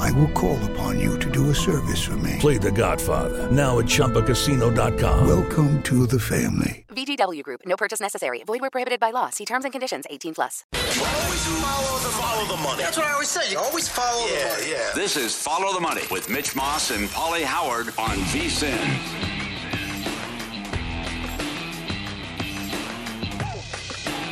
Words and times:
I 0.00 0.10
will 0.12 0.28
call 0.28 0.58
upon 0.70 0.98
you 0.98 1.18
to 1.18 1.30
do 1.30 1.50
a 1.50 1.54
service 1.54 2.02
for 2.02 2.16
me. 2.16 2.36
Play 2.40 2.56
The 2.56 2.72
Godfather 2.72 3.50
now 3.50 3.78
at 3.78 3.84
ChumbaCasino.com. 3.84 5.28
Welcome 5.28 5.82
to 5.82 6.06
the 6.06 6.18
family. 6.18 6.84
VGW 6.88 7.42
Group. 7.42 7.60
No 7.66 7.76
purchase 7.76 8.00
necessary. 8.00 8.42
Void 8.44 8.62
where 8.62 8.70
prohibited 8.70 8.98
by 8.98 9.10
law. 9.10 9.30
See 9.30 9.44
terms 9.44 9.64
and 9.64 9.72
conditions. 9.72 10.06
18 10.08 10.34
plus. 10.34 10.64
Always 10.74 11.46
follow 11.46 11.98
the, 11.98 12.08
follow 12.08 12.56
the 12.56 12.62
money. 12.62 12.82
That's 12.82 12.96
what 12.96 13.06
I 13.06 13.12
always 13.12 13.28
say. 13.28 13.52
You 13.52 13.58
always 13.58 13.88
follow 13.88 14.26
yeah, 14.26 14.42
the 14.42 14.48
money. 14.48 14.70
Yeah. 14.70 14.90
This 14.94 15.16
is 15.16 15.36
Follow 15.36 15.72
the 15.74 15.80
Money 15.80 16.02
with 16.10 16.28
Mitch 16.30 16.56
Moss 16.56 16.90
and 16.90 17.08
Paulie 17.08 17.44
Howard 17.44 17.88
on 17.98 18.16
VSIN. 18.32 19.29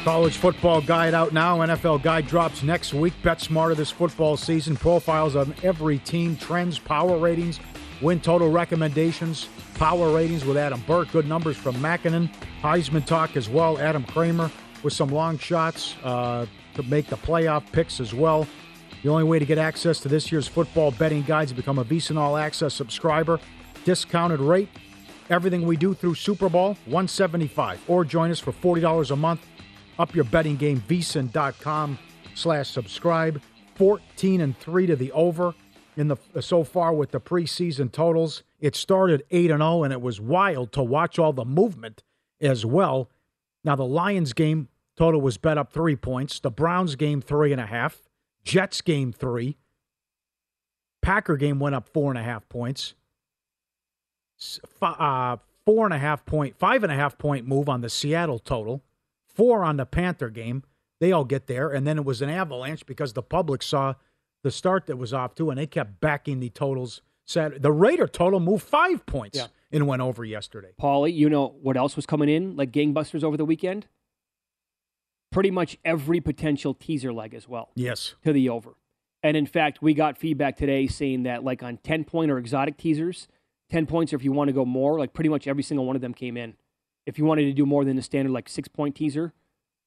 College 0.04 0.36
football 0.38 0.80
guide 0.80 1.12
out 1.12 1.32
now. 1.32 1.58
NFL 1.58 2.02
guide 2.02 2.26
drops 2.26 2.62
next 2.62 2.94
week. 2.94 3.12
Bet 3.22 3.40
smarter 3.40 3.74
this 3.74 3.90
football 3.90 4.36
season. 4.36 4.76
Profiles 4.76 5.36
on 5.36 5.54
every 5.62 5.98
team, 5.98 6.36
trends, 6.36 6.78
power 6.78 7.18
ratings, 7.18 7.60
win 8.00 8.20
total 8.20 8.50
recommendations, 8.50 9.48
power 9.74 10.10
ratings 10.10 10.44
with 10.44 10.56
Adam 10.56 10.82
Burke. 10.86 11.10
Good 11.12 11.28
numbers 11.28 11.56
from 11.56 11.74
Makinen. 11.76 12.32
Heisman 12.62 13.04
talk 13.04 13.36
as 13.36 13.48
well. 13.50 13.78
Adam 13.78 14.04
Kramer 14.04 14.50
with 14.82 14.92
some 14.92 15.10
long 15.10 15.36
shots 15.36 15.94
uh, 16.04 16.46
to 16.74 16.82
make 16.84 17.08
the 17.08 17.16
playoff 17.16 17.70
picks 17.72 18.00
as 18.00 18.14
well. 18.14 18.46
The 19.02 19.10
only 19.10 19.24
way 19.24 19.38
to 19.38 19.44
get 19.44 19.58
access 19.58 20.00
to 20.00 20.08
this 20.08 20.32
year's 20.32 20.48
football 20.48 20.90
betting 20.92 21.22
guides 21.22 21.50
is 21.50 21.56
become 21.56 21.78
a 21.78 21.84
VSiN 21.84 22.16
All 22.16 22.36
Access 22.36 22.72
subscriber. 22.72 23.38
Discounted 23.84 24.40
rate. 24.40 24.68
Everything 25.28 25.66
we 25.66 25.76
do 25.76 25.92
through 25.92 26.14
Super 26.14 26.48
Bowl, 26.48 26.68
175 26.86 27.82
Or 27.88 28.04
join 28.04 28.30
us 28.30 28.40
for 28.40 28.52
$40 28.52 29.10
a 29.10 29.16
month. 29.16 29.46
Up 29.98 30.14
your 30.14 30.24
betting 30.24 30.56
game, 30.56 30.82
vsin.com 30.88 31.98
slash 32.34 32.70
subscribe. 32.70 33.42
14 33.74 34.40
and 34.40 34.58
3 34.58 34.86
to 34.86 34.96
the 34.96 35.12
over 35.12 35.54
in 35.96 36.08
the 36.08 36.16
so 36.40 36.64
far 36.64 36.92
with 36.92 37.10
the 37.10 37.20
preseason 37.20 37.90
totals. 37.90 38.42
It 38.60 38.76
started 38.76 39.24
8 39.30 39.50
and 39.50 39.60
0, 39.60 39.84
and 39.84 39.92
it 39.92 40.00
was 40.00 40.20
wild 40.20 40.72
to 40.72 40.82
watch 40.82 41.18
all 41.18 41.32
the 41.32 41.44
movement 41.44 42.02
as 42.40 42.64
well. 42.64 43.10
Now, 43.64 43.76
the 43.76 43.84
Lions 43.84 44.32
game 44.32 44.68
total 44.96 45.20
was 45.20 45.36
bet 45.36 45.58
up 45.58 45.72
three 45.72 45.96
points. 45.96 46.40
The 46.40 46.50
Browns 46.50 46.96
game, 46.96 47.20
three 47.20 47.52
and 47.52 47.60
a 47.60 47.66
half. 47.66 48.08
Jets 48.44 48.80
game, 48.80 49.12
three. 49.12 49.58
Packer 51.02 51.36
game 51.36 51.58
went 51.58 51.74
up 51.74 51.88
four 51.88 52.10
and 52.10 52.18
a 52.18 52.22
half 52.22 52.48
points. 52.48 52.94
Uh, 54.80 55.36
four 55.64 55.84
and 55.84 55.94
a 55.94 55.98
half 55.98 56.24
point, 56.24 56.56
five 56.56 56.84
and 56.84 56.92
a 56.92 56.94
half 56.94 57.18
point 57.18 57.46
move 57.46 57.68
on 57.68 57.80
the 57.80 57.88
Seattle 57.88 58.38
total 58.38 58.82
four 59.38 59.62
on 59.64 59.76
the 59.78 59.86
Panther 59.86 60.28
game. 60.28 60.64
They 61.00 61.12
all 61.12 61.24
get 61.24 61.46
there, 61.46 61.70
and 61.70 61.86
then 61.86 61.96
it 61.96 62.04
was 62.04 62.20
an 62.20 62.28
avalanche 62.28 62.84
because 62.84 63.12
the 63.12 63.22
public 63.22 63.62
saw 63.62 63.94
the 64.42 64.50
start 64.50 64.86
that 64.86 64.96
was 64.98 65.14
off 65.14 65.34
too, 65.36 65.48
and 65.48 65.58
they 65.58 65.66
kept 65.66 66.00
backing 66.00 66.40
the 66.40 66.50
totals. 66.50 67.00
Saturday. 67.24 67.58
The 67.60 67.70
Raider 67.72 68.06
total 68.08 68.40
moved 68.40 68.64
five 68.64 69.04
points 69.06 69.36
Yeah. 69.38 69.46
and 69.70 69.86
went 69.86 70.00
over 70.02 70.24
yesterday. 70.24 70.70
Paulie, 70.80 71.14
you 71.14 71.28
know 71.28 71.54
what 71.60 71.76
else 71.76 71.94
was 71.94 72.06
coming 72.06 72.28
in 72.30 72.56
like 72.56 72.72
gangbusters 72.72 73.22
over 73.22 73.36
the 73.36 73.44
weekend? 73.44 73.86
Pretty 75.30 75.50
much 75.50 75.76
every 75.84 76.20
potential 76.20 76.72
teaser 76.74 77.12
leg 77.12 77.34
as 77.34 77.46
well 77.46 77.70
Yes. 77.74 78.14
to 78.24 78.32
the 78.32 78.48
over. 78.48 78.76
And 79.22 79.36
in 79.36 79.44
fact, 79.46 79.82
we 79.82 79.92
got 79.92 80.16
feedback 80.16 80.56
today 80.56 80.86
saying 80.86 81.24
that 81.24 81.44
like 81.44 81.62
on 81.62 81.76
10 81.78 82.04
point 82.04 82.30
or 82.30 82.38
exotic 82.38 82.78
teasers, 82.78 83.28
10 83.68 83.84
points 83.86 84.12
or 84.12 84.16
if 84.16 84.24
you 84.24 84.32
want 84.32 84.48
to 84.48 84.54
go 84.54 84.64
more, 84.64 84.98
like 84.98 85.12
pretty 85.12 85.28
much 85.28 85.46
every 85.46 85.62
single 85.62 85.84
one 85.84 85.96
of 85.96 86.02
them 86.02 86.14
came 86.14 86.36
in. 86.38 86.56
If 87.08 87.18
you 87.18 87.24
wanted 87.24 87.44
to 87.44 87.52
do 87.54 87.64
more 87.64 87.86
than 87.86 87.96
the 87.96 88.02
standard 88.02 88.32
like 88.32 88.50
6 88.50 88.68
point 88.68 88.94
teaser, 88.94 89.32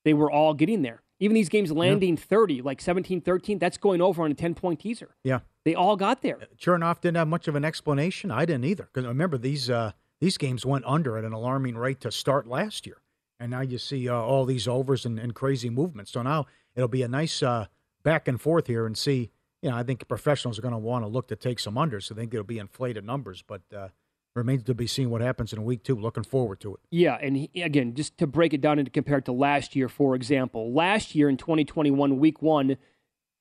they 0.04 0.14
were 0.14 0.32
all 0.32 0.56
getting 0.56 0.82
there. 0.82 1.04
Even 1.20 1.36
these 1.36 1.50
games 1.50 1.72
landing 1.72 2.18
30, 2.18 2.64
like 2.64 2.82
17 2.82 3.22
13, 3.22 3.60
that's 3.60 3.78
going 3.78 4.02
over 4.02 4.24
on 4.24 4.32
a 4.32 4.34
10 4.34 4.56
point 4.56 4.80
teaser. 4.80 5.16
Yeah. 5.24 5.42
They 5.64 5.76
all 5.76 5.96
got 5.96 6.24
there. 6.24 6.40
Chernoff 6.58 7.00
didn't 7.00 7.18
have 7.18 7.28
much 7.28 7.48
of 7.48 7.54
an 7.54 7.64
explanation. 7.64 8.32
I 8.32 8.46
didn't 8.46 8.66
either. 8.66 8.90
Because 8.92 9.08
remember, 9.08 9.38
these 9.38 9.70
uh, 9.70 9.92
these 10.20 10.40
games 10.40 10.66
went 10.66 10.84
under 10.88 11.20
at 11.20 11.24
an 11.24 11.32
alarming 11.32 11.78
rate 11.78 12.02
to 12.02 12.12
start 12.12 12.48
last 12.48 12.88
year. 12.88 12.98
And 13.40 13.52
now 13.52 13.62
you 13.62 13.78
see 13.78 14.10
uh, 14.10 14.16
all 14.16 14.46
these 14.46 14.68
overs 14.68 15.06
and, 15.06 15.20
and 15.20 15.36
crazy 15.36 15.70
movements. 15.70 16.12
So 16.12 16.24
now 16.24 16.48
it'll 16.76 16.88
be 16.88 17.04
a 17.04 17.08
nice 17.08 17.44
uh, 17.44 17.68
back 18.04 18.28
and 18.28 18.42
forth 18.42 18.66
here 18.66 18.88
and 18.88 18.98
see. 18.98 19.30
You 19.62 19.70
know, 19.70 19.78
I 19.78 19.84
think 19.84 20.08
professionals 20.08 20.58
are 20.58 20.64
going 20.64 20.74
to 20.74 20.80
want 20.80 21.04
to 21.04 21.08
look 21.08 21.28
to 21.28 21.36
take 21.36 21.60
some 21.60 21.76
unders. 21.76 22.04
So 22.04 22.16
I 22.16 22.18
think 22.18 22.34
it'll 22.34 22.44
be 22.44 22.58
inflated 22.58 23.06
numbers, 23.06 23.44
but 23.46 23.62
uh, 23.76 23.90
remains 24.36 24.64
to 24.64 24.74
be 24.74 24.88
seen 24.88 25.10
what 25.10 25.22
happens 25.22 25.54
in 25.54 25.64
week 25.64 25.84
two. 25.84 25.96
Looking 25.96 26.24
forward 26.24 26.60
to 26.62 26.76
it. 26.76 26.80
Yeah, 26.90 27.18
and 27.22 27.36
he, 27.36 27.62
again, 27.62 27.94
just 27.94 28.18
to 28.20 28.28
break 28.28 28.54
it 28.54 28.62
down 28.62 28.80
and 28.80 28.92
compare 28.92 29.18
it 29.18 29.26
to 29.26 29.32
last 29.32 29.76
year, 29.76 29.90
for 29.90 30.16
example, 30.16 30.74
last 30.74 31.16
year 31.16 31.30
in 31.30 31.38
2021, 31.38 32.18
week 32.20 32.42
one 32.42 32.78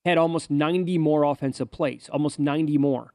had 0.04 0.19
almost 0.19 0.50
90 0.50 0.98
more 0.98 1.25
offensive 1.25 1.70
plays, 1.70 2.08
almost 2.12 2.38
90 2.38 2.78
more. 2.78 3.14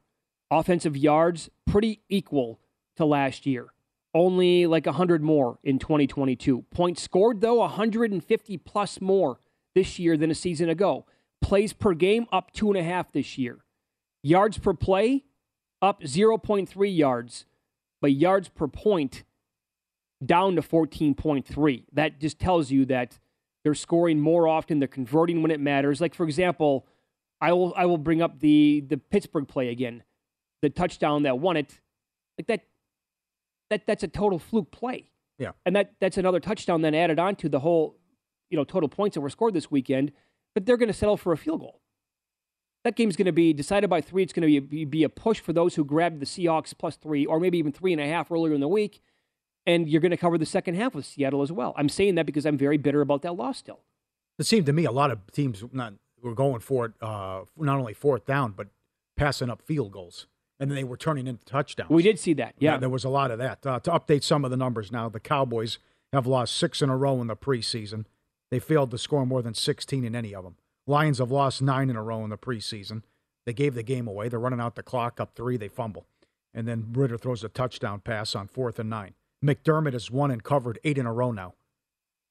Offensive 0.52 0.96
yards, 0.96 1.50
pretty 1.66 2.02
equal 2.10 2.60
to 2.96 3.06
last 3.06 3.46
year. 3.46 3.68
Only 4.14 4.66
like 4.66 4.86
100 4.86 5.22
more 5.22 5.60
in 5.64 5.80
2022. 5.80 6.66
Points 6.72 7.02
scored, 7.02 7.42
though, 7.42 7.56
150 7.56 8.58
plus 8.60 9.02
more 9.02 9.40
this 9.74 10.00
year 10.00 10.16
than 10.16 10.32
a 10.32 10.36
season 10.36 10.70
ago. 10.70 11.06
Plays 11.42 11.74
per 11.74 11.94
game 11.94 12.26
up 12.32 12.52
two 12.52 12.70
and 12.70 12.78
a 12.78 12.84
half 12.84 13.12
this 13.12 13.38
year. 13.38 13.66
Yards 14.24 14.58
per 14.58 14.74
play 14.74 15.26
up 15.82 16.02
0.3 16.02 16.98
yards, 16.98 17.46
but 18.06 18.12
yards 18.12 18.50
per 18.50 18.68
point 18.68 19.24
down 20.24 20.56
to 20.56 20.62
14.3. 20.62 21.86
That 21.92 22.20
just 22.20 22.38
tells 22.38 22.70
you 22.70 22.86
that 22.86 23.18
they're 23.64 23.74
scoring 23.74 24.20
more 24.20 24.48
often, 24.48 24.78
they're 24.78 24.88
converting 24.88 25.42
when 25.42 25.50
it 25.50 25.60
matters. 25.60 26.00
Like 26.00 26.14
for 26.14 26.24
example, 26.24 26.86
I 27.42 27.52
will 27.52 27.74
I 27.76 27.88
will 27.88 27.98
bring 27.98 28.22
up 28.22 28.42
the 28.42 28.84
the 28.88 28.98
Pittsburgh 28.98 29.48
play 29.48 29.70
again. 29.70 30.04
The 30.62 30.70
touchdown 30.70 31.24
that 31.24 31.40
won 31.40 31.58
it 31.58 31.82
Like 32.38 32.46
that, 32.46 32.62
that 33.72 33.88
that's 33.88 34.04
a 34.04 34.08
total 34.08 34.38
fluke 34.38 34.70
play. 34.70 35.10
Yeah. 35.40 35.54
And 35.66 35.76
that 35.76 35.96
that's 36.00 36.20
another 36.20 36.40
touchdown 36.40 36.84
then 36.84 36.94
added 36.94 37.18
on 37.18 37.36
to 37.38 37.50
the 37.50 37.62
whole, 37.62 37.98
you 38.52 38.56
know, 38.56 38.66
total 38.66 38.88
points 38.88 39.16
that 39.16 39.22
were 39.22 39.32
scored 39.32 39.56
this 39.56 39.72
weekend. 39.72 40.12
But 40.54 40.68
they're 40.68 40.78
going 40.78 40.90
to 40.90 40.94
settle 40.94 41.18
for 41.18 41.34
a 41.34 41.38
field 41.38 41.62
goal. 41.62 41.82
That 42.86 42.96
game's 42.96 43.16
going 43.16 43.26
to 43.26 43.32
be 43.32 43.52
decided 43.52 43.90
by 43.90 44.00
three. 44.00 44.22
It's 44.22 44.32
going 44.32 44.48
to 44.48 44.62
be, 44.62 44.86
be 44.86 45.04
a 45.04 45.10
push 45.10 45.40
for 45.40 45.52
those 45.52 45.74
who 45.74 45.84
grabbed 45.84 46.20
the 46.20 46.26
Seahawks 46.28 46.72
plus 46.78 46.96
three, 46.96 47.26
or 47.26 47.40
maybe 47.40 47.58
even 47.58 47.72
three 47.72 47.92
and 47.92 48.00
a 48.00 48.06
half 48.06 48.32
earlier 48.32 48.54
in 48.54 48.62
the 48.62 48.68
week. 48.68 49.02
And 49.66 49.90
you're 49.90 50.02
going 50.02 50.12
to 50.12 50.18
cover 50.18 50.38
the 50.38 50.46
second 50.46 50.76
half 50.76 50.94
with 50.94 51.04
Seattle 51.04 51.42
as 51.42 51.52
well. 51.52 51.74
I'm 51.78 51.90
saying 51.90 52.14
that 52.14 52.28
because 52.28 52.46
I'm 52.46 52.60
very 52.60 52.78
bitter 52.78 53.02
about 53.02 53.24
that 53.24 53.34
loss 53.34 53.58
still. 53.58 53.80
It 54.38 54.46
seemed 54.46 54.68
to 54.68 54.74
me 54.74 54.86
a 54.86 54.92
lot 54.92 55.10
of 55.10 55.32
teams 55.32 55.64
not 55.72 55.94
were 56.22 56.36
going 56.36 56.60
for 56.60 56.86
it, 56.86 56.92
uh, 57.02 57.46
not 57.58 57.80
only 57.80 57.96
fourth 57.96 58.28
down, 58.28 58.52
but 58.52 58.68
passing 59.18 59.50
up 59.50 59.64
field 59.64 59.92
goals. 59.92 60.28
And 60.60 60.70
they 60.70 60.84
were 60.84 60.96
turning 60.96 61.26
into 61.26 61.44
touchdowns. 61.44 61.90
We 61.90 62.04
did 62.04 62.20
see 62.20 62.34
that. 62.34 62.54
Yeah. 62.60 62.78
there 62.78 62.88
was 62.88 63.04
a 63.04 63.10
lot 63.10 63.32
of 63.32 63.40
that. 63.40 63.66
Uh, 63.66 63.80
to 63.80 63.90
update 63.90 64.22
some 64.22 64.46
of 64.46 64.52
the 64.52 64.58
numbers 64.58 64.92
now, 64.92 65.10
the 65.10 65.20
Cowboys 65.20 65.80
have 66.14 66.28
lost 66.28 66.56
six 66.56 66.84
in 66.84 66.92
a 66.92 66.96
row 66.96 67.20
in 67.20 67.26
the 67.26 67.36
preseason. 67.36 68.06
They 68.52 68.60
failed 68.60 68.92
to 68.92 69.00
score 69.00 69.26
more 69.26 69.42
than 69.42 69.56
16 69.56 70.06
in 70.06 70.16
any 70.16 70.36
of 70.36 70.44
them. 70.44 70.58
Lions 70.88 71.20
have 71.20 71.32
lost 71.32 71.62
nine 71.62 71.90
in 71.90 71.96
a 71.96 72.04
row 72.04 72.24
in 72.24 72.30
the 72.30 72.38
preseason. 72.38 73.04
They 73.46 73.54
gave 73.54 73.76
the 73.76 73.84
game 73.84 74.08
away. 74.08 74.30
They're 74.30 74.40
running 74.40 74.60
out 74.60 74.76
the 74.76 74.84
clock 74.84 75.20
up 75.20 75.36
three. 75.36 75.58
They 75.58 75.68
fumble. 75.68 76.06
And 76.54 76.68
then 76.68 76.88
Ridder 76.94 77.18
throws 77.18 77.44
a 77.44 77.50
touchdown 77.50 78.00
pass 78.00 78.36
on 78.36 78.48
fourth 78.48 78.80
and 78.80 78.90
nine. 78.90 79.14
McDermott 79.44 79.94
has 79.94 80.10
won 80.10 80.32
and 80.32 80.44
covered 80.44 80.80
eight 80.84 80.98
in 80.98 81.06
a 81.06 81.14
row 81.14 81.32
now 81.32 81.54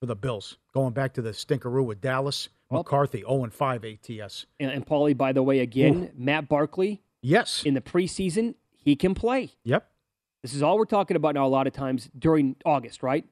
for 0.01 0.06
the 0.06 0.17
Bills. 0.17 0.59
Going 0.73 0.93
back 0.93 1.12
to 1.15 1.23
the 1.23 1.31
stinkeroo 1.31 1.85
with 1.85 2.01
Dallas, 2.01 2.49
well, 2.71 2.81
McCarthy 2.81 3.21
0 3.21 3.45
and 3.45 3.53
5 3.53 3.85
ATS. 3.85 4.47
And, 4.59 4.71
and 4.71 4.87
Paulie, 4.87 5.17
by 5.17 5.33
the 5.33 5.43
way, 5.43 5.61
again, 5.61 6.05
Ooh. 6.05 6.11
Matt 6.17 6.49
Barkley. 6.49 7.03
Yes. 7.23 7.62
In 7.65 7.75
the 7.75 7.81
preseason, 7.81 8.55
he 8.77 8.97
can 8.97 9.15
play. 9.15 9.53
Yep. 9.65 9.89
This 10.43 10.55
is 10.55 10.62
all 10.62 10.77
we're 10.77 10.85
talking 10.85 11.17
about 11.17 11.35
now 11.35 11.47
a 11.47 11.49
lot 11.49 11.67
of 11.67 11.73
times 11.73 12.11
during 12.19 12.56
August, 12.67 13.03
right? 13.03 13.25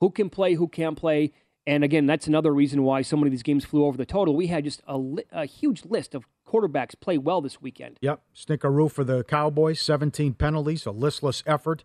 Who 0.00 0.10
can 0.10 0.30
play, 0.30 0.54
who 0.54 0.68
can't 0.68 0.96
play. 0.96 1.32
And 1.66 1.84
again, 1.84 2.06
that's 2.06 2.26
another 2.26 2.52
reason 2.52 2.82
why 2.82 3.02
so 3.02 3.16
many 3.16 3.28
of 3.28 3.32
these 3.32 3.42
games 3.42 3.64
flew 3.64 3.84
over 3.84 3.96
the 3.96 4.06
total. 4.06 4.34
We 4.34 4.46
had 4.46 4.64
just 4.64 4.82
a, 4.86 4.96
li- 4.96 5.24
a 5.30 5.44
huge 5.44 5.84
list 5.84 6.14
of 6.14 6.24
quarterbacks 6.46 6.98
play 6.98 7.18
well 7.18 7.40
this 7.40 7.60
weekend. 7.60 7.98
Yep. 8.00 8.22
Stinkeroo 8.34 8.90
for 8.90 9.04
the 9.04 9.22
Cowboys, 9.24 9.80
17 9.80 10.34
penalties, 10.34 10.86
a 10.86 10.90
listless 10.90 11.42
effort. 11.46 11.84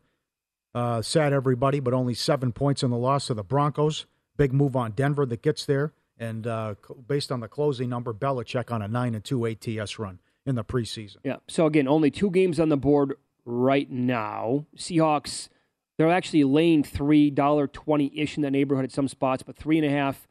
Uh, 0.74 1.02
sad 1.02 1.34
everybody, 1.34 1.80
but 1.80 1.94
only 1.94 2.14
seven 2.14 2.52
points 2.52 2.84
in 2.84 2.90
the 2.92 2.98
loss 2.98 3.28
to 3.28 3.34
the 3.34 3.44
Broncos. 3.44 4.06
Big 4.38 4.52
move 4.52 4.76
on 4.76 4.92
Denver 4.92 5.26
that 5.26 5.42
gets 5.42 5.66
there. 5.66 5.94
And 6.18 6.48
uh, 6.48 6.76
based 7.08 7.32
on 7.32 7.42
the 7.42 7.48
closing 7.48 7.90
number, 7.90 8.14
Belichick 8.14 8.72
on 8.72 8.82
a 8.82 8.88
9 8.88 9.16
and 9.16 9.24
2 9.24 9.48
ATS 9.48 10.00
run 10.00 10.20
in 10.46 10.56
the 10.56 10.64
preseason. 10.64 11.18
Yeah. 11.24 11.38
So 11.48 11.66
again, 11.66 11.88
only 11.88 12.12
two 12.12 12.30
games 12.32 12.60
on 12.60 12.70
the 12.70 12.78
board 12.78 13.16
right 13.46 13.90
now. 13.90 14.66
Seahawks, 14.78 15.50
they're 15.98 16.12
actually 16.12 16.44
laying 16.44 16.84
three 16.84 17.30
dollar 17.30 17.68
twenty 17.68 18.12
ish 18.16 18.38
in 18.38 18.44
the 18.44 18.52
neighborhood 18.52 18.86
at 18.86 18.92
some 18.92 19.08
spots, 19.08 19.44
but 19.44 19.56
three 19.56 19.78
and 19.78 19.86
a 19.86 19.90
half 19.90 20.28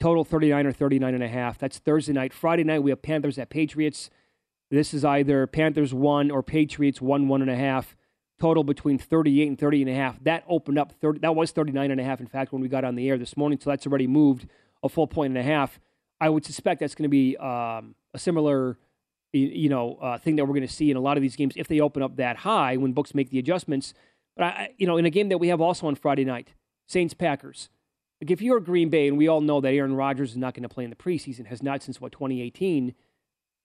total 0.00 0.24
39 0.24 0.66
or 0.66 0.72
39 0.72 1.14
and 1.14 1.24
a. 1.24 1.54
That's 1.58 1.78
Thursday 1.78 2.12
night. 2.12 2.34
Friday 2.34 2.62
night 2.62 2.82
we 2.82 2.90
have 2.90 3.00
Panthers 3.00 3.38
at 3.38 3.48
Patriots. 3.48 4.10
This 4.70 4.92
is 4.92 5.02
either 5.02 5.46
Panthers 5.46 5.94
one 5.94 6.30
or 6.30 6.42
Patriots 6.42 7.00
one 7.00 7.28
one 7.28 7.40
and 7.40 7.50
a 7.50 7.56
half. 7.56 7.96
Total 8.40 8.64
between 8.64 8.98
38 8.98 9.48
and 9.48 9.58
30 9.58 9.82
and 9.82 9.90
a 9.90 9.94
half. 9.94 10.22
That 10.22 10.44
opened 10.48 10.78
up 10.78 10.92
30. 11.00 11.20
That 11.20 11.34
was 11.34 11.52
39 11.52 11.90
and 11.90 12.00
a 12.00 12.04
half. 12.04 12.20
In 12.20 12.26
fact, 12.26 12.52
when 12.52 12.60
we 12.60 12.68
got 12.68 12.84
on 12.84 12.96
the 12.96 13.08
air 13.08 13.16
this 13.16 13.36
morning, 13.36 13.58
so 13.60 13.70
that's 13.70 13.86
already 13.86 14.06
moved 14.06 14.46
a 14.82 14.88
full 14.88 15.06
point 15.06 15.30
and 15.30 15.38
a 15.38 15.42
half. 15.42 15.80
I 16.20 16.28
would 16.28 16.44
suspect 16.44 16.80
that's 16.80 16.94
going 16.94 17.04
to 17.04 17.08
be 17.08 17.36
um, 17.38 17.94
a 18.12 18.18
similar 18.18 18.76
you 19.32 19.68
know, 19.68 19.96
uh, 20.00 20.18
thing 20.18 20.36
that 20.36 20.44
we're 20.44 20.54
going 20.54 20.66
to 20.66 20.72
see 20.72 20.90
in 20.90 20.96
a 20.96 21.00
lot 21.00 21.16
of 21.16 21.22
these 21.22 21.34
games 21.34 21.54
if 21.56 21.66
they 21.66 21.80
open 21.80 22.02
up 22.02 22.16
that 22.16 22.36
high 22.36 22.76
when 22.76 22.92
books 22.92 23.14
make 23.14 23.30
the 23.30 23.38
adjustments. 23.38 23.94
But 24.36 24.44
I, 24.44 24.70
you 24.78 24.86
know, 24.86 24.96
in 24.96 25.06
a 25.06 25.10
game 25.10 25.28
that 25.28 25.38
we 25.38 25.48
have 25.48 25.60
also 25.60 25.86
on 25.86 25.94
Friday 25.94 26.24
night, 26.24 26.54
Saints 26.86 27.14
Packers. 27.14 27.68
Like 28.20 28.30
if 28.30 28.40
you're 28.40 28.60
Green 28.60 28.88
Bay, 28.88 29.08
and 29.08 29.18
we 29.18 29.28
all 29.28 29.40
know 29.40 29.60
that 29.60 29.72
Aaron 29.72 29.94
Rodgers 29.94 30.30
is 30.30 30.36
not 30.36 30.54
going 30.54 30.62
to 30.62 30.68
play 30.68 30.84
in 30.84 30.90
the 30.90 30.96
preseason, 30.96 31.46
has 31.46 31.62
not 31.62 31.82
since 31.82 32.00
what 32.00 32.12
2018. 32.12 32.94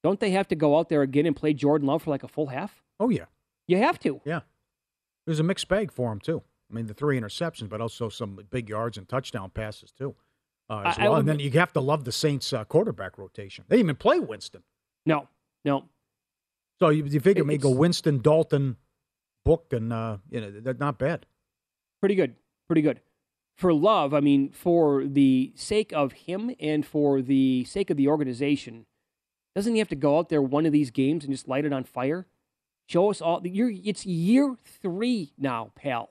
Don't 0.04 0.20
they 0.20 0.32
have 0.32 0.48
to 0.48 0.56
go 0.56 0.78
out 0.78 0.90
there 0.90 1.02
again 1.02 1.26
and 1.26 1.36
play 1.36 1.54
Jordan 1.54 1.88
Love 1.88 2.04
for 2.04 2.10
like 2.10 2.24
a 2.24 2.28
full 2.28 2.48
half? 2.48 2.82
Oh 3.00 3.10
yeah, 3.10 3.26
you 3.68 3.78
have 3.78 4.00
to. 4.00 4.22
Yeah, 4.26 4.42
there's 5.26 5.40
a 5.40 5.44
mixed 5.44 5.68
bag 5.68 5.92
for 5.92 6.12
him 6.12 6.20
too. 6.20 6.42
I 6.70 6.74
mean, 6.74 6.88
the 6.88 6.94
three 6.94 7.20
interceptions, 7.20 7.70
but 7.70 7.82
also 7.82 8.10
some 8.10 8.40
big 8.50 8.70
yards 8.70 8.98
and 8.98 9.08
touchdown 9.08 9.50
passes 9.50 9.92
too. 9.92 10.16
Uh, 10.70 10.84
as 10.86 10.98
I, 10.98 11.04
well. 11.04 11.08
I 11.08 11.16
would, 11.16 11.20
and 11.20 11.28
then 11.28 11.40
you 11.40 11.52
have 11.52 11.74
to 11.74 11.82
love 11.82 12.06
the 12.06 12.12
Saints' 12.12 12.54
uh, 12.54 12.64
quarterback 12.64 13.18
rotation. 13.18 13.66
They 13.68 13.78
didn't 13.78 13.88
even 13.88 13.96
play 13.96 14.20
Winston. 14.20 14.64
No, 15.06 15.28
no. 15.66 15.86
So 16.80 16.90
you, 16.90 17.04
you 17.06 17.20
figure 17.20 17.44
maybe 17.44 17.62
go 17.62 17.72
Winston, 17.72 18.20
Dalton, 18.20 18.78
Book, 19.46 19.68
and 19.72 19.92
uh, 19.92 20.18
you 20.30 20.42
know 20.42 20.52
they're 20.52 20.74
not 20.74 21.00
bad. 21.00 21.26
Pretty 22.02 22.16
good. 22.16 22.36
Pretty 22.68 22.82
good. 22.82 23.02
For 23.56 23.74
Love, 23.74 24.14
I 24.14 24.22
mean, 24.22 24.52
for 24.52 25.04
the 25.04 25.52
sake 25.56 25.92
of 25.92 26.14
him 26.14 26.56
and 26.60 26.86
for 26.86 27.22
the 27.22 27.66
sake 27.66 27.90
of 27.90 27.98
the 27.98 28.08
organization, 28.08 28.86
doesn't 29.56 29.74
he 29.74 29.80
have 29.80 29.90
to 29.90 29.96
go 29.96 30.18
out 30.18 30.30
there 30.30 30.42
one 30.42 30.66
of 30.66 30.72
these 30.72 30.92
games 30.92 31.26
and 31.26 31.34
just 31.34 31.48
light 31.48 31.66
it 31.66 31.74
on 31.74 31.84
fire? 31.84 32.26
Show 32.88 33.12
us 33.12 33.22
all. 33.22 33.46
You're, 33.46 33.72
it's 33.84 34.06
year 34.06 34.56
three 34.82 35.34
now, 35.38 35.72
pal. 35.76 36.10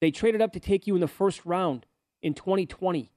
They 0.00 0.10
traded 0.10 0.40
up 0.40 0.52
to 0.54 0.60
take 0.60 0.86
you 0.86 0.94
in 0.94 1.00
the 1.00 1.06
first 1.06 1.44
round 1.44 1.86
in 2.22 2.34
2020. 2.34 3.12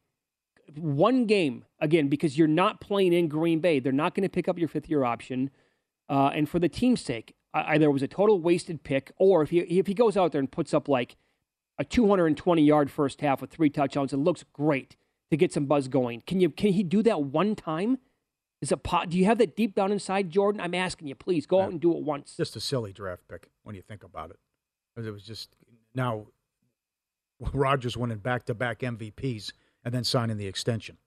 One 0.76 1.26
game, 1.26 1.66
again, 1.80 2.08
because 2.08 2.38
you're 2.38 2.48
not 2.48 2.82
playing 2.82 3.14
in 3.14 3.28
Green 3.28 3.60
Bay. 3.60 3.80
They're 3.80 3.92
not 3.92 4.14
going 4.14 4.24
to 4.24 4.30
pick 4.30 4.48
up 4.48 4.60
your 4.60 4.68
fifth 4.68 4.90
year 4.90 5.04
option. 5.04 5.50
Uh, 6.10 6.32
and 6.34 6.50
for 6.50 6.60
the 6.60 6.70
team's 6.70 7.02
sake, 7.02 7.36
Uh, 7.54 7.64
either 7.68 7.86
it 7.86 7.92
was 7.92 8.04
a 8.04 8.08
total 8.08 8.40
wasted 8.40 8.84
pick, 8.84 9.12
or 9.18 9.42
if 9.42 9.50
he 9.50 9.60
if 9.60 9.88
he 9.88 9.94
goes 9.94 10.18
out 10.18 10.32
there 10.32 10.40
and 10.40 10.52
puts 10.52 10.74
up 10.74 10.88
like 10.88 11.16
a 11.78 11.84
220 11.84 12.62
yard 12.64 12.92
first 12.92 13.22
half 13.22 13.42
with 13.42 13.52
three 13.52 13.70
touchdowns, 13.70 14.14
it 14.14 14.18
looks 14.18 14.44
great 14.54 14.96
to 15.30 15.38
get 15.38 15.54
some 15.54 15.66
buzz 15.66 15.88
going. 15.88 16.22
Can 16.22 16.40
you 16.40 16.50
can 16.50 16.74
he 16.74 16.84
do 16.84 17.04
that 17.04 17.24
one 17.24 17.56
time? 17.56 18.00
Is 18.62 18.72
it 18.72 18.82
pot? 18.82 19.10
Do 19.10 19.18
you 19.18 19.26
have 19.26 19.40
that 19.40 19.56
deep 19.56 19.76
down 19.76 19.92
inside, 19.92 20.30
Jordan? 20.30 20.62
I'm 20.62 20.74
asking 20.74 21.10
you, 21.10 21.16
please 21.16 21.46
go 21.46 21.62
out 21.62 21.72
and 21.72 21.82
do 21.82 21.96
it 21.98 22.04
once. 22.04 22.38
Just 22.38 22.56
a 22.56 22.62
silly 22.62 22.94
draft 22.94 23.28
pick 23.28 23.50
when 23.64 23.76
you 23.76 23.82
think 23.82 24.04
about 24.04 24.30
it, 24.30 24.38
because 24.96 25.06
it 25.06 25.12
was 25.12 25.24
just 25.24 25.56
now 25.94 26.28
Rodgers 27.54 27.98
winning 27.98 28.20
back 28.20 28.46
to 28.46 28.54
back 28.54 28.80
MVPs 28.80 29.52
and 29.84 29.94
then 29.94 30.04
signing 30.04 30.38
the 30.38 30.48
extension, 30.48 30.98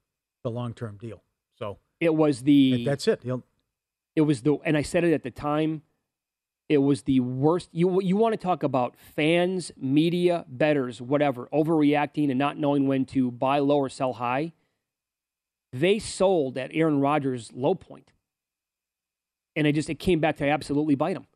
the 0.42 0.50
long 0.50 0.74
term 0.74 0.98
deal. 0.98 1.22
So 1.58 1.78
it 1.98 2.14
was 2.14 2.42
the 2.42 2.84
that's 2.84 3.08
it. 3.08 3.20
He'll, 3.22 3.42
it 4.14 4.22
was 4.22 4.42
the, 4.42 4.58
and 4.64 4.76
I 4.76 4.82
said 4.82 5.04
it 5.04 5.12
at 5.12 5.22
the 5.22 5.30
time. 5.30 5.82
It 6.68 6.78
was 6.78 7.02
the 7.02 7.20
worst. 7.20 7.68
You 7.72 8.00
you 8.00 8.16
want 8.16 8.32
to 8.32 8.36
talk 8.36 8.62
about 8.62 8.96
fans, 9.14 9.70
media, 9.76 10.44
betters, 10.48 11.00
whatever, 11.00 11.48
overreacting 11.52 12.28
and 12.28 12.38
not 12.38 12.58
knowing 12.58 12.88
when 12.88 13.04
to 13.06 13.30
buy 13.30 13.60
low 13.60 13.78
or 13.78 13.88
sell 13.88 14.14
high. 14.14 14.52
They 15.72 15.98
sold 15.98 16.58
at 16.58 16.70
Aaron 16.74 17.00
Rodgers' 17.00 17.52
low 17.54 17.74
point, 17.74 18.12
and 19.54 19.66
it 19.66 19.74
just 19.74 19.90
it 19.90 20.00
came 20.00 20.18
back 20.18 20.36
to 20.38 20.48
absolutely 20.48 20.96
bite 20.96 21.14
them. 21.14 21.26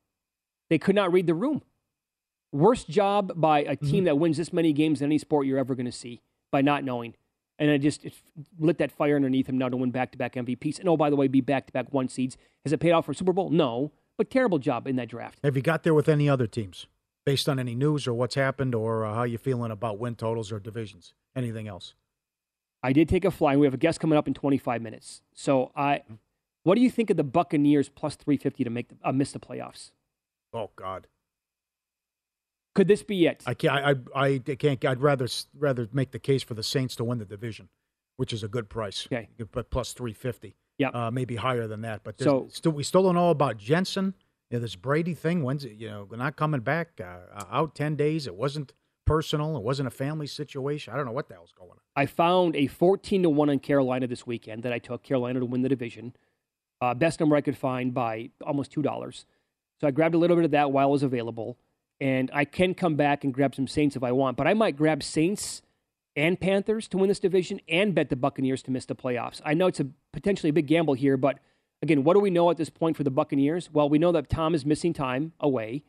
They 0.69 0.79
could 0.79 0.97
not 0.97 1.13
read 1.13 1.27
the 1.27 1.35
room. 1.35 1.63
Worst 2.53 2.89
job 2.89 3.33
by 3.37 3.61
a 3.61 3.77
team 3.77 3.89
mm-hmm. 3.89 4.05
that 4.07 4.19
wins 4.19 4.37
this 4.37 4.53
many 4.53 4.73
games 4.73 5.01
in 5.01 5.07
any 5.07 5.19
sport 5.19 5.47
you're 5.47 5.59
ever 5.59 5.77
going 5.77 5.87
to 5.87 5.93
see 5.93 6.23
by 6.51 6.63
not 6.63 6.83
knowing 6.83 7.15
and 7.61 7.71
I 7.71 7.77
just 7.77 8.07
lit 8.59 8.79
that 8.79 8.91
fire 8.91 9.15
underneath 9.15 9.47
him 9.47 9.59
now 9.59 9.69
to 9.69 9.77
win 9.77 9.91
back 9.91 10.13
to 10.13 10.19
back 10.19 10.35
MVPs. 10.35 10.81
And 10.81 10.89
oh, 10.89 10.97
by 10.97 11.11
the 11.11 11.17
way, 11.17 11.29
be 11.29 11.43
back 11.43 11.67
to 11.67 11.73
back 11.73 11.93
one 11.93 12.09
seeds. 12.09 12.39
Has 12.65 12.73
it 12.73 12.81
paid 12.81 12.93
off 12.93 13.05
for 13.05 13.13
Super 13.13 13.35
Bowl? 13.35 13.51
No, 13.51 13.93
but 14.21 14.29
terrible 14.29 14.59
job 14.59 14.87
in 14.87 14.97
that 14.97 15.09
draft. 15.09 15.39
Have 15.43 15.57
you 15.57 15.63
got 15.63 15.83
there 15.83 15.95
with 15.95 16.07
any 16.07 16.29
other 16.29 16.47
teams 16.47 16.87
based 17.25 17.49
on 17.49 17.59
any 17.59 17.75
news 17.75 18.07
or 18.07 18.13
what's 18.13 18.35
happened 18.35 18.75
or 18.75 19.03
uh, 19.03 19.15
how 19.15 19.23
you 19.23 19.39
feeling 19.39 19.71
about 19.71 19.99
win 19.99 20.15
totals 20.15 20.53
or 20.53 20.61
divisions? 20.61 21.15
Anything 21.35 21.67
else? 21.69 21.95
I 22.83 22.93
did 22.93 23.09
take 23.09 23.25
a 23.25 23.31
fly. 23.31 23.57
We 23.57 23.67
have 23.67 23.73
a 23.73 23.79
guest 23.79 23.99
coming 23.99 24.19
up 24.19 24.29
in 24.29 24.35
25 24.35 24.83
minutes. 24.83 25.23
So 25.33 25.73
I, 25.75 26.03
mm-hmm. 26.05 26.17
what 26.65 26.75
do 26.75 26.83
you 26.83 26.91
think 26.91 27.09
of 27.09 27.17
the 27.17 27.25
Buccaneers 27.25 27.89
plus 27.89 28.15
350 28.15 28.63
to 28.63 28.69
make 28.69 28.91
the, 28.91 28.97
uh, 29.03 29.13
miss 29.13 29.33
the 29.33 29.39
playoffs? 29.39 29.93
Oh 30.53 30.69
God. 30.77 31.07
Could 32.75 32.89
this 32.89 33.03
be 33.03 33.27
it? 33.27 33.43
I 33.47 33.55
can't. 33.55 33.75
I, 33.75 33.95
I, 34.15 34.27
I 34.47 34.55
can't. 34.55 34.85
I'd 34.85 35.01
rather 35.01 35.29
rather 35.59 35.89
make 35.95 36.11
the 36.11 36.19
case 36.19 36.43
for 36.43 36.53
the 36.53 36.63
Saints 36.63 36.95
to 36.97 37.05
win 37.05 37.17
the 37.17 37.25
division, 37.25 37.71
which 38.19 38.35
is 38.35 38.43
a 38.43 38.49
good 38.49 38.69
price. 38.69 39.09
Okay, 39.11 39.31
but 39.51 39.71
plus 39.71 39.95
three 39.95 40.13
fifty. 40.13 40.57
Yeah, 40.81 40.89
uh, 40.89 41.11
maybe 41.11 41.37
higher 41.37 41.67
than 41.67 41.83
that. 41.83 42.03
But 42.05 42.19
so 42.19 42.49
still, 42.51 42.73
we 42.73 42.83
still 42.83 43.03
don't 43.03 43.15
know 43.15 43.29
about 43.29 43.59
Jensen. 43.59 44.15
You 44.51 44.57
know, 44.57 44.63
this 44.63 44.77
Brady 44.77 45.13
thing. 45.13 45.43
When's 45.43 45.65
it? 45.65 45.73
You 45.73 45.89
know, 45.89 46.09
not 46.11 46.37
coming 46.37 46.61
back. 46.61 47.01
Uh, 47.01 47.45
out 47.51 47.75
ten 47.75 47.97
days. 47.97 48.27
It 48.27 48.35
wasn't 48.35 48.73
personal. 49.05 49.57
It 49.59 49.63
wasn't 49.63 49.89
a 49.89 49.91
family 49.91 50.27
situation. 50.27 50.95
I 50.95 50.97
don't 50.97 51.05
know 51.05 51.13
what 51.13 51.29
the 51.29 51.35
hell's 51.35 51.53
going 51.53 51.73
on. 51.73 51.79
I 51.95 52.07
found 52.07 52.57
a 52.57 52.67
fourteen 52.67 53.23
to 53.25 53.31
one 53.31 53.51
on 53.51 53.59
Carolina 53.59 54.07
this 54.07 54.27
weekend 54.27 54.63
that 54.63 54.73
I 54.73 54.79
took 54.79 55.03
Carolina 55.03 55.41
to 55.41 55.47
win 55.47 55.61
the 55.61 55.69
division. 55.69 56.17
Uh, 56.81 56.95
best 56.95 57.21
number 57.21 57.37
I 57.37 57.43
could 57.43 57.59
find 57.59 57.93
by 57.93 58.31
almost 58.45 58.73
two 58.73 58.81
dollars. 58.81 59.27
So 59.83 59.87
I 59.87 59.91
grabbed 59.91 60.15
a 60.15 60.19
little 60.19 60.37
bit 60.37 60.47
of 60.47 60.51
that 60.53 60.73
while 60.73 60.89
it 60.89 60.93
was 60.93 61.03
available 61.03 61.59
and 62.01 62.31
I 62.33 62.45
can 62.45 62.75
come 62.75 62.97
back 62.97 63.25
and 63.25 63.35
grab 63.35 63.55
some 63.55 63.67
Saints 63.67 63.97
if 63.97 64.03
I 64.03 64.13
want, 64.13 64.37
but 64.37 64.47
I 64.47 64.55
might 64.55 64.77
grab 64.77 65.03
Saints 65.03 65.63
and 66.17 66.41
Panthers 66.41 66.89
to 66.89 66.99
win 66.99 67.09
this 67.09 67.21
division 67.21 67.61
and 67.69 67.95
bet 67.95 68.09
the 68.09 68.17
Buccaneers 68.17 68.63
to 68.65 68.71
miss 68.71 68.85
the 68.85 68.97
playoffs. 68.97 69.41
I 69.45 69.55
know 69.55 69.69
it's 69.69 69.81
a 69.81 69.87
potentially 70.13 70.51
a 70.51 70.53
big 70.53 70.67
gamble 70.67 70.95
here, 70.95 71.17
but 71.17 71.39
again, 71.83 72.05
what 72.05 72.15
do 72.15 72.21
we 72.21 72.31
know 72.31 72.51
at 72.51 72.57
this 72.57 72.71
point 72.71 72.97
for 72.97 73.05
the 73.05 73.11
Buccaneers? 73.11 73.71
Well, 73.73 73.89
we 73.89 73.99
know 73.99 74.13
that 74.13 74.29
Tom 74.29 74.55
is 74.55 74.67
missing 74.67 74.93
time 74.93 75.33
away. 75.41 75.85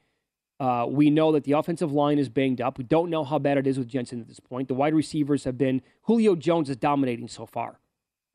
Uh, 0.60 0.86
we 0.88 1.10
know 1.10 1.32
that 1.32 1.44
the 1.44 1.54
offensive 1.54 1.92
line 1.92 2.20
is 2.20 2.30
banged 2.30 2.62
up. 2.62 2.78
We 2.78 2.84
don't 2.84 3.10
know 3.10 3.24
how 3.24 3.40
bad 3.40 3.58
it 3.58 3.66
is 3.66 3.80
with 3.80 3.88
Jensen 3.88 4.22
at 4.22 4.28
this 4.28 4.40
point. 4.40 4.68
The 4.68 4.76
wide 4.76 4.94
receivers 4.94 5.44
have 5.46 5.58
been 5.58 5.82
Julio 6.04 6.36
Jones 6.36 6.70
is 6.70 6.78
dominating 6.78 7.28
so 7.28 7.48
far. 7.48 7.80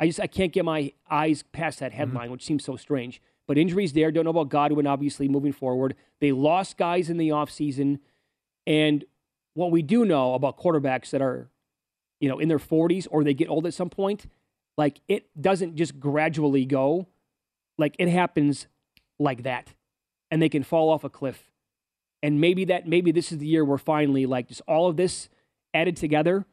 I 0.01 0.07
just 0.07 0.21
I 0.21 0.27
can't 0.27 0.53
get 0.53 0.65
my 0.65 0.93
eyes 1.09 1.45
past 1.53 1.79
that 1.79 1.93
headline, 1.93 2.25
mm-hmm. 2.25 2.33
which 2.33 2.45
seems 2.45 2.65
so 2.65 2.77
strange. 2.77 3.23
But 3.47 3.59
injuries 3.59 3.93
there. 3.93 4.11
Don't 4.11 4.25
know 4.25 4.31
about 4.31 4.49
Godwin, 4.49 4.87
obviously, 4.87 5.29
moving 5.29 5.53
forward. 5.53 5.95
They 6.21 6.33
lost 6.33 6.77
guys 6.77 7.09
in 7.09 7.17
the 7.17 7.29
offseason. 7.29 8.01
And 8.67 9.05
what 9.55 9.71
we 9.71 9.83
do 9.83 10.05
know 10.05 10.35
about 10.35 10.59
quarterbacks 10.59 11.11
that 11.11 11.23
are, 11.23 11.49
you 12.21 12.29
know, 12.29 12.39
in 12.39 12.49
their 12.49 12.59
40s 12.59 13.07
or 13.11 13.25
they 13.25 13.35
get 13.35 13.49
old 13.49 13.67
at 13.67 13.75
some 13.75 13.91
point, 13.91 14.27
like 14.77 15.01
it 15.09 15.29
doesn't 15.41 15.77
just 15.77 15.99
gradually 15.99 16.65
go. 16.65 17.07
Like 17.79 17.97
it 17.99 18.09
happens 18.09 18.67
like 19.19 19.43
that. 19.43 19.75
And 20.31 20.43
they 20.43 20.49
can 20.49 20.63
fall 20.63 20.91
off 20.91 21.05
a 21.05 21.11
cliff. 21.11 21.51
And 22.23 22.41
maybe 22.41 22.65
that 22.67 22.87
maybe 22.87 23.13
this 23.13 23.31
is 23.31 23.39
the 23.39 23.47
year 23.47 23.65
where 23.65 23.79
finally 23.79 24.27
like 24.27 24.49
just 24.49 24.63
all 24.67 24.89
of 24.89 24.97
this 24.97 25.29
added 25.75 25.97
together 25.97 26.47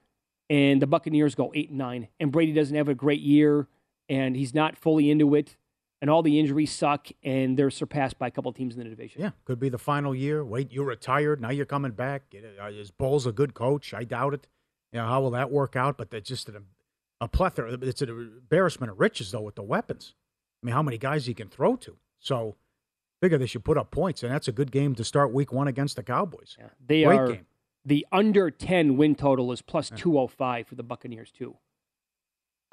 and 0.50 0.82
the 0.82 0.88
Buccaneers 0.88 1.36
go 1.36 1.52
8 1.56 1.70
and 1.70 1.78
9 1.78 2.08
and 2.20 2.32
Brady 2.32 2.54
doesn't 2.54 2.76
have 2.76 2.90
a 2.90 2.96
great 2.96 3.22
year 3.22 3.68
and 4.10 4.36
he's 4.36 4.54
not 4.54 4.78
fully 4.78 5.10
into 5.10 5.34
it 5.34 5.56
and 6.04 6.10
all 6.10 6.22
the 6.22 6.38
injuries 6.38 6.70
suck, 6.70 7.08
and 7.24 7.56
they're 7.56 7.70
surpassed 7.70 8.20
by 8.20 8.28
a 8.28 8.30
couple 8.32 8.52
teams 8.52 8.76
in 8.76 8.84
the 8.84 8.90
division. 8.90 9.22
Yeah, 9.22 9.30
could 9.46 9.58
be 9.58 9.70
the 9.70 9.78
final 9.78 10.14
year. 10.14 10.44
Wait, 10.44 10.70
you're 10.70 10.84
retired 10.84 11.40
now. 11.40 11.50
You're 11.50 11.66
coming 11.66 11.94
back. 11.94 12.24
Uh, 12.62 12.66
is 12.66 12.92
Bowles 12.92 13.26
a 13.26 13.32
good 13.32 13.54
coach? 13.54 13.94
I 13.94 14.04
doubt 14.04 14.34
it. 14.34 14.48
You 14.94 15.00
know, 15.00 15.08
how 15.08 15.22
will 15.22 15.32
that 15.32 15.52
work 15.52 15.76
out? 15.76 15.98
But 15.98 16.12
that's 16.12 16.28
just 16.28 16.48
a, 16.50 16.62
a 17.20 17.28
plethora. 17.28 17.74
It's 17.82 18.02
an 18.02 18.10
embarrassment 18.10 18.92
of 18.92 19.00
riches, 19.00 19.32
though, 19.32 19.42
with 19.42 19.56
the 19.56 19.64
weapons. 19.64 20.14
I 20.62 20.68
mean, 20.68 20.74
how 20.74 20.84
many 20.84 20.98
guys 20.98 21.26
he 21.26 21.34
can 21.34 21.50
throw 21.50 21.76
to? 21.78 21.98
So, 22.20 22.56
figure 23.20 23.38
they 23.38 23.48
should 23.48 23.66
put 23.66 23.78
up 23.78 23.92
points, 23.92 24.24
and 24.24 24.32
that's 24.32 24.48
a 24.48 24.52
good 24.52 24.72
game 24.72 24.96
to 24.96 25.04
start 25.04 25.34
Week 25.34 25.52
One 25.52 25.68
against 25.68 25.96
the 25.96 26.04
Cowboys. 26.04 26.56
Yeah, 26.60 26.68
they 26.86 27.04
Great 27.04 27.20
are. 27.20 27.28
Game. 27.28 27.46
The 27.84 28.06
under 28.12 28.50
ten 28.52 28.96
win 28.96 29.16
total 29.16 29.52
is 29.52 29.62
plus 29.62 29.90
yeah. 29.92 29.98
two 29.98 30.12
hundred 30.12 30.24
oh 30.24 30.28
five 30.28 30.68
for 30.68 30.76
the 30.76 30.84
Buccaneers 30.84 31.32
too. 31.32 31.58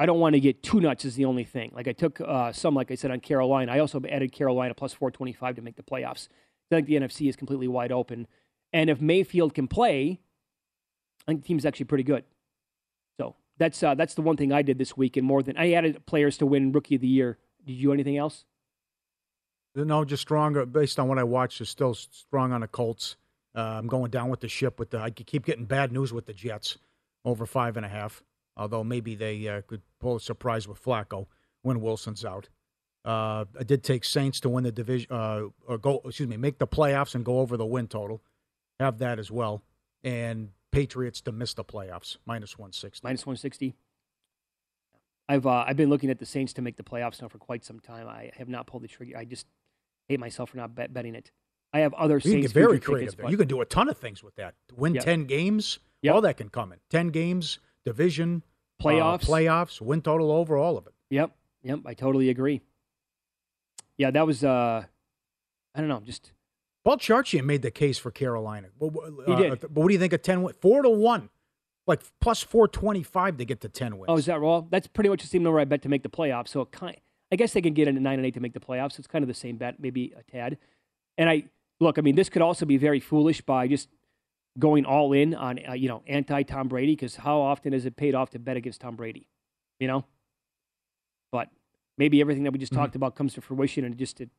I 0.00 0.06
don't 0.06 0.18
want 0.18 0.32
to 0.34 0.40
get 0.40 0.62
too 0.62 0.80
nuts 0.80 1.04
is 1.04 1.14
the 1.16 1.26
only 1.26 1.44
thing. 1.44 1.72
Like 1.74 1.86
I 1.86 1.92
took 1.92 2.22
uh, 2.22 2.52
some, 2.52 2.74
like 2.74 2.90
I 2.90 2.94
said, 2.94 3.10
on 3.10 3.20
Carolina. 3.20 3.70
I 3.70 3.80
also 3.80 4.00
added 4.08 4.32
Carolina 4.32 4.72
plus 4.72 4.94
425 4.94 5.56
to 5.56 5.62
make 5.62 5.76
the 5.76 5.82
playoffs. 5.82 6.28
I 6.70 6.76
think 6.76 6.86
the 6.86 6.94
NFC 6.94 7.28
is 7.28 7.36
completely 7.36 7.68
wide 7.68 7.92
open. 7.92 8.26
And 8.72 8.88
if 8.88 8.98
Mayfield 8.98 9.52
can 9.52 9.68
play, 9.68 10.20
I 11.26 11.32
think 11.32 11.42
the 11.42 11.48
team's 11.48 11.66
actually 11.66 11.86
pretty 11.86 12.04
good. 12.04 12.24
So 13.18 13.36
that's 13.58 13.82
uh, 13.82 13.94
that's 13.94 14.14
the 14.14 14.22
one 14.22 14.36
thing 14.36 14.52
I 14.52 14.62
did 14.62 14.78
this 14.78 14.96
week, 14.96 15.16
and 15.16 15.26
more 15.26 15.42
than 15.42 15.56
I 15.56 15.72
added 15.72 16.04
players 16.06 16.38
to 16.38 16.46
win 16.46 16.72
Rookie 16.72 16.96
of 16.96 17.00
the 17.00 17.08
Year. 17.08 17.38
Did 17.66 17.74
you 17.74 17.88
do 17.88 17.92
anything 17.92 18.16
else? 18.16 18.44
No, 19.74 20.04
just 20.04 20.22
stronger 20.22 20.66
based 20.66 20.98
on 20.98 21.08
what 21.08 21.18
I 21.18 21.24
watched. 21.24 21.60
Is 21.60 21.68
still 21.68 21.94
strong 21.94 22.52
on 22.52 22.62
the 22.62 22.68
Colts. 22.68 23.16
Uh, 23.54 23.60
I'm 23.60 23.86
going 23.86 24.10
down 24.10 24.28
with 24.28 24.40
the 24.40 24.48
ship. 24.48 24.78
With 24.78 24.90
the 24.90 24.98
I 24.98 25.10
keep 25.10 25.44
getting 25.44 25.66
bad 25.66 25.92
news 25.92 26.12
with 26.12 26.26
the 26.26 26.32
Jets 26.32 26.78
over 27.24 27.46
five 27.46 27.76
and 27.76 27.84
a 27.84 27.88
half 27.88 28.22
although 28.60 28.84
maybe 28.84 29.14
they 29.14 29.48
uh, 29.48 29.62
could 29.66 29.80
pull 29.98 30.16
a 30.16 30.20
surprise 30.20 30.68
with 30.68 30.82
Flacco 30.82 31.26
when 31.62 31.80
Wilson's 31.80 32.24
out. 32.24 32.48
Uh, 33.04 33.46
I 33.58 33.62
did 33.64 33.82
take 33.82 34.04
Saints 34.04 34.38
to 34.40 34.50
win 34.50 34.64
the 34.64 34.72
division, 34.72 35.10
uh, 35.10 35.44
or 35.66 35.78
go, 35.78 36.02
excuse 36.04 36.28
me, 36.28 36.36
make 36.36 36.58
the 36.58 36.66
playoffs 36.66 37.14
and 37.14 37.24
go 37.24 37.40
over 37.40 37.56
the 37.56 37.64
win 37.64 37.88
total. 37.88 38.22
Have 38.78 38.98
that 38.98 39.18
as 39.18 39.30
well. 39.30 39.62
And 40.04 40.50
Patriots 40.72 41.20
to 41.22 41.32
miss 41.32 41.54
the 41.54 41.64
playoffs, 41.64 42.16
minus 42.26 42.58
160. 42.58 43.00
Minus 43.04 43.26
160. 43.26 43.74
I've 45.28 45.46
uh, 45.46 45.64
I've 45.66 45.76
been 45.76 45.90
looking 45.90 46.10
at 46.10 46.18
the 46.18 46.26
Saints 46.26 46.52
to 46.54 46.62
make 46.62 46.76
the 46.76 46.82
playoffs 46.82 47.22
now 47.22 47.28
for 47.28 47.38
quite 47.38 47.64
some 47.64 47.80
time. 47.80 48.08
I 48.08 48.32
have 48.36 48.48
not 48.48 48.66
pulled 48.66 48.82
the 48.82 48.88
trigger. 48.88 49.16
I 49.16 49.24
just 49.24 49.46
hate 50.08 50.18
myself 50.18 50.50
for 50.50 50.56
not 50.56 50.74
bet- 50.74 50.92
betting 50.92 51.14
it. 51.14 51.30
I 51.72 51.80
have 51.80 51.94
other 51.94 52.16
you 52.16 52.20
Saints. 52.20 52.34
You 52.34 52.42
get 52.42 52.52
very 52.52 52.80
creative 52.80 53.16
there. 53.16 53.30
You 53.30 53.36
can 53.36 53.46
do 53.46 53.60
a 53.60 53.64
ton 53.64 53.88
of 53.88 53.96
things 53.96 54.24
with 54.24 54.34
that. 54.36 54.54
Win 54.76 54.94
yep. 54.94 55.04
10 55.04 55.26
games, 55.26 55.78
yep. 56.02 56.14
all 56.14 56.20
that 56.22 56.36
can 56.36 56.48
come 56.48 56.72
in. 56.72 56.80
10 56.90 57.10
games, 57.10 57.60
division, 57.84 58.42
playoffs, 58.82 59.24
uh, 59.24 59.32
playoffs, 59.32 59.80
win 59.80 60.02
total 60.02 60.32
over, 60.32 60.56
all 60.56 60.76
of 60.76 60.86
it. 60.88 60.94
Yep, 61.10 61.30
yep, 61.62 61.80
I 61.86 61.94
totally 61.94 62.28
agree. 62.28 62.60
Yeah, 63.98 64.10
that 64.10 64.26
was 64.26 64.42
uh, 64.42 64.84
I 65.74 65.80
don't 65.80 65.88
know, 65.88 66.00
just. 66.00 66.32
Paul 66.84 66.96
Charchian 66.96 67.44
made 67.44 67.62
the 67.62 67.70
case 67.70 67.98
for 67.98 68.10
Carolina. 68.10 68.68
Uh, 68.80 68.88
he 69.26 69.36
did. 69.36 69.60
But 69.60 69.70
what 69.72 69.88
do 69.88 69.92
you 69.92 70.00
think 70.00 70.12
of 70.12 70.22
ten? 70.22 70.46
Four 70.60 70.82
to 70.82 70.90
one, 70.90 71.28
like 71.86 72.00
plus 72.20 72.42
four 72.42 72.68
twenty 72.68 73.02
five 73.02 73.36
to 73.36 73.44
get 73.44 73.60
to 73.60 73.68
ten 73.68 73.98
wins. 73.98 74.06
Oh, 74.08 74.16
is 74.16 74.26
that 74.26 74.40
wrong? 74.40 74.68
That's 74.70 74.86
pretty 74.86 75.10
much 75.10 75.22
the 75.22 75.28
same 75.28 75.42
number 75.42 75.60
I 75.60 75.64
bet 75.64 75.82
to 75.82 75.88
make 75.88 76.02
the 76.02 76.08
playoffs. 76.08 76.48
So 76.48 76.62
it 76.62 76.72
kind, 76.72 76.96
I 77.30 77.36
guess 77.36 77.52
they 77.52 77.62
can 77.62 77.74
get 77.74 77.88
into 77.88 78.00
nine 78.00 78.18
and 78.18 78.26
eight 78.26 78.34
to 78.34 78.40
make 78.40 78.54
the 78.54 78.60
playoffs. 78.60 78.98
It's 78.98 79.08
kind 79.08 79.22
of 79.22 79.28
the 79.28 79.34
same 79.34 79.56
bet, 79.56 79.78
maybe 79.78 80.14
a 80.16 80.22
tad. 80.30 80.58
And 81.18 81.28
I 81.28 81.44
look, 81.80 81.98
I 81.98 82.02
mean, 82.02 82.14
this 82.14 82.28
could 82.28 82.42
also 82.42 82.64
be 82.64 82.76
very 82.76 83.00
foolish 83.00 83.40
by 83.40 83.68
just 83.68 83.88
going 84.58 84.84
all 84.84 85.12
in 85.12 85.34
on 85.34 85.60
uh, 85.68 85.72
you 85.72 85.88
know 85.88 86.02
anti 86.06 86.42
Tom 86.42 86.68
Brady 86.68 86.92
because 86.92 87.16
how 87.16 87.40
often 87.40 87.72
has 87.72 87.86
it 87.86 87.96
paid 87.96 88.14
off 88.14 88.30
to 88.30 88.38
bet 88.38 88.56
against 88.56 88.80
Tom 88.80 88.96
Brady? 88.96 89.28
You 89.78 89.88
know, 89.88 90.04
but 91.32 91.48
maybe 91.96 92.20
everything 92.20 92.44
that 92.44 92.52
we 92.52 92.58
just 92.58 92.72
mm-hmm. 92.72 92.82
talked 92.82 92.96
about 92.96 93.14
comes 93.14 93.34
to 93.34 93.40
fruition 93.40 93.84
and 93.84 93.96
just 93.96 94.20
it, 94.20 94.30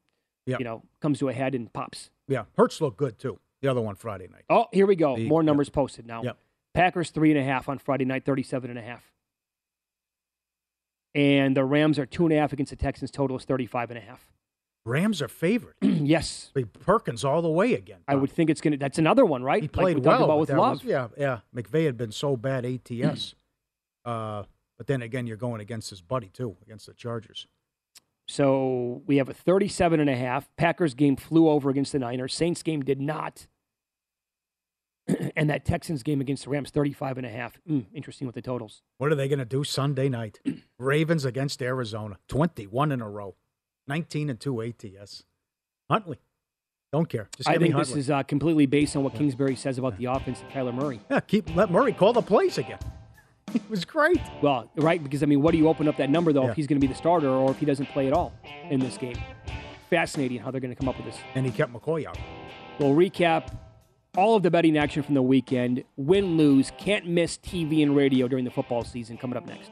yep. 0.46 0.60
you 0.60 0.66
know 0.66 0.84
comes 1.02 1.20
to 1.20 1.30
a 1.30 1.34
head 1.34 1.56
and 1.56 1.72
pops. 1.72 2.10
Yeah, 2.32 2.46
Hurts 2.58 2.80
looked 2.80 2.98
good 2.98 3.20
too. 3.20 3.40
The 3.62 3.68
other 3.70 3.82
one 3.82 3.96
Friday 3.96 4.28
night. 4.28 4.44
Oh, 4.50 4.66
here 4.72 4.88
we 4.88 4.96
go. 4.96 5.16
The, 5.18 5.28
More 5.28 5.44
numbers 5.44 5.70
posted 5.70 6.08
now. 6.08 6.24
Yep. 6.24 6.38
Packers 6.74 7.10
three 7.10 7.32
and 7.32 7.40
a 7.40 7.44
half 7.44 7.68
on 7.68 7.78
Friday 7.78 8.06
night, 8.06 8.26
37 8.26 8.70
and 8.70 8.80
a 8.80 8.82
half. 8.82 9.12
And 11.14 11.56
the 11.56 11.66
Rams 11.66 12.00
are 12.00 12.06
two 12.06 12.24
and 12.24 12.34
a 12.34 12.38
half 12.38 12.54
against 12.54 12.70
the 12.70 12.78
Texans. 12.78 13.12
Total 13.12 13.36
is 13.38 13.44
35 13.44 13.92
and 13.92 13.98
a 13.98 14.02
half. 14.02 14.32
Rams 14.86 15.22
are 15.22 15.28
favored. 15.28 15.76
yes, 15.82 16.52
Perkins 16.80 17.24
all 17.24 17.42
the 17.42 17.50
way 17.50 17.74
again. 17.74 18.00
I 18.08 18.16
would 18.16 18.32
think 18.32 18.50
it's 18.50 18.62
gonna. 18.62 18.78
That's 18.78 18.98
another 18.98 19.26
one, 19.26 19.44
right? 19.44 19.62
He 19.62 19.68
played 19.68 19.98
like 19.98 20.04
we 20.04 20.10
well. 20.10 20.24
About 20.24 20.40
with 20.40 20.50
Love. 20.50 20.84
Was, 20.84 20.84
yeah, 20.84 21.10
yeah. 21.18 21.40
McVay 21.56 21.86
had 21.86 21.98
been 21.98 22.12
so 22.12 22.36
bad 22.36 22.66
ATS, 22.66 23.36
uh, 24.06 24.44
but 24.78 24.88
then 24.88 25.04
again, 25.04 25.28
you're 25.28 25.38
going 25.38 25.62
against 25.62 25.92
his 25.92 26.02
buddy 26.02 26.30
too, 26.30 26.58
against 26.64 26.88
the 26.88 26.94
Chargers. 26.94 27.46
So 28.32 29.02
we 29.08 29.18
have 29.18 29.28
a 29.28 29.34
37 29.34 30.00
and 30.00 30.10
a 30.10 30.16
half. 30.16 30.50
Packers 30.56 30.94
game 30.94 31.18
flew 31.18 31.50
over 31.50 31.70
against 31.70 31.92
the 31.92 32.00
Niners. 32.00 32.34
Saints 32.34 32.64
game 32.64 32.82
did 32.82 33.02
not. 33.02 33.46
and 35.36 35.50
that 35.50 35.66
Texans 35.66 36.02
game 36.02 36.22
against 36.22 36.46
the 36.46 36.50
Rams, 36.50 36.70
35 36.70 37.18
and 37.18 37.28
a 37.28 37.30
half. 37.30 37.60
Mm, 37.70 37.88
interesting 37.94 38.26
with 38.28 38.36
the 38.36 38.42
totals. 38.42 38.84
What 39.00 39.12
are 39.12 39.16
they 39.16 39.28
going 39.28 39.40
to 39.40 39.46
do 39.46 39.66
Sunday 39.66 40.08
night? 40.08 40.40
Ravens 40.80 41.26
against 41.26 41.62
Arizona, 41.62 42.20
21 42.30 42.94
in 42.94 43.02
a 43.02 43.10
row. 43.10 43.36
19 43.90 44.30
and 44.30 44.40
2 44.40 44.62
ATS. 44.62 45.24
Huntley. 45.90 46.22
Don't 46.94 47.10
care. 47.10 47.28
Just 47.36 47.50
I 47.50 47.58
think 47.58 47.76
this 47.76 47.94
is 47.98 48.10
uh, 48.10 48.24
completely 48.24 48.66
based 48.66 48.96
on 48.96 49.04
what 49.04 49.14
Kingsbury 49.14 49.58
says 49.58 49.78
about 49.78 49.98
the 49.98 50.06
offense 50.06 50.42
of 50.42 50.48
Kyler 50.50 50.74
Murray. 50.74 51.02
Yeah, 51.10 51.20
keep 51.20 51.54
let 51.54 51.70
Murray 51.70 51.92
call 51.92 52.14
the 52.14 52.22
plays 52.22 52.58
again. 52.58 52.80
It 53.56 53.70
was 53.70 53.86
great. 53.86 54.22
Well, 54.42 54.70
right, 54.76 55.02
because 55.02 55.24
I 55.24 55.26
mean, 55.26 55.42
what 55.42 55.52
do 55.52 55.58
you 55.58 55.68
open 55.68 55.88
up 55.88 55.98
that 55.98 56.10
number 56.10 56.34
though 56.34 56.44
yeah. 56.44 56.52
if 56.52 56.56
he's 56.56 56.68
going 56.68 56.80
to 56.80 56.86
be 56.86 56.92
the 56.92 56.98
starter 56.98 57.30
or 57.30 57.52
if 57.52 57.58
he 57.58 57.66
doesn't 57.66 57.88
play 57.88 58.08
at 58.08 58.14
all 58.14 58.34
in 58.70 58.80
this 58.80 58.98
game? 58.98 59.18
Fascinating 59.90 60.40
how 60.40 60.52
they're 60.52 60.62
going 60.62 60.74
to 60.74 60.80
come 60.80 60.90
up 60.90 60.98
with 60.98 61.06
this. 61.06 61.18
And 61.36 61.46
he 61.46 61.52
kept 61.52 61.74
McCoy 61.74 62.06
out. 62.06 62.18
We'll 62.80 62.94
recap 62.94 63.58
all 64.18 64.36
of 64.36 64.44
the 64.44 64.52
betting 64.52 64.78
action 64.78 65.04
from 65.04 65.16
the 65.16 65.22
weekend. 65.22 65.84
Win, 65.96 66.38
lose, 66.38 66.72
can't 66.78 67.08
miss 67.08 67.38
TV 67.38 67.84
and 67.84 67.96
radio 67.96 68.28
during 68.28 68.46
the 68.46 68.52
football 68.52 68.84
season. 68.84 69.18
Coming 69.18 69.38
up 69.38 69.46
next. 69.46 69.72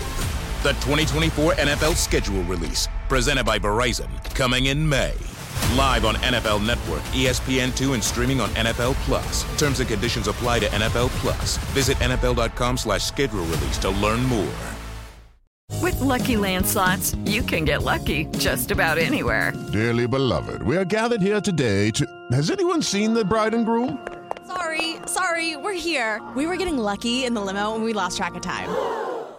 The 0.61 0.73
2024 0.73 1.53
NFL 1.53 1.95
schedule 1.95 2.43
release, 2.43 2.87
presented 3.09 3.47
by 3.47 3.57
Verizon, 3.57 4.07
coming 4.35 4.67
in 4.67 4.87
May. 4.87 5.11
Live 5.75 6.05
on 6.05 6.13
NFL 6.17 6.63
Network, 6.63 7.01
E 7.15 7.25
ESPN2, 7.25 7.95
and 7.95 8.03
streaming 8.03 8.39
on 8.39 8.47
NFL 8.51 8.93
Plus. 9.05 9.43
Terms 9.57 9.79
and 9.79 9.89
conditions 9.89 10.27
apply 10.27 10.59
to 10.59 10.67
NFL 10.67 11.09
Plus. 11.17 11.57
Visit 11.73 11.97
NFL.com 11.97 12.77
slash 12.77 13.03
schedule 13.03 13.43
release 13.45 13.79
to 13.79 13.89
learn 13.89 14.23
more. 14.25 14.53
With 15.81 15.99
Lucky 15.99 16.37
Land 16.37 16.67
slots, 16.67 17.15
you 17.25 17.41
can 17.41 17.65
get 17.65 17.81
lucky 17.81 18.25
just 18.37 18.69
about 18.69 18.99
anywhere. 18.99 19.53
Dearly 19.73 20.05
beloved, 20.05 20.61
we 20.61 20.77
are 20.77 20.85
gathered 20.85 21.23
here 21.23 21.41
today 21.41 21.89
to. 21.89 22.05
Has 22.33 22.51
anyone 22.51 22.83
seen 22.83 23.15
the 23.15 23.25
bride 23.25 23.55
and 23.55 23.65
groom? 23.65 23.97
Sorry, 24.45 24.97
sorry, 25.07 25.55
we're 25.55 25.73
here. 25.73 26.21
We 26.35 26.45
were 26.45 26.55
getting 26.57 26.77
lucky 26.77 27.25
in 27.25 27.33
the 27.33 27.41
limo 27.41 27.73
and 27.73 27.83
we 27.83 27.93
lost 27.93 28.17
track 28.17 28.35
of 28.35 28.43
time. 28.43 29.09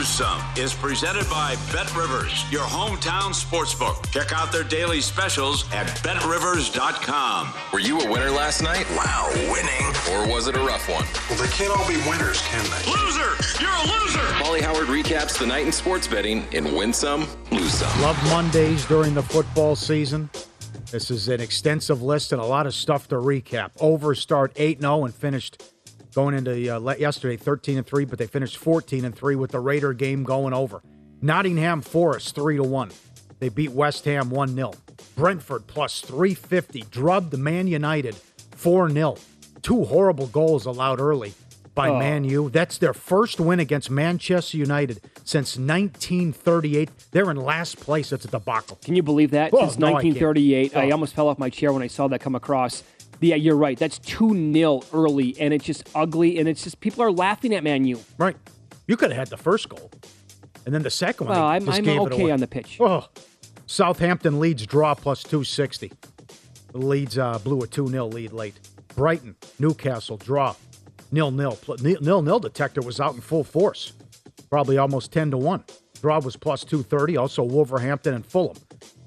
Lose 0.00 0.08
Some 0.08 0.42
is 0.56 0.72
presented 0.72 1.28
by 1.28 1.56
Bet 1.70 1.94
Rivers, 1.94 2.50
your 2.50 2.62
hometown 2.62 3.34
sportsbook. 3.34 4.10
Check 4.10 4.32
out 4.32 4.50
their 4.50 4.64
daily 4.64 5.02
specials 5.02 5.70
at 5.74 5.88
betrivers.com. 6.02 7.52
Were 7.70 7.80
you 7.80 8.00
a 8.00 8.10
winner 8.10 8.30
last 8.30 8.62
night? 8.62 8.86
Wow, 8.96 9.30
winning. 9.52 9.86
Or 10.10 10.34
was 10.34 10.48
it 10.48 10.56
a 10.56 10.60
rough 10.60 10.88
one? 10.88 11.04
Well, 11.28 11.38
they 11.38 11.52
can't 11.54 11.70
all 11.78 11.86
be 11.86 11.98
winners, 12.08 12.40
can 12.46 12.64
they? 12.64 12.90
Loser! 12.90 13.62
You're 13.62 13.70
a 13.70 14.00
loser! 14.00 14.26
Paulie 14.40 14.62
Howard 14.62 14.86
recaps 14.86 15.38
the 15.38 15.44
night 15.44 15.66
in 15.66 15.72
sports 15.72 16.06
betting 16.06 16.46
in 16.52 16.74
Win 16.74 16.94
Some, 16.94 17.28
Lose 17.52 17.74
Some. 17.74 18.00
Love 18.00 18.16
Mondays 18.30 18.86
during 18.86 19.12
the 19.12 19.22
football 19.22 19.76
season. 19.76 20.30
This 20.90 21.10
is 21.10 21.28
an 21.28 21.42
extensive 21.42 22.00
list 22.00 22.32
and 22.32 22.40
a 22.40 22.46
lot 22.46 22.66
of 22.66 22.72
stuff 22.72 23.06
to 23.08 23.16
recap. 23.16 23.72
Over 23.80 24.14
start 24.14 24.54
8 24.56 24.80
0 24.80 25.04
and 25.04 25.14
finished 25.14 25.62
going 26.14 26.34
into 26.34 26.52
uh, 26.74 26.94
yesterday 26.98 27.36
13 27.36 27.78
and 27.78 27.86
3, 27.86 28.04
but 28.04 28.18
they 28.18 28.26
finished 28.26 28.56
14 28.58 29.04
and 29.04 29.14
3 29.14 29.36
with 29.36 29.50
the 29.52 29.60
Raider 29.60 29.92
game 29.92 30.24
going 30.24 30.52
over. 30.52 30.82
Nottingham 31.22 31.82
Forest 31.82 32.34
3 32.34 32.56
to 32.56 32.62
1. 32.62 32.90
They 33.38 33.48
beat 33.48 33.72
West 33.72 34.04
Ham 34.04 34.30
1 34.30 34.54
0. 34.54 34.72
Brentford 35.16 35.66
plus 35.66 36.00
350 36.00 36.82
drubbed 36.90 37.36
Man 37.38 37.66
United 37.66 38.14
4 38.56 38.90
0. 38.90 39.16
Two 39.62 39.84
horrible 39.84 40.26
goals 40.28 40.66
allowed 40.66 41.00
early 41.00 41.34
by 41.74 41.88
Oh. 41.90 41.98
Man 41.98 42.24
U. 42.24 42.50
That's 42.50 42.78
their 42.78 42.92
first 42.94 43.38
win 43.40 43.60
against 43.60 43.90
Manchester 43.90 44.56
United 44.56 45.00
since 45.24 45.56
1938. 45.56 46.90
They're 47.12 47.30
in 47.30 47.36
last 47.36 47.78
place. 47.80 48.12
It's 48.12 48.24
a 48.24 48.28
debacle. 48.28 48.78
Can 48.84 48.96
you 48.96 49.02
believe 49.02 49.30
that? 49.30 49.50
Oh, 49.52 49.60
Since 49.60 49.78
no, 49.78 49.92
1938, 49.92 50.76
I, 50.76 50.88
Oh. 50.88 50.92
almost 50.92 51.14
fell 51.14 51.28
off 51.28 51.38
my 51.38 51.50
chair 51.50 51.72
when 51.72 51.82
I 51.82 51.86
saw 51.86 52.08
that 52.08 52.20
come 52.20 52.34
across. 52.34 52.82
Yeah, 53.20 53.36
you're 53.36 53.56
right. 53.56 53.78
That's 53.78 53.98
2 53.98 54.52
0 54.52 54.80
early, 54.92 55.36
and 55.38 55.52
it's 55.52 55.64
just 55.64 55.88
ugly, 55.94 56.38
and 56.38 56.48
it's 56.48 56.64
just 56.64 56.80
people 56.80 57.02
are 57.02 57.12
laughing 57.12 57.54
at 57.54 57.62
Man 57.62 57.84
U. 57.84 58.00
Right. 58.18 58.36
You 58.86 58.96
could 58.96 59.10
have 59.10 59.18
had 59.18 59.28
the 59.28 59.36
first 59.36 59.68
goal. 59.68 59.90
And 60.66 60.74
then 60.74 60.82
the 60.82 60.90
second 60.90 61.28
one, 61.28 61.36
Well, 61.36 61.46
I'm, 61.46 61.64
just 61.64 61.78
I'm 61.78 61.88
okay 61.88 62.30
on 62.30 62.40
the 62.40 62.46
pitch. 62.46 62.78
Oh, 62.80 63.08
Southampton 63.66 64.40
leads 64.40 64.66
draw 64.66 64.94
plus 64.94 65.22
260. 65.22 65.92
The 66.72 66.78
Leeds 66.78 67.18
uh, 67.18 67.38
blew 67.38 67.60
a 67.60 67.66
2 67.66 67.88
0 67.88 68.06
lead 68.06 68.32
late. 68.32 68.58
Brighton, 68.96 69.36
Newcastle, 69.58 70.16
draw 70.16 70.54
nil 71.12 71.30
nil. 71.30 71.58
Nil 71.80 72.22
nil 72.22 72.38
detector 72.40 72.80
was 72.80 73.00
out 73.00 73.14
in 73.14 73.20
full 73.20 73.44
force. 73.44 73.92
Probably 74.50 74.78
almost 74.78 75.12
10 75.12 75.32
to 75.32 75.38
1. 75.38 75.64
Draw 76.00 76.20
was 76.20 76.36
plus 76.36 76.64
230. 76.64 77.16
Also, 77.16 77.42
Wolverhampton 77.42 78.14
and 78.14 78.24
Fulham, 78.26 78.56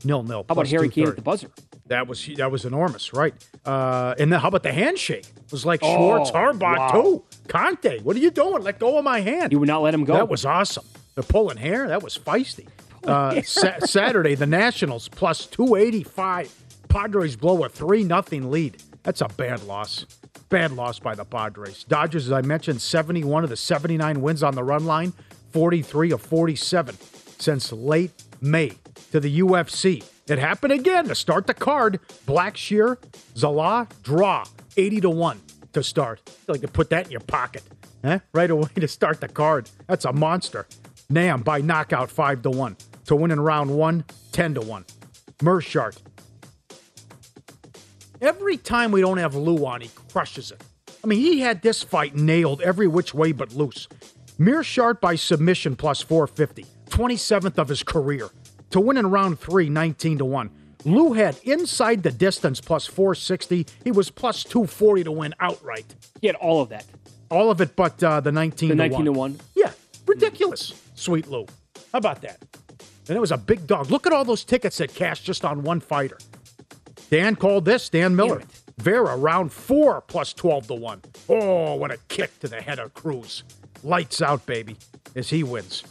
nil 0.03 0.23
nil. 0.23 0.45
How 0.47 0.53
about 0.53 0.67
Harry 0.67 0.89
Kane 0.89 1.07
at 1.07 1.15
the 1.15 1.21
buzzer? 1.21 1.49
That 1.87 2.07
was 2.07 2.25
that 2.37 2.49
was 2.51 2.63
enormous, 2.65 3.13
right? 3.13 3.33
Uh, 3.65 4.15
and 4.17 4.31
then 4.31 4.39
how 4.39 4.47
about 4.47 4.63
the 4.63 4.71
handshake? 4.71 5.25
It 5.45 5.51
was 5.51 5.65
like 5.65 5.81
Oh, 5.83 5.95
Schwartz, 5.95 6.31
Harbaugh 6.31 6.77
wow. 6.77 6.91
too. 6.91 7.23
Conte, 7.49 7.99
what 7.99 8.15
are 8.15 8.19
you 8.19 8.31
doing? 8.31 8.63
Let 8.63 8.79
go 8.79 8.97
of 8.97 9.03
my 9.03 9.19
hand. 9.19 9.51
You 9.51 9.59
would 9.59 9.67
not 9.67 9.81
let 9.81 9.93
him 9.93 10.05
go. 10.05 10.13
That 10.13 10.29
was 10.29 10.45
awesome. 10.45 10.85
They're 11.15 11.23
pulling 11.23 11.57
hair. 11.57 11.87
That 11.89 12.01
was 12.01 12.17
feisty. 12.17 12.67
Uh, 13.05 13.41
sa- 13.41 13.79
Saturday, 13.79 14.33
the 14.35 14.47
Nationals 14.47 15.09
plus 15.09 15.45
285. 15.47 16.51
Padres 16.87 17.35
blow 17.35 17.63
a 17.65 17.69
3 17.69 18.03
nothing 18.05 18.49
lead. 18.49 18.81
That's 19.03 19.19
a 19.21 19.27
bad 19.27 19.63
loss. 19.63 20.05
Bad 20.49 20.71
loss 20.71 20.99
by 20.99 21.15
the 21.15 21.25
Padres. 21.25 21.83
Dodgers, 21.83 22.27
as 22.27 22.31
I 22.31 22.41
mentioned, 22.41 22.81
71 22.81 23.43
of 23.43 23.49
the 23.49 23.57
79 23.57 24.21
wins 24.21 24.41
on 24.41 24.55
the 24.55 24.63
run 24.63 24.85
line, 24.85 25.11
43 25.51 26.11
of 26.11 26.21
47 26.21 26.95
since 27.39 27.71
late 27.73 28.11
May 28.39 28.71
to 29.11 29.19
the 29.19 29.39
UFC. 29.41 30.03
It 30.27 30.39
happened 30.39 30.71
again 30.71 31.07
to 31.09 31.15
start 31.15 31.47
the 31.47 31.53
card. 31.53 31.99
Blackshear, 32.25 32.97
Zala, 33.35 33.87
draw 34.03 34.45
80 34.77 35.01
to 35.01 35.09
1 35.09 35.41
to 35.73 35.83
start. 35.83 36.21
Like 36.47 36.61
to 36.61 36.67
put 36.67 36.89
that 36.91 37.05
in 37.05 37.11
your 37.11 37.21
pocket. 37.21 37.63
Eh? 38.03 38.19
Right 38.33 38.49
away 38.49 38.69
to 38.75 38.87
start 38.87 39.19
the 39.19 39.27
card. 39.27 39.69
That's 39.87 40.05
a 40.05 40.13
monster. 40.13 40.65
Nam 41.09 41.41
by 41.41 41.59
knockout 41.59 42.09
5 42.09 42.41
to 42.43 42.49
1. 42.49 42.77
To 43.05 43.15
win 43.15 43.31
in 43.31 43.39
round 43.39 43.69
1, 43.69 44.05
10 44.31 44.53
to 44.55 44.61
1. 44.61 44.85
Mershart. 45.39 45.97
Every 48.21 48.55
time 48.55 48.91
we 48.91 49.01
don't 49.01 49.17
have 49.17 49.35
Lou 49.35 49.65
on, 49.65 49.81
he 49.81 49.89
crushes 50.09 50.51
it. 50.51 50.63
I 51.03 51.07
mean, 51.07 51.19
he 51.19 51.41
had 51.41 51.61
this 51.61 51.83
fight 51.83 52.15
nailed 52.15 52.61
every 52.61 52.87
which 52.87 53.13
way 53.13 53.33
but 53.33 53.53
loose. 53.53 53.89
Mearshart 54.39 55.01
by 55.01 55.15
submission 55.15 55.75
plus 55.75 56.01
450, 56.01 56.65
27th 56.89 57.57
of 57.57 57.67
his 57.67 57.83
career. 57.83 58.29
To 58.73 58.79
win 58.79 58.97
in 58.97 59.07
round 59.09 59.39
3, 59.39 59.69
19 59.69 60.17
to 60.19 60.25
1. 60.25 60.49
Lou 60.85 61.13
had 61.13 61.39
inside 61.43 62.03
the 62.03 62.11
distance 62.11 62.59
plus 62.59 62.85
460. 62.87 63.65
He 63.83 63.91
was 63.91 64.09
plus 64.09 64.43
240 64.43 65.05
to 65.05 65.11
win 65.11 65.33
outright. 65.39 65.85
He 66.21 66.27
had 66.27 66.35
all 66.37 66.61
of 66.61 66.69
that. 66.69 66.85
All 67.29 67.49
of 67.51 67.61
it 67.61 67.75
but 67.75 68.03
uh, 68.03 68.19
the 68.19 68.31
19 68.31 68.69
The 68.69 68.75
to 68.75 68.77
19 68.77 68.95
1. 68.97 69.05
to 69.05 69.11
1. 69.11 69.39
Yeah, 69.55 69.71
ridiculous. 70.05 70.73
Sweet 70.95 71.27
Lou. 71.27 71.45
How 71.91 71.99
about 71.99 72.21
that? 72.23 72.43
And 73.07 73.15
it 73.15 73.19
was 73.19 73.31
a 73.31 73.37
big 73.37 73.67
dog. 73.67 73.91
Look 73.91 74.07
at 74.07 74.13
all 74.13 74.25
those 74.25 74.43
tickets 74.43 74.77
that 74.79 74.93
cashed 74.93 75.23
just 75.23 75.45
on 75.45 75.63
one 75.63 75.79
fighter. 75.79 76.17
Dan 77.09 77.35
called 77.35 77.65
this, 77.65 77.89
Dan 77.89 78.15
Miller. 78.15 78.41
Vera, 78.79 79.15
round 79.15 79.51
four 79.53 80.01
plus 80.01 80.33
12 80.33 80.67
to 80.67 80.73
1. 80.73 81.01
Oh, 81.29 81.75
what 81.75 81.91
a 81.91 81.97
kick 82.07 82.39
to 82.39 82.47
the 82.47 82.59
head 82.61 82.79
of 82.79 82.93
Cruz. 82.95 83.43
Lights 83.83 84.21
out, 84.21 84.45
baby, 84.47 84.77
as 85.15 85.29
he 85.29 85.43
wins. 85.43 85.83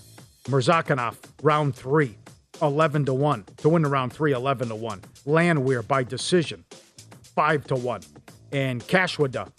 Murzakanov, 0.46 1.14
round 1.42 1.76
three, 1.76 2.16
11 2.62 3.06
to 3.06 3.14
1. 3.14 3.44
To 3.58 3.68
win 3.68 3.82
the 3.82 3.88
round 3.88 4.12
three, 4.12 4.32
11 4.32 4.68
to 4.68 4.74
1. 4.74 5.00
Landwehr 5.26 5.82
by 5.82 6.04
decision, 6.04 6.64
5 7.34 7.64
to 7.66 7.74
1. 7.74 8.00
And 8.52 8.82
Kashwada, 8.86 9.50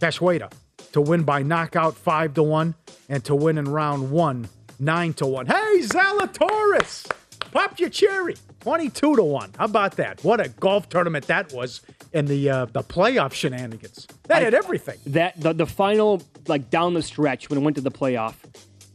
Kashwada, 0.00 0.52
to 0.92 1.00
win 1.00 1.22
by 1.22 1.42
knockout, 1.42 1.96
5 1.96 2.34
to 2.34 2.42
1. 2.42 2.74
And 3.08 3.24
to 3.24 3.34
win 3.34 3.58
in 3.58 3.66
round 3.66 4.10
one, 4.10 4.48
9 4.78 5.12
to 5.14 5.26
1. 5.26 5.46
Hey, 5.46 5.80
Zalatoris! 5.82 7.10
Pop 7.50 7.78
your 7.78 7.90
cherry. 7.90 8.36
22 8.60 9.16
to 9.16 9.22
1. 9.22 9.52
How 9.58 9.64
about 9.66 9.96
that? 9.96 10.22
What 10.24 10.40
a 10.40 10.48
golf 10.48 10.88
tournament 10.88 11.26
that 11.26 11.52
was 11.52 11.82
and 12.14 12.28
the 12.28 12.48
uh, 12.48 12.64
the 12.66 12.82
playoff 12.82 13.32
shenanigans. 13.32 14.06
That 14.28 14.40
I- 14.42 14.44
had 14.44 14.54
everything. 14.54 14.98
That 15.06 15.38
the, 15.40 15.52
the 15.52 15.66
final 15.66 16.22
like 16.46 16.70
down 16.70 16.94
the 16.94 17.02
stretch 17.02 17.50
when 17.50 17.58
it 17.58 17.62
went 17.62 17.76
to 17.76 17.82
the 17.82 17.90
playoff 17.90 18.34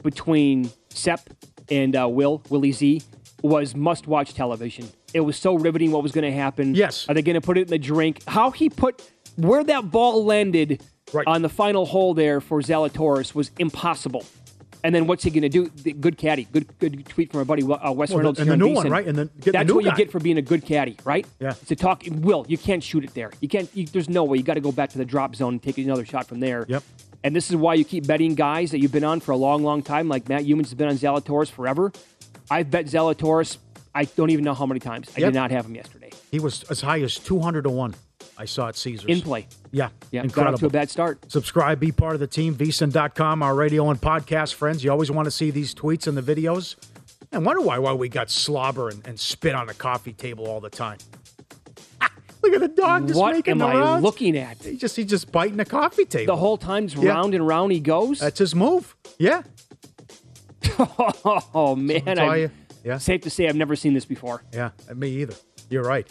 between 0.04 0.72
Sepp 0.89 1.30
and 1.70 1.96
uh, 1.96 2.08
Will 2.08 2.41
Willie 2.50 2.72
Z 2.72 3.02
was 3.43 3.76
must 3.76 4.08
watch 4.08 4.34
television. 4.34 4.89
It 5.13 5.21
was 5.21 5.38
so 5.38 5.56
riveting. 5.56 5.91
What 5.91 6.04
was 6.04 6.12
going 6.12 6.23
to 6.26 6.32
happen? 6.38 6.76
Yes. 6.76 7.08
Are 7.08 7.13
they 7.13 7.21
going 7.21 7.36
to 7.36 7.41
put 7.41 7.58
it 7.58 7.62
in 7.62 7.67
the 7.67 7.78
drink? 7.80 8.23
How 8.28 8.52
he 8.52 8.69
put 8.69 9.02
where 9.36 9.63
that 9.63 9.91
ball 9.91 10.26
landed 10.26 10.82
on 11.26 11.41
the 11.41 11.50
final 11.50 11.86
hole 11.86 12.13
there 12.13 12.41
for 12.41 12.62
Zalatoris 12.62 13.34
was 13.36 13.52
impossible. 13.60 14.26
And 14.84 14.93
then 14.93 15.08
what's 15.08 15.23
he 15.23 15.32
going 15.32 15.41
to 15.41 15.50
do? 15.50 15.69
The 15.69 15.91
good 15.93 16.17
caddy. 16.17 16.45
Good 16.45 16.67
good 16.80 17.06
tweet 17.08 17.32
from 17.32 17.39
our 17.39 17.45
buddy 17.45 17.63
uh, 17.63 17.91
Wes 17.91 18.10
Well, 18.10 18.19
Reynolds. 18.19 18.39
and 18.39 18.50
the 18.50 18.56
new 18.58 18.69
one, 18.73 18.89
right? 18.89 19.06
And 19.08 19.17
then 19.17 19.28
get 19.36 19.45
the 19.45 19.52
that's 19.52 19.67
new 19.67 19.76
what 19.76 19.86
you 19.86 19.95
get 19.95 20.12
for 20.12 20.19
being 20.19 20.38
a 20.38 20.41
good 20.41 20.63
caddy, 20.65 20.97
right? 21.04 21.26
Yeah. 21.39 21.54
It's 21.62 21.71
a 21.71 21.76
talk, 21.76 22.04
Will, 22.10 22.45
you 22.47 22.58
can't 22.58 22.84
shoot 22.84 23.04
it 23.04 23.13
there. 23.13 23.32
You 23.41 23.50
can't. 23.50 23.69
You, 23.76 23.86
there's 23.88 24.08
no 24.08 24.23
way. 24.23 24.38
You 24.38 24.43
got 24.43 24.54
to 24.54 24.62
go 24.62 24.71
back 24.71 24.91
to 24.91 24.97
the 24.97 25.04
drop 25.06 25.36
zone 25.36 25.54
and 25.56 25.63
take 25.63 25.78
another 25.80 26.06
shot 26.06 26.28
from 26.28 26.39
there. 26.39 26.65
Yep. 26.69 26.84
And 27.23 27.36
this 27.36 27.50
is 27.50 27.56
why 27.56 27.73
you 27.73 27.84
keep 27.84 28.06
betting 28.08 28.36
guys 28.36 28.71
that 28.71 28.80
you've 28.80 28.91
been 28.91 29.04
on 29.04 29.19
for 29.19 29.32
a 29.32 29.36
long, 29.36 29.63
long 29.63 29.82
time, 29.82 30.08
like 30.08 30.30
Matt 30.30 30.43
Youmans 30.43 30.65
has 30.65 30.76
been 30.76 30.88
on 30.88 30.95
Zalatoris 30.95 31.50
forever. 31.50 31.91
I've 32.49 32.71
bet 32.71 32.86
Zalatoris, 32.86 33.57
I 33.93 34.05
don't 34.05 34.29
even 34.29 34.43
know 34.45 34.53
how 34.53 34.65
many 34.65 34.79
times. 34.79 35.10
I 35.15 35.21
Yep. 35.21 35.27
did 35.33 35.36
not 35.38 35.51
have 35.51 35.65
him 35.65 35.75
yesterday. 35.75 36.12
He 36.31 36.39
was 36.39 36.63
as 36.69 36.81
high 36.81 37.01
as 37.01 37.15
200 37.15 37.63
to 37.63 37.69
1. 37.69 37.95
I 38.38 38.45
saw 38.45 38.67
at 38.67 38.75
Caesars. 38.75 39.05
In 39.10 39.21
play. 39.21 39.47
Yeah. 39.71 39.89
Yeah, 40.12 40.21
got 40.21 40.25
Incredible. 40.25 40.53
off 40.55 40.60
to 40.60 40.65
a 40.67 40.69
bad 40.69 40.89
start. 40.91 41.31
Subscribe, 41.31 41.79
be 41.79 41.91
part 41.91 42.13
of 42.13 42.19
the 42.19 42.27
team, 42.27 42.53
vsin.com, 42.55 43.41
our 43.41 43.55
radio 43.55 43.89
and 43.89 43.99
podcast 43.99 44.53
friends. 44.53 44.83
You 44.83 44.91
always 44.91 45.10
want 45.10 45.25
to 45.25 45.31
see 45.31 45.49
these 45.49 45.73
tweets 45.73 46.05
and 46.07 46.15
the 46.15 46.21
videos. 46.21 46.75
And 47.31 47.45
wonder 47.45 47.62
why 47.62 47.79
why 47.79 47.93
we 47.93 48.07
got 48.10 48.29
slobber 48.29 48.89
and, 48.89 49.05
and 49.07 49.19
spit 49.19 49.55
on 49.55 49.67
the 49.67 49.73
coffee 49.73 50.13
table 50.13 50.47
all 50.47 50.60
the 50.62 50.69
time. 50.69 50.97
Ah, 52.01 52.12
Look 52.43 52.53
at 52.53 52.62
the 52.62 52.67
dog 52.67 53.07
just 53.07 53.19
what 53.19 53.33
making 53.33 53.51
am 53.53 53.57
the 53.57 53.65
I 53.65 53.73
rounds. 53.75 54.03
looking 54.03 54.38
at? 54.38 54.57
He 54.63 54.77
just 54.77 54.95
he's 54.95 55.07
just 55.07 55.31
biting 55.31 55.57
the 55.57 55.65
coffee 55.65 56.05
table. 56.05 56.33
The 56.36 56.39
whole 56.39 56.57
time's 56.57 56.93
Yeah. 56.95 57.10
round 57.10 57.33
and 57.33 57.45
round 57.45 57.71
he 57.71 57.79
goes. 57.79 58.19
That's 58.19 58.39
his 58.39 58.53
move. 58.55 58.95
Yeah. 59.17 59.41
oh 61.54 61.76
man, 61.76 62.20
I. 62.20 62.50
Yeah. 62.84 63.00
safe 63.00 63.22
to 63.22 63.30
say 63.30 63.48
I've 63.48 63.56
never 63.56 63.76
seen 63.76 63.94
this 63.94 64.06
before. 64.06 64.44
Yeah, 64.54 64.72
uh, 64.90 64.94
me 64.94 65.10
either. 65.10 65.36
You're 65.70 65.84
right. 65.84 66.10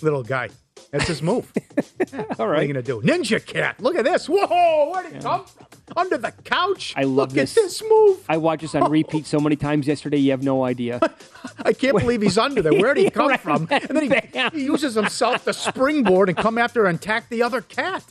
Little 0.00 0.22
guy. 0.22 0.48
That's 0.90 1.08
his 1.08 1.22
move. 1.22 1.50
All 2.14 2.24
What 2.28 2.40
are 2.40 2.62
you 2.62 2.72
going 2.72 2.74
to 2.74 2.82
do? 2.82 3.00
Ninja 3.02 3.44
cat. 3.44 3.80
Look 3.80 3.96
at 3.96 4.04
this. 4.04 4.28
Whoa, 4.28 4.92
where'd 4.92 5.12
he 5.12 5.18
come 5.18 5.44
from? 5.44 5.66
Under 5.96 6.16
the 6.16 6.30
couch. 6.30 6.94
I 6.96 7.02
love 7.02 7.30
Look 7.30 7.30
this. 7.30 7.56
at 7.56 7.64
this 7.64 7.82
move. 7.82 8.24
I 8.28 8.36
watched 8.36 8.62
this 8.62 8.76
on 8.76 8.84
oh. 8.84 8.88
repeat 8.88 9.26
so 9.26 9.40
many 9.40 9.56
times 9.56 9.88
yesterday. 9.88 10.18
You 10.18 10.30
have 10.30 10.44
no 10.44 10.64
idea. 10.64 11.00
I 11.64 11.72
can't 11.72 11.98
believe 11.98 12.22
he's 12.22 12.38
under 12.38 12.62
there. 12.62 12.72
Where 12.72 12.94
did 12.94 13.04
he 13.04 13.10
come 13.10 13.28
Right, 13.28 13.40
from? 13.40 13.66
And 13.70 13.88
then 13.88 14.08
he, 14.08 14.58
he 14.58 14.64
uses 14.64 14.94
himself 14.94 15.44
to 15.46 15.52
springboard 15.52 16.28
and 16.28 16.38
come 16.38 16.58
after 16.58 16.86
and 16.86 16.96
attack 16.96 17.28
the 17.28 17.42
other 17.42 17.60
cat. 17.60 18.04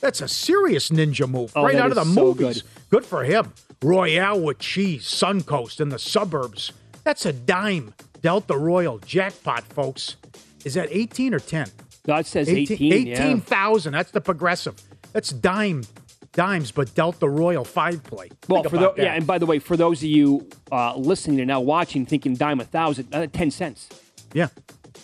That's 0.00 0.20
a 0.20 0.26
serious 0.26 0.88
ninja 0.88 1.30
move. 1.30 1.52
Oh, 1.54 1.62
right 1.62 1.76
out 1.76 1.90
of 1.90 1.94
the 1.94 2.04
so 2.04 2.24
movies. 2.24 2.64
Good. 2.90 3.06
for 3.06 3.22
him. 3.22 3.52
Royale 3.84 4.40
with 4.40 4.58
cheese, 4.58 5.04
Suncoast 5.04 5.80
in 5.80 5.90
the 5.90 5.98
suburbs. 5.98 6.72
That's 7.04 7.26
a 7.26 7.32
dime. 7.32 7.94
Delta 8.22 8.56
Royal 8.56 8.98
jackpot, 8.98 9.64
folks. 9.64 10.16
Is 10.64 10.74
that 10.74 10.88
18 10.90 11.34
or 11.34 11.38
10? 11.38 11.68
No, 12.06 12.16
it 12.16 12.26
says 12.26 12.48
18. 12.48 13.06
yeah. 13.06 13.22
18,000. 13.26 13.92
That's 13.92 14.10
the 14.10 14.20
progressive. 14.20 14.74
That's 15.12 15.30
dime, 15.30 15.84
dimes, 16.32 16.72
but 16.72 16.94
Delta 16.94 17.28
Royal 17.28 17.64
five 17.64 18.02
play. 18.02 18.30
Well, 18.48 18.62
Think 18.62 18.74
for 18.74 18.78
the, 18.78 18.94
yeah, 18.96 19.14
and 19.14 19.26
by 19.26 19.38
the 19.38 19.46
way, 19.46 19.58
for 19.58 19.76
those 19.76 19.98
of 19.98 20.08
you 20.08 20.48
uh, 20.72 20.96
listening 20.96 21.40
and 21.40 21.48
now 21.48 21.60
watching, 21.60 22.06
thinking 22.06 22.34
dime 22.34 22.60
a 22.60 22.64
thousand, 22.64 23.14
uh, 23.14 23.26
ten 23.26 23.50
cents. 23.50 23.88
Yeah. 24.32 24.48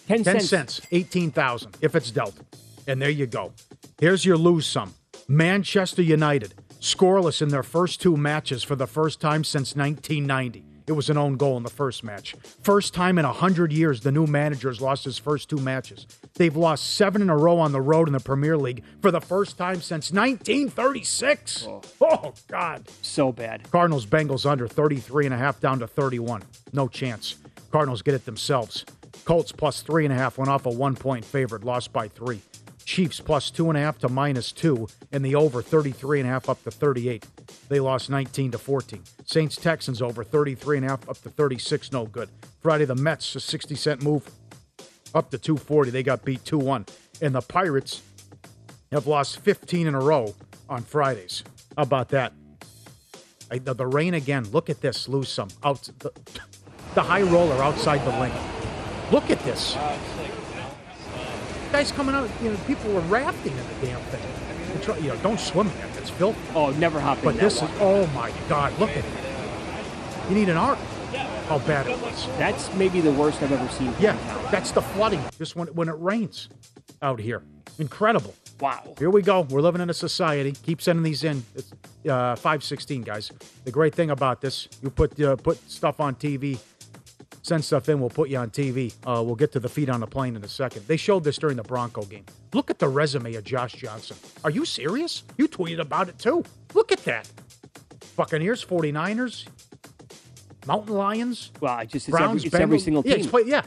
10 0.09 0.25
10 0.25 0.41
cents. 0.41 0.49
cents, 0.49 0.81
18,000 0.91 1.77
if 1.83 1.95
it's 1.95 2.11
dealt. 2.11 2.35
And 2.89 3.01
there 3.01 3.11
you 3.11 3.27
go. 3.27 3.53
Here's 4.01 4.25
your 4.25 4.37
lose 4.37 4.67
some. 4.67 4.95
Manchester 5.29 6.03
United, 6.03 6.55
scoreless 6.81 7.43
in 7.43 7.49
their 7.49 7.63
first 7.63 8.01
two 8.01 8.17
matches 8.17 8.63
for 8.63 8.75
the 8.75 8.87
first 8.87 9.21
time 9.21 9.45
since 9.45 9.77
1990. 9.77 10.65
It 10.87 10.93
was 10.93 11.09
an 11.09 11.17
own 11.17 11.37
goal 11.37 11.57
in 11.57 11.63
the 11.63 11.71
first 11.71 12.03
match. 12.03 12.35
First 12.63 12.95
time 12.95 13.17
in 13.17 13.25
100 13.25 13.73
years 13.73 14.01
the 14.01 14.11
new 14.11 14.27
manager's 14.27 14.81
lost 14.81 15.05
his 15.05 15.19
first 15.19 15.49
two 15.49 15.59
matches. 15.59 16.07
They've 16.35 16.57
lost 16.57 16.95
seven 16.95 17.23
in 17.23 17.31
a 17.31 17.37
row 17.37 17.59
on 17.59 17.71
the 17.71 17.81
road 17.81 18.09
in 18.09 18.13
the 18.13 18.19
Premier 18.19 18.57
League 18.57 18.83
for 19.01 19.13
the 19.13 19.21
first 19.21 19.57
time 19.57 19.77
since 19.83 20.11
1936. 20.11 21.69
Oh, 22.01 22.35
God. 22.49 22.89
So 23.03 23.31
bad. 23.31 23.71
Cardinals 23.71 24.05
Bengals 24.07 24.51
under 24.51 24.67
33 24.67 25.27
and 25.27 25.35
a 25.35 25.39
half 25.39 25.61
down 25.61 25.79
to 25.79 25.87
31. 25.87 26.43
No 26.73 26.89
chance. 26.89 27.37
Cardinals 27.71 28.03
get 28.03 28.15
it 28.15 28.25
themselves. 28.25 28.85
Colts 29.25 29.53
plus 29.53 29.83
three 29.83 30.05
and 30.05 30.13
a 30.13 30.17
half 30.17 30.39
went 30.39 30.51
off 30.51 30.67
a 30.67 30.71
one 30.71 30.97
point 30.97 31.25
favorite, 31.25 31.63
lost 31.63 31.93
by 31.93 32.09
three. 32.09 32.41
Chiefs 32.85 33.21
plus 33.21 33.51
two 33.51 33.69
and 33.69 33.79
a 33.79 33.81
half 33.81 33.99
to 34.01 34.09
minus 34.09 34.53
two, 34.53 34.89
and 35.13 35.25
the 35.25 35.35
over 35.35 35.63
33 35.63 36.21
and 36.21 36.29
a 36.29 36.33
half 36.33 36.49
up 36.49 36.63
to 36.65 36.71
38. 36.71 37.27
They 37.69 37.81
lost 37.81 38.11
19 38.11 38.53
to 38.53 38.59
14. 38.59 39.03
Saints 39.25 39.57
Texans 39.57 40.03
over 40.03 40.25
33 40.25 40.79
and 40.79 40.87
a 40.87 40.91
half 40.91 41.09
up 41.09 41.21
to 41.23 41.31
36, 41.31 41.93
no 41.93 42.07
good. 42.07 42.29
Friday 42.61 42.85
the 42.85 42.95
Mets 42.95 43.35
a 43.37 43.41
60 43.41 43.75
cent 43.75 44.03
move 44.03 44.29
up 45.15 45.31
to 45.31 45.39
240. 45.39 45.91
They 45.91 46.03
got 46.03 46.25
beat 46.25 46.45
2 46.45 46.59
1. 46.59 46.87
And 47.23 47.35
the 47.35 47.41
Pirates 47.41 48.03
have 48.93 49.07
lost 49.07 49.41
15 49.41 49.87
in 49.87 49.95
a 49.95 50.01
row 50.01 50.35
on 50.69 50.83
Fridays. 50.83 51.45
How 51.77 51.83
about 51.85 52.09
that? 52.11 52.33
I, 53.51 53.59
the, 53.59 53.75
the 53.75 53.87
rain 53.87 54.15
again. 54.15 54.45
Look 54.51 54.71
at 54.71 54.81
this. 54.81 55.09
Lose 55.09 55.29
some. 55.29 55.49
Out 55.65 55.89
the, 55.99 56.13
the 56.95 57.03
high 57.03 57.23
roller 57.23 57.63
outside 57.63 58.05
the 58.05 58.21
lane. 58.21 58.33
Look 59.11 59.31
at 59.31 59.41
this. 59.45 59.77
Guys 61.73 61.93
coming 61.93 62.15
out. 62.15 62.29
You 62.43 62.51
know, 62.51 62.57
people 62.67 62.93
were 62.93 63.01
rafting 63.03 63.53
in 63.53 63.59
the 63.59 63.87
damn 63.87 64.01
thing. 64.03 64.81
Try- 64.83 64.97
You 64.99 65.09
know, 65.09 65.17
don't 65.17 65.39
swim 65.41 65.67
in 65.69 65.73
it. 65.77 65.97
It's 65.99 66.11
filthy. 66.11 66.39
Oh, 66.55 66.71
never 66.73 67.01
hop 67.01 67.19
in 67.19 67.25
But 67.25 67.35
that 67.35 67.41
this 67.43 67.57
is. 67.63 67.69
Oh 67.81 68.07
my 68.09 68.33
God! 68.49 68.77
Look 68.79 68.91
at 68.91 68.99
it. 68.99 69.05
You 70.29 70.35
need 70.35 70.49
an 70.49 70.57
ark. 70.57 70.79
How 71.49 71.59
bad 71.59 71.89
it 71.89 71.99
was. 72.01 72.27
That's 72.39 72.73
maybe 72.75 73.01
the 73.01 73.11
worst 73.11 73.43
I've 73.43 73.51
ever 73.53 73.69
seen. 73.73 73.93
Yeah, 73.99 74.17
that's 74.51 74.71
the 74.71 74.81
flooding. 74.83 75.23
Just 75.39 75.57
when 75.57 75.69
when 75.69 75.89
it 75.89 75.97
rains 75.99 76.49
out 77.03 77.19
here. 77.21 77.43
Incredible. 77.79 78.35
Wow. 78.61 78.95
Here 78.99 79.11
we 79.11 79.23
go. 79.23 79.41
We're 79.43 79.63
living 79.63 79.81
in 79.81 79.89
a 79.91 79.95
society. 79.95 80.53
Keep 80.53 80.83
sending 80.83 81.03
these 81.03 81.25
in. 81.25 81.43
It's 81.55 81.73
uh, 82.09 82.37
five 82.37 82.63
sixteen, 82.63 83.03
guys. 83.03 83.31
The 83.65 83.71
great 83.73 83.95
thing 83.95 84.11
about 84.11 84.41
this, 84.41 84.69
you 84.83 84.91
put 84.91 85.21
uh, 85.21 85.37
put 85.37 85.59
stuff 85.71 86.01
on 86.01 86.15
TV. 86.15 86.59
Send 87.43 87.65
stuff 87.65 87.89
in. 87.89 88.01
We'll 88.01 88.11
put 88.11 88.29
you 88.29 88.37
on 88.37 88.51
TV. 88.51 88.93
Uh, 89.07 89.23
we'll 89.25 89.35
get 89.35 89.51
to 89.53 89.61
the 89.61 89.69
feet 89.69 89.89
on 89.89 90.01
the 90.01 90.07
plane 90.07 90.37
in 90.37 90.45
a 90.45 90.49
second. 90.49 90.87
They 90.87 90.97
showed 90.99 91.25
this 91.25 91.39
during 91.39 91.57
the 91.57 91.63
Bronco 91.63 92.03
game. 92.03 92.27
Look 92.53 92.69
at 92.71 92.79
the 92.79 92.89
resume 92.89 93.35
of 93.35 93.45
Josh 93.45 93.73
Johnson. 93.73 94.17
Are 94.45 94.51
you 94.51 94.65
serious? 94.67 95.23
You 95.39 95.49
tweeted 95.49 95.79
about 95.81 96.09
it 96.11 96.19
too. 96.19 96.45
Look 96.75 96.93
at 96.93 97.03
that. 97.05 97.31
Buccaneers, 98.17 98.63
49ers, 98.65 99.47
Mountain 100.67 100.95
Lions. 100.95 101.51
Well, 101.61 101.73
I 101.73 101.85
just 101.87 102.09
it's, 102.09 102.17
Browns, 102.17 102.45
every, 102.45 102.47
it's 102.49 102.55
every 102.55 102.77
Bengals. 102.79 102.83
single 102.83 103.03
Yeah, 103.07 103.15
team. 103.15 103.23
he's 103.23 103.31
played, 103.31 103.47
yeah. 103.47 103.63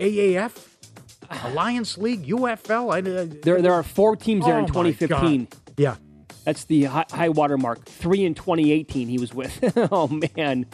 AAF, 0.00 0.66
Alliance 1.44 1.98
League, 1.98 2.26
UFL. 2.26 2.92
I, 2.92 2.98
uh, 3.10 3.26
there, 3.42 3.60
there 3.60 3.72
are 3.74 3.82
four 3.82 4.16
teams 4.16 4.44
there 4.46 4.56
Oh, 4.56 4.60
in 4.60 4.66
2015. 4.66 5.44
God. 5.44 5.58
Yeah. 5.76 5.96
That's 6.44 6.64
the 6.64 6.84
high, 6.84 7.06
high 7.10 7.28
water 7.30 7.56
mark. 7.56 7.84
Three 7.84 8.24
in 8.24 8.34
2018 8.34 9.08
he 9.08 9.18
was 9.18 9.32
with. 9.34 9.58
oh, 9.92 10.08
man. 10.36 10.66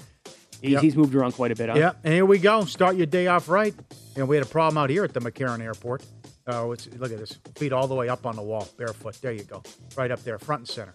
He's, 0.60 0.72
Yep. 0.72 0.82
he's 0.82 0.96
moved 0.96 1.14
around 1.14 1.32
quite 1.32 1.50
a 1.52 1.56
bit, 1.56 1.68
huh? 1.70 1.76
Yeah, 1.78 1.92
and 2.04 2.12
here 2.12 2.26
we 2.26 2.38
go. 2.38 2.64
Start 2.64 2.96
your 2.96 3.06
day 3.06 3.26
off 3.26 3.48
right. 3.48 3.74
And 4.16 4.28
we 4.28 4.36
had 4.36 4.44
a 4.44 4.48
problem 4.48 4.76
out 4.78 4.90
here 4.90 5.04
at 5.04 5.14
the 5.14 5.20
McCarran 5.20 5.60
Airport. 5.62 6.04
Uh, 6.46 6.70
it's, 6.70 6.88
look 6.98 7.12
at 7.12 7.18
this. 7.18 7.38
Feet 7.56 7.72
all 7.72 7.86
the 7.86 7.94
way 7.94 8.08
up 8.08 8.26
on 8.26 8.34
the 8.36 8.42
wall, 8.42 8.68
barefoot. 8.76 9.20
There 9.22 9.32
you 9.32 9.44
go. 9.44 9.62
Right 9.96 10.10
up 10.10 10.22
there, 10.24 10.38
front 10.38 10.60
and 10.60 10.68
center. 10.68 10.92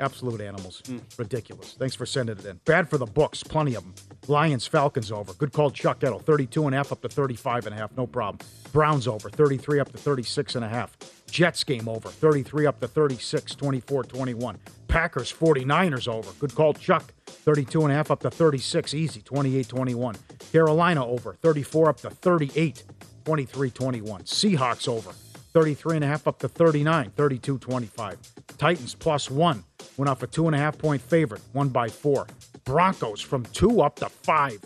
Absolute 0.00 0.40
animals. 0.40 0.82
Ridiculous. 1.18 1.74
Thanks 1.78 1.94
for 1.94 2.06
sending 2.06 2.38
it 2.38 2.44
in. 2.46 2.58
Bad 2.64 2.88
for 2.88 2.96
the 2.96 3.06
books. 3.06 3.42
Plenty 3.42 3.74
of 3.74 3.82
them. 3.82 3.94
Lions, 4.28 4.66
Falcons 4.66 5.10
over. 5.10 5.32
Good 5.34 5.52
call, 5.52 5.70
Chuck 5.70 6.02
Edel. 6.02 6.18
32 6.18 6.66
and 6.66 6.74
a 6.74 6.78
half 6.78 6.92
up 6.92 7.00
to 7.02 7.08
35 7.08 7.66
and 7.66 7.74
a 7.74 7.78
half. 7.78 7.96
No 7.96 8.06
problem. 8.06 8.46
Browns 8.72 9.08
over. 9.08 9.30
33 9.30 9.80
up 9.80 9.90
to 9.92 9.98
36 9.98 10.54
and 10.54 10.64
a 10.64 10.68
half. 10.68 10.96
Jets 11.30 11.64
game 11.64 11.88
over. 11.88 12.08
33 12.08 12.66
up 12.66 12.80
to 12.80 12.88
36, 12.88 13.54
24 13.54 14.04
21. 14.04 14.58
Packers, 14.88 15.32
49ers 15.32 16.08
over. 16.08 16.30
Good 16.38 16.54
call, 16.54 16.74
Chuck. 16.74 17.12
32 17.26 17.82
and 17.82 17.92
a 17.92 17.94
half 17.94 18.10
up 18.10 18.20
to 18.20 18.30
36. 18.30 18.94
Easy. 18.94 19.22
28 19.22 19.68
21. 19.68 20.16
Carolina 20.52 21.06
over. 21.06 21.34
34 21.34 21.88
up 21.88 21.96
to 21.98 22.10
38, 22.10 22.84
23 23.24 23.70
21. 23.70 24.22
Seahawks 24.22 24.88
over. 24.88 25.12
33 25.52 25.96
and 25.96 26.04
a 26.04 26.08
half 26.08 26.28
up 26.28 26.38
to 26.38 26.48
39, 26.48 27.10
32 27.16 27.58
25. 27.58 28.18
Titans 28.58 28.94
plus 28.94 29.30
one. 29.30 29.64
Went 29.96 30.08
off 30.08 30.22
a 30.22 30.26
two 30.26 30.46
and 30.46 30.54
a 30.54 30.58
half 30.58 30.78
point 30.78 31.02
favorite, 31.02 31.42
one 31.52 31.68
by 31.68 31.88
four. 31.88 32.26
Broncos 32.70 33.20
from 33.20 33.44
two 33.46 33.80
up 33.80 33.96
to 33.96 34.08
five, 34.08 34.60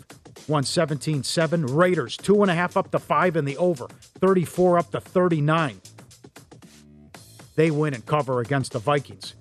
won 0.47 0.63
17 0.63 1.23
7. 1.23 1.65
Raiders 1.65 2.15
two 2.15 2.43
and 2.43 2.51
a 2.51 2.53
half 2.53 2.77
up 2.77 2.91
to 2.91 2.99
five 2.99 3.35
in 3.35 3.45
the 3.45 3.57
over, 3.57 3.87
34 4.19 4.77
up 4.77 4.91
to 4.91 5.01
39. 5.01 5.81
They 7.55 7.71
win 7.71 7.95
and 7.95 8.05
cover 8.05 8.41
against 8.41 8.73
the 8.73 8.79
Vikings. 8.79 9.33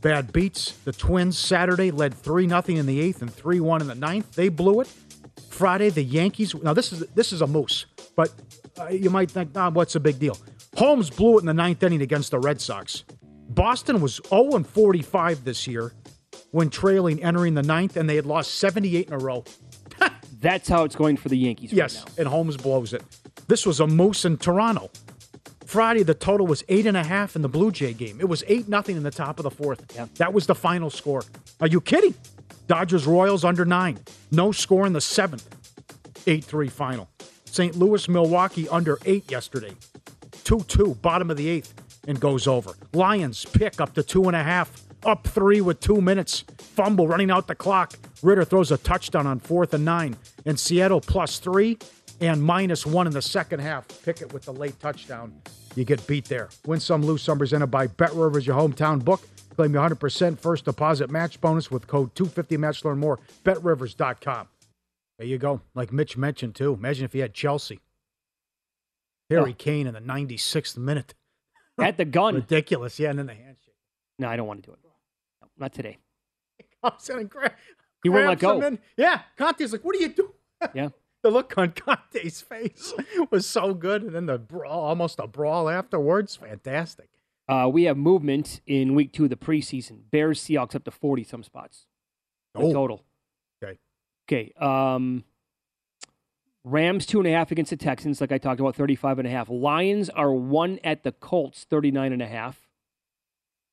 Bad 0.00 0.32
beats. 0.32 0.72
The 0.86 0.92
Twins 0.92 1.36
Saturday 1.36 1.90
led 1.90 2.14
3 2.14 2.48
0 2.48 2.62
in 2.68 2.86
the 2.86 2.98
eighth 2.98 3.20
and 3.20 3.30
3 3.30 3.60
1 3.60 3.82
in 3.82 3.88
the 3.88 3.94
ninth. 3.94 4.36
They 4.36 4.48
blew 4.48 4.80
it. 4.80 4.88
Friday, 5.50 5.90
the 5.90 6.02
Yankees. 6.02 6.54
Now, 6.54 6.72
this 6.72 6.94
is 6.94 7.00
this 7.14 7.30
is 7.30 7.42
a 7.42 7.46
moose, 7.46 7.84
but 8.16 8.32
uh, 8.80 8.86
you 8.86 9.10
might 9.10 9.30
think, 9.30 9.54
nah, 9.54 9.68
what's 9.68 9.92
the 9.92 10.00
big 10.00 10.18
deal? 10.18 10.38
Holmes 10.78 11.10
blew 11.10 11.36
it 11.36 11.40
in 11.40 11.46
the 11.46 11.52
ninth 11.52 11.82
inning 11.82 12.00
against 12.00 12.30
the 12.30 12.38
Red 12.38 12.58
Sox. 12.58 13.04
Boston 13.50 14.00
was 14.00 14.18
0 14.30 14.62
45 14.62 15.44
this 15.44 15.66
year 15.66 15.92
when 16.50 16.70
trailing 16.70 17.22
entering 17.22 17.54
the 17.54 17.62
ninth, 17.62 17.96
and 17.96 18.08
they 18.08 18.16
had 18.16 18.26
lost 18.26 18.54
78 18.54 19.06
in 19.08 19.12
a 19.12 19.18
row. 19.18 19.44
That's 20.40 20.68
how 20.68 20.84
it's 20.84 20.96
going 20.96 21.16
for 21.16 21.28
the 21.28 21.36
Yankees 21.36 21.72
right 21.72 21.76
Yes, 21.78 22.04
and 22.18 22.26
Holmes 22.28 22.56
blows 22.56 22.92
it. 22.92 23.02
This 23.48 23.64
was 23.66 23.80
a 23.80 23.86
moose 23.86 24.24
in 24.24 24.36
Toronto. 24.36 24.90
Friday, 25.66 26.02
the 26.02 26.14
total 26.14 26.46
was 26.46 26.62
eight 26.68 26.86
and 26.86 26.96
a 26.96 27.04
half 27.04 27.34
in 27.36 27.42
the 27.42 27.48
Blue 27.48 27.70
Jay 27.70 27.92
game. 27.94 28.20
It 28.20 28.28
was 28.28 28.44
eight 28.46 28.68
nothing 28.68 28.96
in 28.96 29.02
the 29.04 29.10
top 29.10 29.38
of 29.38 29.44
the 29.44 29.50
fourth. 29.50 29.84
Yeah. 29.94 30.06
That 30.16 30.32
was 30.34 30.46
the 30.46 30.54
final 30.54 30.90
score. 30.90 31.22
Are 31.60 31.66
you 31.66 31.80
kidding? 31.80 32.14
Dodgers 32.66 33.06
Royals 33.06 33.44
under 33.44 33.64
nine. 33.64 33.98
No 34.30 34.52
score 34.52 34.86
in 34.86 34.92
the 34.92 35.00
seventh. 35.00 35.48
Eight 36.26 36.44
three 36.44 36.68
final. 36.68 37.08
St. 37.46 37.74
Louis 37.76 38.08
Milwaukee 38.08 38.68
under 38.68 38.98
eight 39.06 39.30
yesterday. 39.30 39.72
Two 40.44 40.60
two 40.68 40.94
bottom 40.96 41.30
of 41.30 41.36
the 41.36 41.48
eighth. 41.48 41.72
and 42.06 42.20
goes 42.20 42.46
over. 42.46 42.72
Lions 42.92 43.44
pick 43.44 43.80
up 43.80 43.94
to 43.94 44.02
two 44.02 44.24
and 44.24 44.34
a 44.36 44.42
half, 44.42 44.82
up 45.04 45.26
three 45.26 45.60
with 45.60 45.80
two 45.80 46.00
minutes. 46.00 46.44
Fumble 46.58 47.06
running 47.08 47.30
out 47.30 47.46
the 47.46 47.54
clock. 47.54 47.94
Ridder 48.22 48.44
throws 48.44 48.70
a 48.70 48.78
touchdown 48.78 49.26
on 49.26 49.40
fourth 49.40 49.74
and 49.74 49.84
nine. 49.84 50.16
And 50.46 50.58
Seattle 50.58 51.00
plus 51.00 51.38
three 51.38 51.78
and 52.20 52.42
minus 52.42 52.86
one 52.86 53.06
in 53.06 53.12
the 53.12 53.22
second 53.22 53.60
half. 53.60 53.86
Pickett 54.04 54.32
with 54.32 54.44
the 54.44 54.52
late 54.52 54.78
touchdown. 54.80 55.34
You 55.74 55.84
get 55.84 56.06
beat 56.06 56.26
there. 56.26 56.50
Win 56.66 56.80
some, 56.80 57.02
lose 57.02 57.22
some. 57.22 57.38
Presented 57.38 57.68
by 57.68 57.86
Bet 57.86 58.12
Rivers, 58.14 58.46
your 58.46 58.56
hometown 58.56 59.04
book. 59.04 59.22
Claim 59.56 59.74
your 59.74 59.88
100% 59.88 60.38
first 60.38 60.64
deposit 60.64 61.10
match 61.10 61.40
bonus 61.40 61.70
with 61.70 61.86
code 61.86 62.14
250match. 62.14 62.84
Learn 62.84 62.98
more. 62.98 63.18
BetRivers.com. 63.44 64.48
There 65.18 65.26
you 65.26 65.38
go. 65.38 65.60
Like 65.74 65.92
Mitch 65.92 66.16
mentioned, 66.16 66.54
too. 66.54 66.72
Imagine 66.74 67.04
if 67.04 67.12
he 67.12 67.18
had 67.18 67.34
Chelsea. 67.34 67.80
Harry 69.30 69.50
Oh. 69.52 69.54
Kane 69.56 69.86
in 69.86 69.94
the 69.94 70.00
96th 70.00 70.76
minute. 70.78 71.14
At 71.78 71.96
the 71.96 72.04
gun. 72.04 72.34
Ridiculous. 72.36 72.98
Yeah, 72.98 73.10
and 73.10 73.18
then 73.18 73.26
the 73.26 73.34
handshake. 73.34 73.74
No, 74.18 74.28
I 74.28 74.36
don't 74.36 74.46
want 74.46 74.62
to 74.62 74.70
do 74.70 74.72
it. 74.74 74.78
No, 75.58 75.64
not 75.64 75.72
today. 75.72 75.98
Comes 76.82 77.08
in 77.10 77.18
and 77.18 77.30
gra- 77.30 77.54
He 78.02 78.08
won't 78.08 78.26
let 78.26 78.38
go. 78.38 78.60
in. 78.60 78.78
Yeah, 78.96 79.22
Conte's 79.36 79.72
like, 79.72 79.84
what 79.84 79.96
are 79.96 80.00
you 80.00 80.08
doing? 80.08 80.32
Yeah. 80.74 80.88
The 81.22 81.30
look 81.30 81.56
on 81.56 81.70
Conte's 81.72 82.40
face 82.40 82.92
was 83.30 83.46
so 83.46 83.74
good. 83.74 84.02
And 84.02 84.12
then 84.14 84.26
the 84.26 84.38
brawl, 84.38 84.84
almost 84.84 85.20
a 85.20 85.26
brawl 85.28 85.68
afterwards. 85.68 86.34
Fantastic. 86.36 87.08
Uh, 87.48 87.68
we 87.72 87.84
have 87.84 87.96
movement 87.96 88.60
in 88.66 88.94
week 88.94 89.12
two 89.12 89.24
of 89.24 89.30
the 89.30 89.36
preseason. 89.36 90.00
Bears, 90.10 90.40
Seahawks 90.40 90.74
up 90.74 90.82
to 90.84 90.90
40 90.90 91.22
some 91.24 91.42
spots. 91.44 91.86
The 92.54 92.60
Oh. 92.62 92.72
total. 92.72 93.04
Okay. 93.62 93.78
Okay. 94.28 94.52
Um, 94.56 95.22
Rams 96.64 97.06
two 97.06 97.18
and 97.18 97.26
a 97.28 97.32
half 97.32 97.50
against 97.52 97.70
the 97.70 97.76
Texans, 97.76 98.20
like 98.20 98.30
I 98.32 98.38
talked 98.38 98.60
about, 98.60 98.74
35 98.76 99.18
and 99.20 99.26
a 99.28 99.30
half. 99.30 99.48
Lions 99.48 100.10
are 100.10 100.32
one 100.32 100.78
at 100.84 101.02
the 101.04 101.12
Colts, 101.12 101.64
39 101.68 102.12
and 102.12 102.22
a 102.22 102.26
half. 102.28 102.68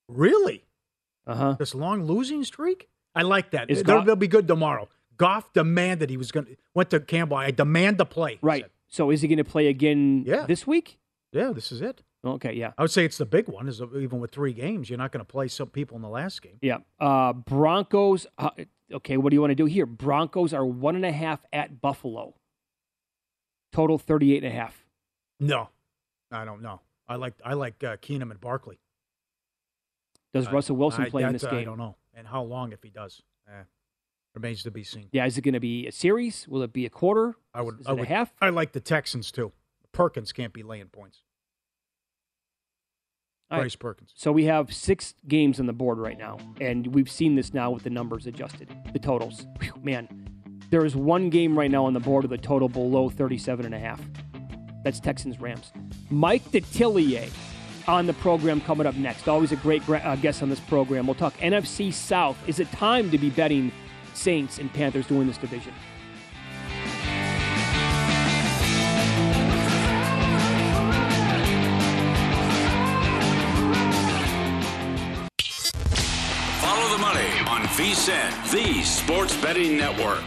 Really? 0.08 0.65
Uh 1.27 1.36
huh. 1.36 1.55
This 1.60 1.75
long 1.75 2.03
losing 2.03 2.43
streak? 2.43 2.89
I 3.15 3.21
like 3.23 3.51
that. 3.51 3.69
Is 3.69 3.84
They'll, 3.84 3.97
Goff- 3.97 4.05
they'll 4.05 4.15
be 4.15 4.27
good 4.27 4.47
tomorrow. 4.47 4.88
Goff 5.17 5.51
demanded 5.53 6.10
he 6.10 6.17
was 6.17 6.32
going 6.32 6.45
to, 6.45 6.55
went 6.73 6.89
to 6.91 6.99
Campbell. 6.99 7.38
I 7.38 7.51
demand 7.51 7.97
to 7.97 8.05
play. 8.05 8.39
Right. 8.41 8.65
So 8.88 9.10
is 9.12 9.21
he 9.21 9.27
going 9.27 9.38
to 9.38 9.43
play 9.43 9.67
again 9.67 10.23
Yeah. 10.25 10.45
this 10.45 10.65
week? 10.65 10.97
Yeah, 11.34 11.51
this 11.53 11.71
is 11.71 11.82
it. 11.82 12.01
Okay. 12.25 12.53
Yeah. 12.53 12.71
I 12.77 12.82
would 12.84 12.91
say 12.91 13.05
it's 13.05 13.17
the 13.17 13.25
big 13.25 13.47
one. 13.49 13.67
Is 13.67 13.82
even 13.82 14.19
with 14.19 14.32
three 14.32 14.53
games, 14.53 14.89
you're 14.89 14.97
not 14.97 15.12
going 15.12 15.19
to 15.25 15.29
play 15.32 15.47
some 15.47 15.67
people 15.69 15.95
in 15.97 16.01
the 16.01 16.10
last 16.10 16.41
game. 16.41 16.58
Yeah. 16.62 16.77
Uh, 16.99 17.34
Broncos. 17.34 18.25
Uh, 18.38 18.49
okay. 18.93 19.17
What 19.17 19.29
do 19.32 19.36
you 19.36 19.41
want 19.41 19.51
to 19.51 19.55
do 19.55 19.65
here? 19.65 19.86
Broncos 19.86 20.53
are 20.53 20.65
one 20.65 20.95
and 20.95 21.05
a 21.05 21.12
half 21.12 21.45
at 21.53 21.82
Buffalo. 21.82 22.34
Total 23.71 23.97
38 23.97 24.43
and 24.43 24.53
a 24.53 24.55
half. 24.55 24.86
No, 25.39 25.69
I 26.32 26.43
don't 26.45 26.62
know. 26.62 26.82
I 27.08 27.15
like 27.15 27.34
I 27.45 27.53
like 27.53 27.84
uh, 27.84 27.97
Keenum 27.97 28.32
and 28.32 28.39
Barkley. 28.41 28.79
Does 30.34 30.48
Uh, 30.48 30.52
Russell 30.52 30.76
Wilson 30.76 31.04
I- 31.06 31.10
play 31.10 31.24
in 31.24 31.34
this 31.34 31.44
I 31.44 31.52
game? 31.52 31.65
don't 31.65 31.78
know, 31.78 31.96
and 32.13 32.28
how 32.28 32.44
long 32.44 32.72
if 32.72 32.84
he 32.84 32.89
does. 32.89 33.22
Eh, 33.48 33.63
remains 34.36 34.62
to 34.63 34.72
be 34.72 34.84
seen. 34.84 35.10
Yeah. 35.12 35.26
Is 35.26 35.38
it 35.38 35.42
going 35.42 35.56
to 35.56 35.60
be 35.60 35.88
a 35.88 35.92
series? 35.92 36.48
Will 36.48 36.62
it 36.62 36.72
be 36.72 36.86
a 36.86 36.89
quarter? 36.89 37.36
I 37.54 37.62
would. 37.62 37.80
Is 37.82 37.88
I 37.88 37.94
would. 37.94 38.04
a 38.04 38.08
half? 38.08 38.32
I 38.42 38.50
like 38.50 38.74
the 38.74 38.80
Texans 38.80 39.32
too. 39.32 39.52
Perkins 39.92 40.32
can't 40.32 40.54
be 40.54 40.62
laying 40.62 40.88
points. 40.89 41.24
All 43.52 43.58
right. 43.58 43.63
Bryce 43.63 43.76
Perkins. 43.76 44.13
So 44.15 44.32
we 44.32 44.44
have 44.46 44.72
six 44.72 45.15
games 45.28 45.60
on 45.60 45.65
the 45.65 45.74
board 45.74 45.98
right 45.98 46.18
now, 46.18 46.38
and 46.62 46.94
we've 46.94 47.10
seen 47.10 47.34
this 47.34 47.52
now 47.54 47.72
with 47.72 47.82
the 47.84 47.89
numbers 47.89 48.28
adjusted, 48.28 48.70
the 48.94 49.00
totals. 49.00 49.48
Phew, 49.60 49.74
man, 49.82 50.08
there 50.70 50.86
is 50.86 50.96
one 50.96 51.32
game 51.32 51.58
right 51.58 51.72
now 51.72 51.84
on 51.86 51.94
the 51.94 52.00
board 52.00 52.24
with 52.24 52.34
a 52.34 52.38
total 52.42 52.70
below 52.70 53.10
37 53.10 53.65
and 53.65 53.74
a 53.74 53.80
half. 53.80 54.00
That's 54.84 55.00
Texans 55.00 55.39
Rams. 55.39 55.74
Mike 56.12 56.44
Detillier 56.52 57.28
on 57.89 58.06
the 58.06 58.13
program 58.13 58.62
coming 58.62 58.86
up 58.86 58.95
next. 58.95 59.28
Always 59.28 59.52
a 59.52 59.56
great 59.58 59.88
uh, 59.89 60.15
guest 60.17 60.43
on 60.43 60.49
this 60.49 60.60
program. 60.60 61.08
We'll 61.08 61.15
talk 61.15 61.36
NFC 61.38 61.91
South. 61.91 62.38
Is 62.47 62.60
it 62.60 62.71
time 62.71 63.10
to 63.12 63.17
be 63.17 63.30
betting 63.30 63.71
Saints 64.13 64.60
and 64.60 64.71
Panthers 64.71 65.08
to 65.08 65.15
win 65.15 65.28
this 65.28 65.38
division? 65.38 65.73
Follow 76.62 76.89
the 76.89 77.02
money 77.02 77.30
on 77.47 77.63
VSiN, 77.75 78.52
the 78.52 78.84
sports 78.84 79.36
betting 79.41 79.78
network. 79.78 80.23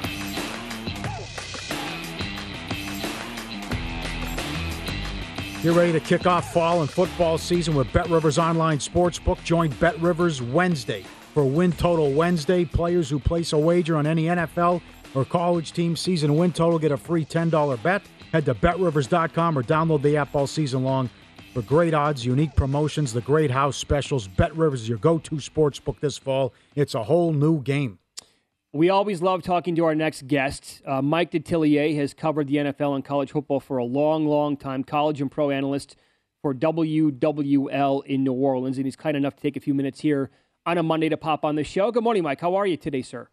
You're 5.62 5.74
ready 5.74 5.92
to 5.92 6.00
kick 6.00 6.26
off 6.26 6.52
fall 6.52 6.80
and 6.80 6.90
football 6.90 7.38
season 7.38 7.76
with 7.76 7.92
Bet 7.92 8.08
Rivers 8.10 8.36
Online 8.36 8.78
Sportsbook. 8.78 9.44
Join 9.44 9.70
Bet 9.70 9.96
Rivers 10.00 10.42
Wednesday 10.42 11.04
for 11.34 11.44
Win 11.44 11.70
Total 11.70 12.10
Wednesday. 12.10 12.64
Players 12.64 13.08
who 13.08 13.20
place 13.20 13.52
a 13.52 13.58
wager 13.58 13.96
on 13.96 14.04
any 14.04 14.24
NFL 14.24 14.82
or 15.14 15.24
college 15.24 15.70
team 15.70 15.94
season 15.94 16.36
win 16.36 16.50
total 16.50 16.80
get 16.80 16.90
a 16.90 16.96
free 16.96 17.24
$10 17.24 17.80
bet. 17.80 18.02
Head 18.32 18.44
to 18.46 18.54
betrivers.com 18.54 19.56
or 19.56 19.62
download 19.62 20.02
the 20.02 20.16
app 20.16 20.34
all 20.34 20.48
season 20.48 20.82
long 20.82 21.08
for 21.54 21.62
great 21.62 21.94
odds, 21.94 22.26
unique 22.26 22.56
promotions, 22.56 23.12
the 23.12 23.20
great 23.20 23.52
house 23.52 23.76
specials. 23.76 24.26
Bet 24.26 24.56
Rivers 24.56 24.82
is 24.82 24.88
your 24.88 24.98
go 24.98 25.18
to 25.18 25.36
sportsbook 25.36 26.00
this 26.00 26.18
fall. 26.18 26.52
It's 26.74 26.96
a 26.96 27.04
whole 27.04 27.32
new 27.32 27.62
game. 27.62 28.00
We 28.74 28.88
always 28.88 29.20
love 29.20 29.42
talking 29.42 29.74
to 29.74 29.84
our 29.84 29.94
next 29.94 30.26
guest. 30.26 30.80
Uh, 30.86 31.02
Mike 31.02 31.30
Detillier 31.30 31.94
has 31.96 32.14
covered 32.14 32.46
the 32.46 32.56
NFL 32.56 32.94
and 32.94 33.04
college 33.04 33.32
football 33.32 33.60
for 33.60 33.76
a 33.76 33.84
long, 33.84 34.26
long 34.26 34.56
time, 34.56 34.82
college 34.82 35.20
and 35.20 35.30
pro 35.30 35.50
analyst 35.50 35.94
for 36.40 36.54
WWL 36.54 38.06
in 38.06 38.24
New 38.24 38.32
Orleans, 38.32 38.78
and 38.78 38.86
he's 38.86 38.96
kind 38.96 39.14
enough 39.14 39.36
to 39.36 39.42
take 39.42 39.58
a 39.58 39.60
few 39.60 39.74
minutes 39.74 40.00
here 40.00 40.30
on 40.64 40.78
a 40.78 40.82
Monday 40.82 41.10
to 41.10 41.18
pop 41.18 41.44
on 41.44 41.56
the 41.56 41.64
show. 41.64 41.92
Good 41.92 42.02
morning, 42.02 42.22
Mike. 42.22 42.40
How 42.40 42.54
are 42.54 42.66
you 42.66 42.78
today, 42.78 43.02
sir? 43.02 43.28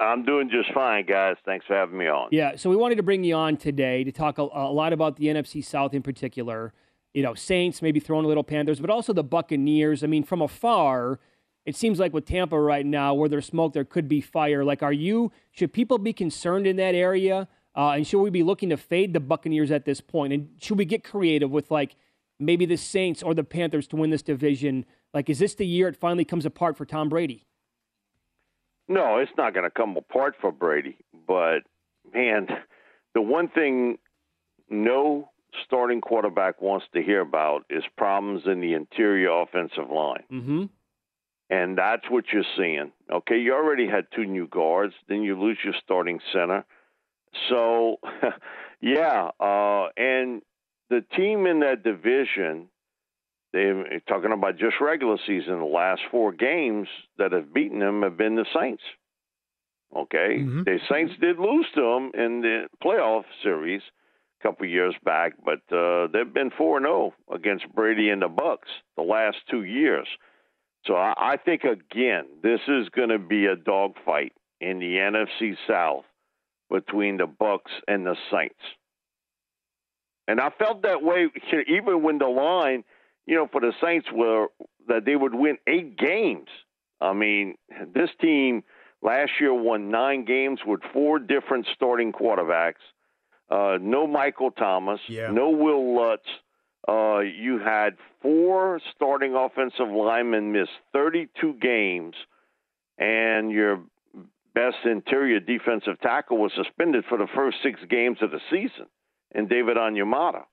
I'm 0.00 0.24
doing 0.24 0.48
just 0.48 0.72
fine, 0.72 1.04
guys. 1.04 1.34
Thanks 1.44 1.66
for 1.66 1.74
having 1.74 1.98
me 1.98 2.06
on. 2.06 2.28
Yeah, 2.30 2.54
so 2.54 2.70
we 2.70 2.76
wanted 2.76 2.94
to 2.94 3.02
bring 3.02 3.24
you 3.24 3.34
on 3.34 3.56
today 3.56 4.04
to 4.04 4.12
talk 4.12 4.38
a, 4.38 4.42
a 4.42 4.70
lot 4.70 4.92
about 4.92 5.16
the 5.16 5.26
NFC 5.26 5.64
South 5.64 5.94
in 5.94 6.02
particular. 6.02 6.72
You 7.12 7.24
know, 7.24 7.34
Saints 7.34 7.82
maybe 7.82 7.98
throwing 7.98 8.24
a 8.24 8.28
little 8.28 8.44
Panthers, 8.44 8.78
but 8.78 8.88
also 8.88 9.12
the 9.12 9.24
Buccaneers. 9.24 10.04
I 10.04 10.06
mean, 10.06 10.22
from 10.22 10.40
afar, 10.40 11.18
it 11.66 11.76
seems 11.76 11.98
like 11.98 12.12
with 12.12 12.24
Tampa 12.24 12.58
right 12.58 12.86
now, 12.86 13.14
where 13.14 13.28
there's 13.28 13.46
smoke, 13.46 13.72
there 13.72 13.84
could 13.84 14.08
be 14.08 14.20
fire. 14.20 14.64
Like, 14.64 14.82
are 14.82 14.92
you? 14.92 15.30
Should 15.50 15.72
people 15.72 15.98
be 15.98 16.12
concerned 16.12 16.66
in 16.66 16.76
that 16.76 16.94
area? 16.94 17.48
Uh, 17.76 17.90
and 17.90 18.06
should 18.06 18.20
we 18.20 18.30
be 18.30 18.42
looking 18.42 18.70
to 18.70 18.76
fade 18.76 19.12
the 19.12 19.20
Buccaneers 19.20 19.70
at 19.70 19.84
this 19.84 20.00
point? 20.00 20.32
And 20.32 20.48
should 20.60 20.78
we 20.78 20.84
get 20.84 21.04
creative 21.04 21.50
with 21.50 21.70
like 21.70 21.96
maybe 22.38 22.66
the 22.66 22.76
Saints 22.76 23.22
or 23.22 23.34
the 23.34 23.44
Panthers 23.44 23.86
to 23.88 23.96
win 23.96 24.10
this 24.10 24.22
division? 24.22 24.84
Like, 25.14 25.28
is 25.28 25.38
this 25.38 25.54
the 25.54 25.66
year 25.66 25.88
it 25.88 25.96
finally 25.96 26.24
comes 26.24 26.46
apart 26.46 26.76
for 26.76 26.84
Tom 26.84 27.08
Brady? 27.08 27.46
No, 28.88 29.18
it's 29.18 29.30
not 29.36 29.54
going 29.54 29.64
to 29.64 29.70
come 29.70 29.96
apart 29.96 30.34
for 30.40 30.50
Brady. 30.50 30.96
But 31.26 31.60
man, 32.12 32.48
the 33.14 33.22
one 33.22 33.48
thing 33.48 33.98
no 34.68 35.30
starting 35.64 36.00
quarterback 36.00 36.60
wants 36.60 36.86
to 36.94 37.02
hear 37.02 37.20
about 37.20 37.64
is 37.70 37.84
problems 37.96 38.42
in 38.46 38.60
the 38.60 38.74
interior 38.74 39.42
offensive 39.42 39.90
line. 39.92 40.24
Mm-hmm. 40.32 40.64
And 41.50 41.76
that's 41.76 42.08
what 42.08 42.26
you're 42.32 42.44
seeing. 42.56 42.92
Okay, 43.12 43.38
you 43.38 43.54
already 43.54 43.88
had 43.88 44.06
two 44.14 44.24
new 44.24 44.46
guards, 44.46 44.94
then 45.08 45.22
you 45.22 45.38
lose 45.38 45.58
your 45.64 45.74
starting 45.82 46.20
center. 46.32 46.64
So, 47.48 47.96
yeah, 48.80 49.30
uh, 49.40 49.88
and 49.96 50.42
the 50.90 51.04
team 51.16 51.46
in 51.46 51.60
that 51.60 51.82
division, 51.82 52.68
they're 53.52 54.00
talking 54.08 54.32
about 54.32 54.58
just 54.58 54.76
regular 54.80 55.16
season, 55.26 55.58
the 55.58 55.64
last 55.64 56.02
four 56.12 56.32
games 56.32 56.86
that 57.18 57.32
have 57.32 57.52
beaten 57.52 57.80
them 57.80 58.02
have 58.02 58.16
been 58.16 58.36
the 58.36 58.46
Saints. 58.54 58.82
Okay, 59.96 60.38
the 60.64 60.78
Saints 60.88 61.14
did 61.20 61.40
lose 61.40 61.66
to 61.74 61.80
them 61.80 62.12
in 62.14 62.42
the 62.42 62.68
playoff 62.82 63.24
series 63.42 63.82
a 64.40 64.42
couple 64.46 64.64
years 64.66 64.94
back, 65.04 65.32
but 65.44 65.60
uh, 65.76 66.06
they've 66.12 66.32
been 66.32 66.50
four 66.56 66.76
and 66.76 66.86
zero 66.86 67.12
against 67.32 67.68
Brady 67.74 68.08
and 68.08 68.22
the 68.22 68.28
Bucks 68.28 68.68
the 68.96 69.02
last 69.02 69.38
two 69.50 69.64
years. 69.64 70.06
So 70.86 70.94
I, 70.94 71.14
I 71.16 71.36
think 71.36 71.64
again, 71.64 72.24
this 72.42 72.60
is 72.68 72.88
going 72.90 73.10
to 73.10 73.18
be 73.18 73.46
a 73.46 73.56
dogfight 73.56 74.32
in 74.60 74.78
the 74.78 74.96
NFC 74.96 75.56
South 75.68 76.04
between 76.70 77.16
the 77.16 77.26
Bucks 77.26 77.72
and 77.88 78.06
the 78.06 78.16
Saints. 78.32 78.54
And 80.28 80.40
I 80.40 80.50
felt 80.50 80.82
that 80.82 81.02
way 81.02 81.28
even 81.66 82.02
when 82.02 82.18
the 82.18 82.28
line, 82.28 82.84
you 83.26 83.34
know, 83.34 83.48
for 83.50 83.60
the 83.60 83.72
Saints 83.82 84.06
were 84.12 84.46
that 84.86 85.04
they 85.04 85.16
would 85.16 85.34
win 85.34 85.58
eight 85.66 85.96
games. 85.98 86.48
I 87.00 87.12
mean, 87.12 87.56
this 87.92 88.10
team 88.20 88.62
last 89.02 89.32
year 89.40 89.52
won 89.54 89.90
nine 89.90 90.24
games 90.24 90.60
with 90.64 90.80
four 90.92 91.18
different 91.18 91.66
starting 91.74 92.12
quarterbacks. 92.12 92.74
Uh, 93.50 93.78
no 93.80 94.06
Michael 94.06 94.52
Thomas, 94.52 95.00
Yeah. 95.08 95.30
no 95.32 95.50
Wil 95.50 95.96
Lutz. 95.96 96.22
Uh, 96.88 97.20
you 97.20 97.58
had 97.58 97.96
four 98.22 98.80
starting 98.96 99.34
offensive 99.34 99.88
linemen 99.94 100.52
miss 100.52 100.68
32 100.92 101.54
games, 101.60 102.14
and 102.98 103.50
your 103.50 103.80
best 104.54 104.76
interior 104.84 105.40
defensive 105.40 106.00
tackle 106.00 106.38
was 106.38 106.52
suspended 106.56 107.04
for 107.08 107.18
the 107.18 107.28
first 107.34 107.58
six 107.62 107.78
games 107.88 108.18
of 108.22 108.30
the 108.30 108.40
season, 108.50 108.86
and 109.32 109.48
David 109.48 109.76
Onyemata. 109.76 110.44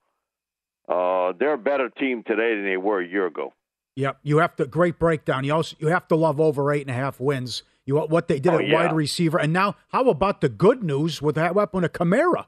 uh, 0.88 1.32
they're 1.38 1.54
a 1.54 1.58
better 1.58 1.88
team 1.90 2.22
today 2.24 2.54
than 2.54 2.64
they 2.64 2.76
were 2.76 3.00
a 3.00 3.06
year 3.06 3.26
ago. 3.26 3.52
Yep, 3.96 4.18
you 4.22 4.38
have 4.38 4.54
to 4.56 4.66
great 4.66 4.98
breakdown. 4.98 5.42
You 5.44 5.54
also 5.54 5.76
you 5.80 5.88
have 5.88 6.06
to 6.08 6.14
love 6.16 6.40
over 6.40 6.70
eight 6.72 6.82
and 6.82 6.90
a 6.90 6.94
half 6.94 7.18
wins. 7.18 7.64
You 7.84 7.96
what 7.98 8.28
they 8.28 8.38
did 8.38 8.52
Oh, 8.52 8.58
at 8.58 8.68
yeah. 8.68 8.74
wide 8.86 8.94
receiver, 8.94 9.38
and 9.40 9.52
now 9.52 9.74
how 9.88 10.08
about 10.08 10.40
the 10.40 10.48
good 10.48 10.84
news 10.84 11.20
with 11.20 11.34
that 11.34 11.54
weapon 11.54 11.82
of 11.84 11.92
Kamara? 11.92 12.46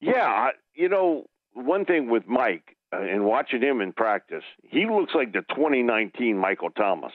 Yeah, 0.00 0.50
you 0.74 0.88
know, 0.88 1.26
one 1.54 1.84
thing 1.84 2.10
with 2.10 2.26
Mike 2.26 2.76
uh, 2.92 3.00
and 3.00 3.24
watching 3.24 3.62
him 3.62 3.80
in 3.80 3.92
practice, 3.92 4.44
he 4.62 4.86
looks 4.86 5.14
like 5.14 5.32
the 5.32 5.42
2019 5.54 6.36
Michael 6.36 6.70
Thomas, 6.70 7.12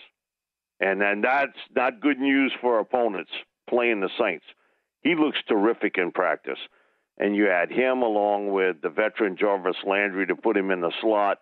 and 0.80 1.02
and 1.02 1.24
that's 1.24 1.58
not 1.76 2.02
good 2.02 2.19
news 2.19 2.54
for 2.62 2.80
opponents 2.80 3.32
playing 3.69 4.02
the 4.02 4.10
Saints. 4.19 4.45
He 5.02 5.15
looks 5.15 5.38
terrific 5.48 5.98
in 5.98 6.12
practice, 6.12 6.60
and 7.17 7.36
you 7.36 7.50
add 7.50 7.71
him 7.71 8.02
along 8.02 8.52
with 8.52 8.82
the 8.82 8.89
veteran 8.89 9.38
Jarvis 9.38 9.78
Landry 9.86 10.28
to 10.28 10.36
put 10.36 10.58
him 10.58 10.71
in 10.71 10.82
the 10.82 10.91
slot, 11.02 11.39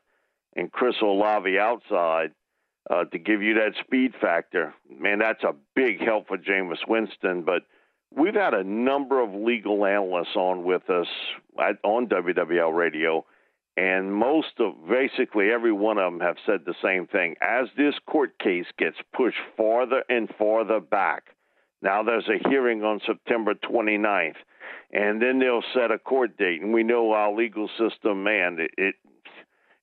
and 0.55 0.71
Chris 0.71 0.95
Olave 1.01 1.57
outside 1.57 2.31
uh, 2.89 3.05
to 3.05 3.17
give 3.17 3.41
you 3.41 3.55
that 3.55 3.73
speed 3.85 4.13
factor. 4.19 4.73
Man, 4.89 5.19
that's 5.19 5.43
a 5.43 5.55
big 5.75 6.01
help 6.01 6.27
for 6.27 6.37
Jameis 6.37 6.87
Winston, 6.87 7.43
but 7.43 7.63
we've 8.15 8.35
had 8.35 8.53
a 8.53 8.63
number 8.63 9.21
of 9.21 9.33
legal 9.33 9.85
analysts 9.85 10.35
on 10.35 10.63
with 10.63 10.89
us 10.89 11.07
on 11.83 12.07
WWL 12.07 12.75
radio, 12.75 13.25
and 13.75 14.13
most 14.13 14.59
of 14.59 14.73
basically 14.87 15.49
every 15.49 15.71
one 15.71 15.97
of 15.97 16.11
them 16.11 16.19
have 16.19 16.37
said 16.45 16.61
the 16.65 16.75
same 16.83 17.07
thing. 17.07 17.35
As 17.41 17.67
this 17.75 17.95
court 18.07 18.37
case 18.39 18.65
gets 18.77 18.97
pushed 19.15 19.37
farther 19.57 20.03
and 20.09 20.29
farther 20.37 20.79
back, 20.79 21.23
now 21.81 22.03
there's 22.03 22.29
a 22.29 22.47
hearing 22.49 22.83
on 22.83 23.01
September 23.05 23.53
29th, 23.53 24.35
and 24.91 25.21
then 25.21 25.39
they'll 25.39 25.63
set 25.73 25.91
a 25.91 25.99
court 25.99 26.37
date. 26.37 26.61
And 26.61 26.73
we 26.73 26.83
know 26.83 27.11
our 27.11 27.33
legal 27.33 27.69
system, 27.77 28.23
man, 28.23 28.57
it 28.59 28.71
it, 28.77 28.95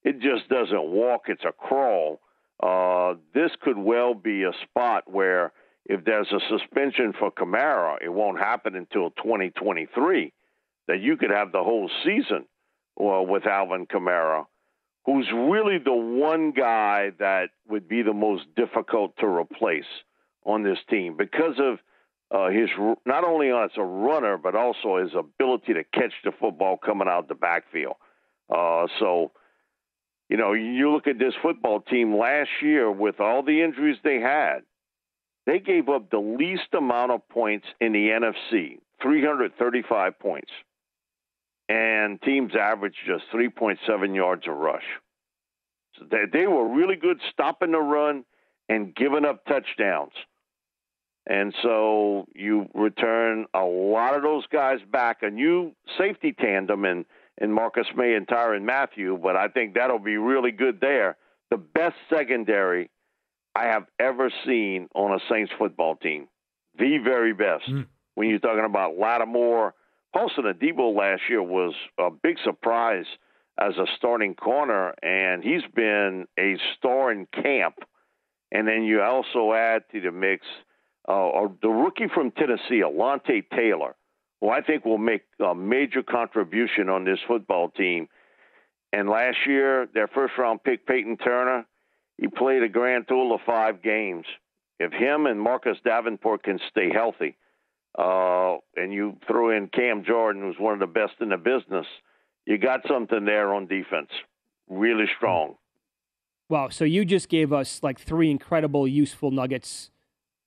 it 0.03 0.21
just 0.21 0.49
doesn't 0.49 0.91
walk; 0.91 1.23
it's 1.27 1.45
a 1.45 1.53
crawl. 1.53 2.21
Uh, 2.63 3.15
this 3.35 3.51
could 3.63 3.79
well 3.79 4.15
be 4.15 4.45
a 4.45 4.53
spot 4.65 5.11
where 5.11 5.53
if 5.87 6.05
there's 6.05 6.33
a 6.33 6.41
suspension 6.49 7.13
for 7.19 7.31
Kamara, 7.31 7.97
it 8.03 8.11
won't 8.11 8.39
happen 8.39 8.77
until 8.77 9.11
2023. 9.11 10.33
That 10.89 11.01
you 11.01 11.17
could 11.17 11.31
have 11.31 11.53
the 11.53 11.63
whole 11.63 11.89
season 12.05 12.47
well, 13.01 13.25
with 13.25 13.47
Alvin 13.47 13.87
Kamara, 13.87 14.45
who's 15.07 15.27
really 15.33 15.79
the 15.79 15.93
one 15.93 16.53
guy 16.53 17.11
that 17.19 17.51
would 17.69 17.89
be 17.89 18.03
the 18.03 18.13
most 18.13 18.45
difficult 18.57 19.17
to 19.19 19.27
replace 19.27 19.85
on 20.45 20.63
this 20.63 20.79
team 20.89 21.17
because 21.17 21.59
of 21.59 21.79
uh, 22.31 22.51
his 22.51 22.69
not 23.07 23.25
only 23.25 23.51
as 23.51 23.71
a 23.77 23.83
runner 23.83 24.37
but 24.39 24.55
also 24.55 24.99
his 24.99 25.13
ability 25.19 25.75
to 25.75 25.85
catch 25.93 26.13
the 26.25 26.33
football 26.39 26.77
coming 26.77 27.09
out 27.09 27.29
the 27.29 27.35
backfield. 27.35 27.95
Uh, 28.49 28.87
so, 28.99 29.33
you 30.29 30.37
know, 30.37 30.53
you 30.53 30.91
look 30.93 31.07
at 31.07 31.19
this 31.19 31.35
football 31.43 31.81
team 31.81 32.17
last 32.17 32.51
year 32.63 32.91
with 32.91 33.21
all 33.21 33.43
the 33.43 33.63
injuries 33.63 33.97
they 34.05 34.21
had, 34.21 34.61
they 35.47 35.59
gave 35.59 35.89
up 35.89 36.11
the 36.11 36.19
least 36.19 36.75
amount 36.77 37.13
of 37.13 37.29
points 37.29 37.67
in 37.81 37.93
the 37.93 38.09
NFC, 38.09 38.79
335 39.03 40.19
points 40.19 40.51
and 41.71 42.21
teams 42.23 42.57
averaged 42.57 42.99
just 43.07 43.23
3.7 43.33 44.15
yards 44.15 44.43
a 44.49 44.51
rush. 44.51 44.83
So 45.97 46.05
they, 46.11 46.25
they 46.41 46.47
were 46.49 46.67
really 46.67 46.97
good 46.97 47.21
stopping 47.33 47.71
the 47.71 47.79
run 47.79 48.25
and 48.69 48.95
giving 48.95 49.25
up 49.25 49.45
touchdowns. 49.47 50.13
And 51.29 51.55
so 51.63 52.27
you 52.35 52.69
return 52.75 53.47
a 53.55 53.63
lot 53.63 54.17
of 54.17 54.23
those 54.23 54.45
guys 54.53 54.81
back, 54.91 55.19
a 55.23 55.31
new 55.31 55.73
safety 55.97 56.33
tandem 56.33 56.85
in, 56.85 57.05
in 57.41 57.53
Marcus 57.53 57.87
Maye 57.95 58.15
and 58.15 58.27
Tyrann 58.27 58.65
Mathieu, 58.65 59.17
but 59.17 59.37
I 59.37 59.47
think 59.47 59.75
that'll 59.75 60.01
be 60.01 60.17
really 60.17 60.51
good 60.51 60.81
there. 60.81 61.17
The 61.53 61.57
best 61.57 61.95
secondary 62.13 62.91
I 63.55 63.65
have 63.67 63.87
ever 63.99 64.31
seen 64.47 64.89
on 64.95 65.13
a 65.13 65.19
Saints 65.31 65.53
football 65.59 65.97
team. 65.97 66.29
The 66.79 66.99
very 66.99 67.33
best. 67.33 67.69
When 68.15 68.29
you're 68.29 68.39
talking 68.39 68.65
about 68.65 68.99
Lattimore, 68.99 69.75
Paulson 70.13 70.45
Adebo 70.45 70.95
last 70.97 71.23
year 71.29 71.43
was 71.43 71.75
a 71.99 72.11
big 72.11 72.37
surprise 72.45 73.07
as 73.59 73.77
a 73.77 73.87
starting 73.97 74.35
corner, 74.35 74.95
and 75.03 75.43
he's 75.43 75.63
been 75.75 76.27
a 76.39 76.57
star 76.77 77.13
in 77.13 77.27
camp. 77.27 77.77
And 78.53 78.67
then 78.67 78.85
you 78.85 79.03
also 79.03 79.53
add 79.53 79.83
to 79.93 80.01
the 80.01 80.11
mix 80.11 80.47
uh, 81.09 81.49
the 81.63 81.69
rookie 81.69 82.09
from 82.13 82.31
Tennessee, 82.31 82.83
Alontae 82.85 83.45
Taylor, 83.55 83.97
who 84.41 84.49
I 84.49 84.61
think 84.61 84.85
will 84.85 84.99
make 84.99 85.23
a 85.45 85.55
major 85.55 86.03
contribution 86.03 86.89
on 86.89 87.05
this 87.05 87.19
football 87.27 87.71
team. 87.71 88.09
And 88.93 89.09
last 89.09 89.39
year, 89.47 89.89
their 89.93 90.09
first 90.09 90.35
round 90.39 90.63
pick, 90.63 90.87
Peyton 90.87 91.17
Turner, 91.17 91.67
he 92.21 92.29
played 92.29 92.63
a 92.63 92.69
grand 92.69 93.09
total 93.09 93.35
of 93.35 93.41
five 93.47 93.83
games. 93.83 94.27
If 94.79 94.93
him 94.93 95.27
and 95.27 95.41
Marcus 95.41 95.79
Davenport 95.85 96.43
can 96.43 96.61
stay 96.71 96.91
healthy, 96.93 97.37
uh, 97.99 98.57
and 98.77 98.93
you 98.93 99.17
throw 99.27 99.57
in 99.57 99.69
Cam 99.69 100.05
Jordan, 100.05 100.43
who's 100.43 100.59
one 100.59 100.75
of 100.75 100.81
the 100.81 100.87
best 100.87 101.15
in 101.21 101.31
the 101.31 101.39
business, 101.39 101.87
you 102.47 102.59
got 102.59 102.81
something 102.87 103.25
there 103.25 103.55
on 103.55 103.67
defense. 103.67 104.11
Really 104.69 105.07
strong. 105.17 105.57
Wow. 106.51 106.69
So 106.69 106.85
you 106.85 107.05
just 107.05 107.29
gave 107.29 107.53
us 107.53 107.83
like 107.83 107.99
three 107.99 108.31
incredible, 108.31 108.87
useful 108.87 109.31
nuggets, 109.31 109.91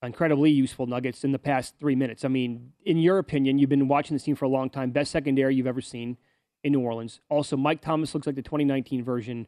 incredibly 0.03 0.51
useful 0.51 0.85
nuggets 0.85 1.23
in 1.23 1.31
the 1.31 1.39
past 1.39 1.75
three 1.79 1.95
minutes. 1.95 2.23
I 2.23 2.27
mean, 2.27 2.73
in 2.85 2.97
your 2.97 3.17
opinion, 3.17 3.57
you've 3.57 3.69
been 3.69 3.87
watching 3.87 4.15
this 4.15 4.23
team 4.23 4.35
for 4.35 4.45
a 4.45 4.49
long 4.49 4.69
time. 4.69 4.91
Best 4.91 5.11
secondary 5.11 5.55
you've 5.55 5.67
ever 5.67 5.81
seen 5.81 6.17
in 6.63 6.73
New 6.73 6.81
Orleans. 6.81 7.19
Also, 7.29 7.57
Mike 7.57 7.81
Thomas 7.81 8.13
looks 8.13 8.27
like 8.27 8.35
the 8.35 8.41
2019 8.41 9.03
version, 9.03 9.47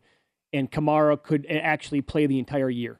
and 0.56 0.72
Kamara 0.72 1.22
could 1.22 1.46
actually 1.50 2.02
play 2.02 2.26
the 2.26 2.40
entire 2.40 2.70
year. 2.70 3.00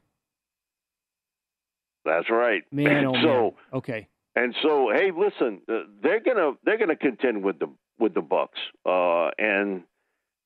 That's 2.04 2.30
right. 2.30 2.62
Man, 2.70 3.04
oh 3.06 3.12
so, 3.22 3.26
man. 3.26 3.52
Okay. 3.72 4.08
And 4.34 4.54
so, 4.62 4.90
hey, 4.94 5.10
listen, 5.16 5.62
uh, 5.68 5.84
they're 6.02 6.20
gonna 6.20 6.52
they're 6.64 6.78
gonna 6.78 6.96
contend 6.96 7.42
with 7.42 7.58
the 7.58 7.68
with 7.98 8.14
the 8.14 8.20
Bucs, 8.20 8.48
uh, 8.84 9.30
and 9.38 9.82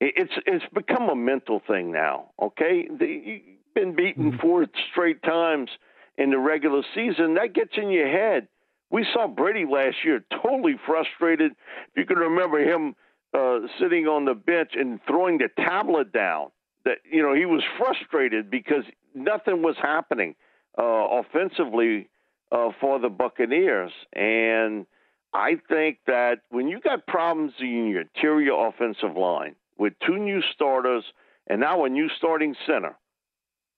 it's 0.00 0.32
it's 0.46 0.64
become 0.72 1.08
a 1.08 1.16
mental 1.16 1.60
thing 1.66 1.92
now. 1.92 2.30
Okay, 2.40 2.88
the, 2.88 3.06
you've 3.06 3.42
been 3.74 3.94
beaten 3.96 4.38
four 4.40 4.66
straight 4.90 5.22
times 5.22 5.70
in 6.16 6.30
the 6.30 6.38
regular 6.38 6.82
season. 6.94 7.34
That 7.34 7.52
gets 7.52 7.72
in 7.76 7.90
your 7.90 8.08
head. 8.08 8.48
We 8.90 9.06
saw 9.12 9.26
Brady 9.28 9.66
last 9.70 9.96
year, 10.04 10.24
totally 10.42 10.76
frustrated. 10.86 11.52
If 11.52 11.96
you 11.96 12.06
can 12.06 12.18
remember 12.18 12.58
him 12.58 12.94
uh, 13.36 13.60
sitting 13.80 14.06
on 14.06 14.24
the 14.24 14.34
bench 14.34 14.70
and 14.74 15.00
throwing 15.06 15.38
the 15.38 15.48
tablet 15.56 16.12
down, 16.12 16.50
that 16.90 16.98
you 17.10 17.22
know 17.22 17.34
he 17.34 17.46
was 17.46 17.62
frustrated 17.78 18.50
because 18.50 18.84
nothing 19.14 19.62
was 19.62 19.76
happening 19.80 20.34
uh, 20.78 20.82
offensively 20.82 22.10
uh, 22.50 22.70
for 22.80 22.98
the 22.98 23.08
Buccaneers. 23.08 23.92
And 24.12 24.86
I 25.32 25.56
think 25.68 25.98
that 26.06 26.38
when 26.50 26.68
you 26.68 26.80
got 26.80 27.06
problems 27.06 27.52
in 27.60 27.88
your 27.88 28.02
interior 28.02 28.52
offensive 28.54 29.16
line 29.16 29.54
with 29.78 29.92
two 30.04 30.18
new 30.18 30.42
starters 30.54 31.04
and 31.46 31.60
now 31.60 31.84
a 31.84 31.88
new 31.88 32.08
starting 32.18 32.54
center, 32.66 32.96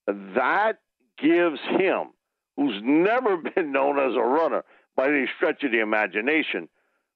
that 0.07 0.79
gives 1.19 1.61
him, 1.79 2.09
who's 2.57 2.81
never 2.83 3.37
been 3.55 3.73
known 3.73 3.99
as 3.99 4.17
a 4.17 4.21
runner 4.21 4.65
by 4.97 5.09
any 5.09 5.27
stretch 5.37 5.63
of 5.65 5.73
the 5.73 5.81
imagination, 5.81 6.69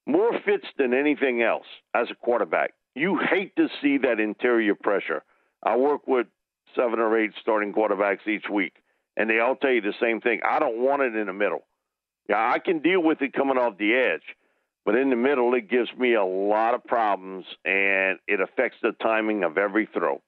more 0.07 0.33
fits 0.45 0.67
than 0.79 0.95
anything 0.95 1.43
else 1.43 1.67
as 1.95 2.09
a 2.11 2.15
quarterback. 2.15 2.73
You 2.95 3.19
hate 3.19 3.57
to 3.57 3.69
see 3.83 3.99
that 3.99 4.21
interior 4.21 4.75
pressure. 4.75 5.23
I 5.63 5.77
work 5.77 6.07
with 6.07 6.27
seven 6.75 6.99
or 6.99 7.19
eight 7.19 7.33
starting 7.41 7.73
quarterbacks 7.73 8.27
each 8.27 8.49
week, 8.53 8.75
and 9.17 9.29
they 9.29 9.41
all 9.41 9.57
tell 9.57 9.71
you 9.71 9.81
the 9.81 9.95
same 10.01 10.21
thing. 10.21 10.41
I 10.49 10.59
don't 10.59 10.79
want 10.79 11.03
it 11.03 11.15
in 11.17 11.27
the 11.27 11.33
middle. 11.33 11.67
Yeah, 12.29 12.51
I 12.53 12.59
can 12.59 12.81
deal 12.81 13.03
with 13.03 13.23
it 13.23 13.33
coming 13.33 13.57
off 13.57 13.79
the 13.79 13.95
edge, 13.95 14.37
but 14.85 14.97
in 14.97 15.11
the 15.11 15.17
middle, 15.17 15.55
it 15.55 15.71
gives 15.71 15.91
me 15.97 16.15
a 16.15 16.25
lot 16.25 16.75
of 16.75 16.85
problems, 16.85 17.45
and 17.65 18.19
it 18.27 18.41
affects 18.41 18.79
the 18.83 18.93
timing 19.01 19.45
of 19.45 19.59
every 19.59 19.87
throw. 19.87 20.21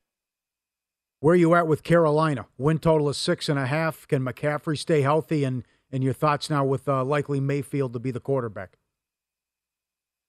Where 1.21 1.35
you 1.35 1.55
at 1.57 1.67
with 1.67 1.83
Carolina? 1.83 2.47
Win 2.57 2.79
total 2.79 3.09
is 3.09 3.17
six 3.17 3.49
and 3.49 3.59
a 3.59 3.67
half. 3.67 4.07
Can 4.07 4.23
McCaffrey 4.23 4.79
stay 4.79 5.03
healthy? 5.03 5.43
And 5.43 5.65
and 5.91 6.05
your 6.05 6.13
thoughts 6.13 6.51
now 6.51 6.65
with 6.65 6.89
uh, 6.89 7.05
likely 7.05 7.41
Mayfield 7.41 7.93
to 7.95 7.99
be 7.99 8.11
the 8.11 8.21
quarterback? 8.21 8.77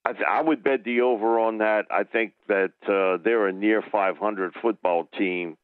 I, 0.09 0.13
th- 0.13 0.25
I 0.27 0.41
would 0.41 0.63
bet 0.63 0.83
the 0.83 1.01
over 1.01 1.39
on 1.39 1.59
that. 1.59 1.85
I 1.91 2.03
think 2.03 2.33
that 2.47 2.71
uh, 2.87 3.21
they're 3.23 3.47
a 3.47 3.53
near 3.53 3.83
500 3.91 4.53
football 4.59 5.07
team, 5.17 5.55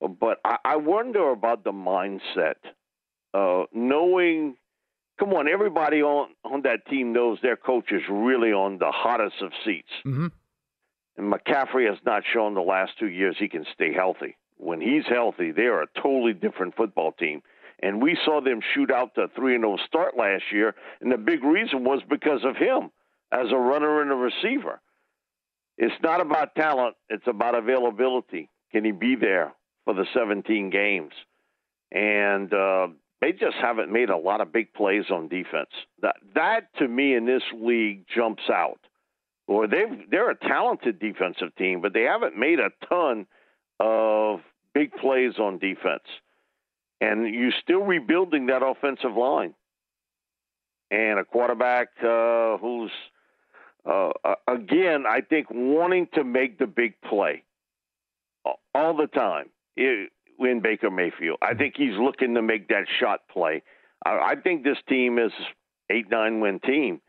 but 0.00 0.38
I, 0.44 0.58
I 0.62 0.76
wonder 0.76 1.30
about 1.30 1.64
the 1.64 1.72
mindset. 1.72 2.56
Uh, 3.32 3.64
knowing, 3.72 4.56
come 5.18 5.32
on, 5.32 5.48
everybody 5.48 6.02
on 6.02 6.28
on 6.44 6.62
that 6.62 6.86
team 6.90 7.14
knows 7.14 7.38
their 7.42 7.56
coach 7.56 7.90
is 7.90 8.02
really 8.10 8.52
on 8.52 8.78
the 8.78 8.90
hottest 8.90 9.36
of 9.40 9.52
seats. 9.64 9.88
Mm-hmm. 10.04 10.26
And 11.16 11.32
McCaffrey 11.32 11.88
has 11.88 11.98
not 12.04 12.24
shown 12.30 12.54
the 12.54 12.60
last 12.60 12.92
two 12.98 13.08
years 13.08 13.36
he 13.38 13.48
can 13.48 13.64
stay 13.72 13.94
healthy. 13.94 14.36
When 14.58 14.82
he's 14.82 15.04
healthy, 15.08 15.50
they 15.52 15.62
are 15.62 15.82
a 15.82 15.88
totally 15.96 16.34
different 16.34 16.76
football 16.76 17.12
team. 17.12 17.42
And 17.80 18.02
we 18.02 18.18
saw 18.24 18.42
them 18.42 18.60
shoot 18.74 18.90
out 18.90 19.14
the 19.14 19.28
3 19.34 19.56
0 19.56 19.78
start 19.86 20.16
last 20.16 20.44
year. 20.52 20.74
And 21.00 21.10
the 21.10 21.16
big 21.16 21.42
reason 21.42 21.84
was 21.84 22.02
because 22.08 22.44
of 22.44 22.56
him 22.56 22.90
as 23.32 23.50
a 23.52 23.56
runner 23.56 24.02
and 24.02 24.10
a 24.10 24.14
receiver. 24.14 24.80
it's 25.76 25.94
not 26.02 26.20
about 26.20 26.54
talent, 26.54 26.96
it's 27.08 27.26
about 27.26 27.54
availability. 27.54 28.50
Can 28.72 28.84
he 28.84 28.92
be 28.92 29.16
there 29.16 29.54
for 29.84 29.94
the 29.94 30.06
17 30.14 30.70
games? 30.70 31.12
And 31.90 32.52
uh, 32.52 32.88
they 33.20 33.32
just 33.32 33.56
haven't 33.60 33.90
made 33.92 34.10
a 34.10 34.16
lot 34.16 34.40
of 34.40 34.52
big 34.52 34.72
plays 34.74 35.04
on 35.10 35.28
defense. 35.28 35.70
That, 36.02 36.16
that 36.34 36.74
to 36.78 36.88
me 36.88 37.14
in 37.14 37.26
this 37.26 37.42
league 37.54 38.04
jumps 38.14 38.44
out. 38.50 38.80
Or 39.46 39.66
they 39.66 39.84
they're 40.10 40.30
a 40.30 40.36
talented 40.36 40.98
defensive 40.98 41.56
team, 41.56 41.80
but 41.80 41.94
they 41.94 42.02
haven't 42.02 42.36
made 42.36 42.60
a 42.60 42.68
ton 42.86 43.26
of 43.80 44.40
big 44.74 44.92
plays 44.92 45.38
on 45.38 45.58
defense. 45.58 46.04
And 47.00 47.34
you're 47.34 47.52
still 47.62 47.80
rebuilding 47.80 48.46
that 48.46 48.62
offensive 48.62 49.16
line. 49.16 49.54
And 50.90 51.18
a 51.18 51.24
quarterback 51.24 51.88
uh, 52.02 52.58
who's 52.58 52.90
uh, 53.88 54.34
again, 54.46 55.04
I 55.08 55.20
think 55.22 55.46
wanting 55.50 56.08
to 56.14 56.24
make 56.24 56.58
the 56.58 56.66
big 56.66 57.00
play 57.00 57.44
all 58.74 58.96
the 58.96 59.06
time 59.06 59.46
in 60.38 60.60
Baker 60.60 60.90
Mayfield. 60.90 61.38
I 61.42 61.54
think 61.54 61.74
he's 61.76 61.96
looking 61.98 62.34
to 62.34 62.42
make 62.42 62.68
that 62.68 62.84
shot 63.00 63.20
play. 63.30 63.62
I, 64.04 64.36
think 64.36 64.62
this 64.62 64.78
team 64.88 65.18
is 65.18 65.32
eight 65.90 66.10
nine 66.10 66.40
win 66.40 66.60
team, 66.60 67.00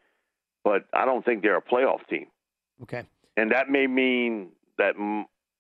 but 0.64 0.86
I 0.94 1.06
don't 1.06 1.24
think 1.24 1.44
they're 1.44 1.58
a 1.58 1.62
playoff 1.62 2.06
team. 2.10 2.28
Okay, 2.84 3.04
and 3.38 3.52
that 3.52 3.70
may 3.70 3.88
mean 3.88 4.50
that 4.78 4.96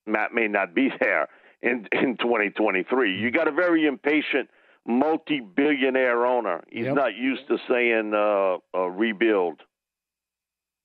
Matt 0.07 0.33
may 0.33 0.47
not 0.47 0.73
be 0.73 0.89
there 0.99 1.27
in 1.61 1.87
in 1.91 2.17
2023. 2.17 3.19
You 3.19 3.31
got 3.31 3.47
a 3.47 3.51
very 3.51 3.85
impatient 3.85 4.49
multi-billionaire 4.87 6.25
owner. 6.25 6.63
He's 6.69 6.85
yep. 6.85 6.95
not 6.95 7.15
used 7.15 7.47
to 7.47 7.57
saying 7.69 8.13
uh, 8.13 8.57
uh, 8.77 8.87
rebuild. 8.87 9.61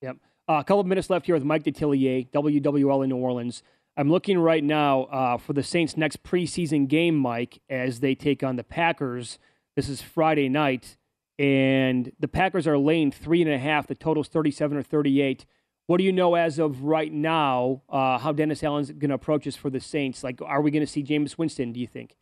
Yep. 0.05 0.16
Uh, 0.46 0.52
a 0.55 0.64
couple 0.64 0.80
of 0.80 0.86
minutes 0.86 1.09
left 1.09 1.24
here 1.24 1.34
with 1.34 1.44
Mike 1.44 1.64
Detillier, 1.64 2.30
WWL 2.30 3.05
in 3.05 3.09
New 3.09 3.16
Orleans. 3.16 3.62
I'm 3.96 4.11
looking 4.11 4.38
right 4.38 4.62
now 4.62 5.05
uh, 5.05 5.38
for 5.38 5.55
the 5.55 5.62
Saints' 5.62 5.96
next 5.96 6.22
preseason 6.22 6.88
game, 6.88 7.16
Mike, 7.16 7.62
as 7.70 8.00
they 8.00 8.14
take 8.14 8.42
on 8.42 8.57
the 8.57 8.64
Packers. 8.64 9.38
This 9.76 9.88
is 9.88 10.02
Friday 10.02 10.50
night, 10.50 10.98
and 11.38 12.12
the 12.20 12.28
Packers 12.28 12.66
are 12.66 12.76
laying 12.76 13.11
three 13.11 13.40
and 13.40 13.50
a 13.50 13.59
half. 13.59 13.86
The 13.86 13.94
total's 13.94 14.28
37 14.28 14.76
or 14.76 14.82
38. 14.82 15.46
What 15.86 15.96
do 15.96 16.05
you 16.05 16.12
know 16.12 16.34
as 16.34 16.59
of 16.59 16.82
right 16.82 17.12
now? 17.12 17.80
Uh, 17.88 18.18
how 18.18 18.32
Dennis 18.32 18.62
Allen's 18.62 18.90
going 18.90 19.09
to 19.09 19.14
approach 19.14 19.44
this 19.44 19.57
for 19.57 19.70
the 19.70 19.80
Saints? 19.80 20.22
Like, 20.22 20.42
are 20.42 20.61
we 20.61 20.70
going 20.70 20.84
to 20.84 20.90
see 20.90 21.02
Jameis 21.02 21.38
Winston? 21.38 21.72
Do 21.72 21.80
you 21.80 21.86
think? 21.86 22.16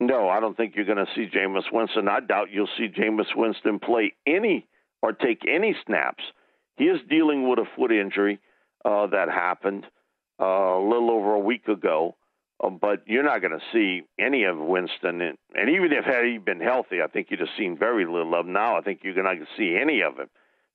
No, 0.00 0.28
I 0.28 0.40
don't 0.40 0.56
think 0.56 0.74
you're 0.74 0.84
going 0.84 0.98
to 0.98 1.06
see 1.14 1.26
Jameis 1.26 1.72
Winston. 1.72 2.08
I 2.08 2.18
doubt 2.18 2.50
you'll 2.50 2.68
see 2.76 2.88
Jameis 2.88 3.36
Winston 3.36 3.78
play 3.78 4.12
any 4.26 4.66
or 5.02 5.12
take 5.12 5.42
any 5.48 5.76
snaps 5.86 6.24
he 6.76 6.84
is 6.84 7.00
dealing 7.08 7.48
with 7.48 7.58
a 7.58 7.64
foot 7.76 7.92
injury 7.92 8.38
uh, 8.84 9.06
that 9.08 9.28
happened 9.28 9.86
uh, 10.40 10.44
a 10.44 10.82
little 10.86 11.10
over 11.10 11.34
a 11.34 11.40
week 11.40 11.68
ago. 11.68 12.16
Uh, 12.62 12.70
but 12.70 13.02
you're 13.06 13.22
not 13.22 13.42
going 13.42 13.58
to 13.58 13.64
see 13.72 14.02
any 14.18 14.44
of 14.44 14.56
Winston, 14.56 15.20
in, 15.20 15.36
and 15.54 15.70
even 15.70 15.92
if 15.92 16.06
he 16.06 16.10
had 16.10 16.24
he 16.24 16.38
been 16.38 16.60
healthy, 16.60 17.02
I 17.02 17.06
think 17.06 17.28
you'd 17.30 17.40
have 17.40 17.50
seen 17.58 17.76
very 17.76 18.06
little 18.06 18.34
of 18.34 18.46
him. 18.46 18.54
Now 18.54 18.78
I 18.78 18.80
think 18.80 19.00
you're 19.02 19.14
not 19.22 19.34
going 19.34 19.46
to 19.46 19.56
see 19.58 19.76
any 19.80 20.00
of 20.00 20.18
him. 20.18 20.28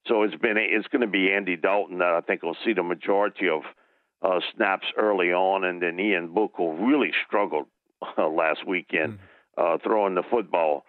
So 0.07 0.23
it's 0.23 0.35
been 0.35 0.57
it's 0.57 0.87
going 0.87 1.01
to 1.01 1.07
be 1.07 1.31
Andy 1.31 1.55
Dalton 1.55 1.99
that 1.99 2.13
I 2.13 2.21
think 2.21 2.43
will 2.43 2.57
see 2.65 2.73
the 2.73 2.83
majority 2.83 3.47
of 3.49 3.61
uh, 4.21 4.39
snaps 4.55 4.85
early 4.97 5.31
on, 5.31 5.63
and 5.63 5.81
then 5.81 5.99
Ian 5.99 6.33
Book 6.33 6.59
will 6.59 6.73
really 6.73 7.11
struggled 7.25 7.65
uh, 8.17 8.27
last 8.29 8.65
weekend 8.67 9.19
mm. 9.19 9.75
uh, 9.75 9.77
throwing 9.83 10.15
the 10.15 10.23
football. 10.29 10.85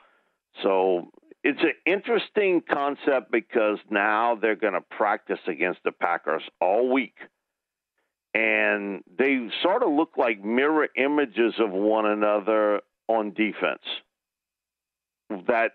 So 0.62 1.10
it's 1.44 1.60
an 1.60 1.74
interesting 1.84 2.62
concept 2.70 3.32
because 3.32 3.78
now 3.90 4.36
they're 4.40 4.56
going 4.56 4.74
to 4.74 4.80
practice 4.80 5.40
against 5.46 5.80
the 5.84 5.92
Packers 5.92 6.42
all 6.60 6.92
week. 6.92 7.16
And 8.34 9.02
they 9.18 9.48
sort 9.62 9.82
of 9.82 9.90
look 9.90 10.12
like 10.16 10.42
mirror 10.42 10.88
images 10.96 11.54
of 11.58 11.70
one 11.70 12.06
another 12.06 12.80
on 13.08 13.32
defense. 13.32 13.82
That, 15.48 15.72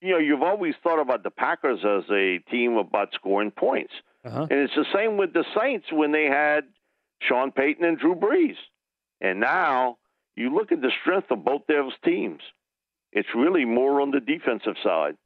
you 0.00 0.12
know, 0.12 0.18
you've 0.18 0.42
always 0.42 0.74
thought 0.82 1.00
about 1.00 1.24
the 1.24 1.30
Packers 1.30 1.80
as 1.84 2.04
a 2.10 2.38
team 2.50 2.76
about 2.76 3.12
scoring 3.14 3.50
points. 3.50 3.92
Uh-huh. 4.24 4.46
And 4.50 4.60
it's 4.60 4.74
the 4.74 4.86
same 4.94 5.16
with 5.16 5.32
the 5.32 5.44
Saints 5.58 5.86
when 5.92 6.12
they 6.12 6.24
had 6.24 6.64
Sean 7.22 7.50
Payton 7.50 7.84
and 7.84 7.98
Drew 7.98 8.14
Brees. 8.14 8.56
And 9.20 9.40
now 9.40 9.98
you 10.36 10.54
look 10.54 10.72
at 10.72 10.80
the 10.80 10.92
strength 11.02 11.30
of 11.30 11.44
both 11.44 11.62
those 11.68 11.92
teams. 12.04 12.40
It's 13.12 13.28
really 13.34 13.64
more 13.64 14.00
on 14.00 14.10
the 14.10 14.20
defensive 14.20 14.76
side. 14.82 15.16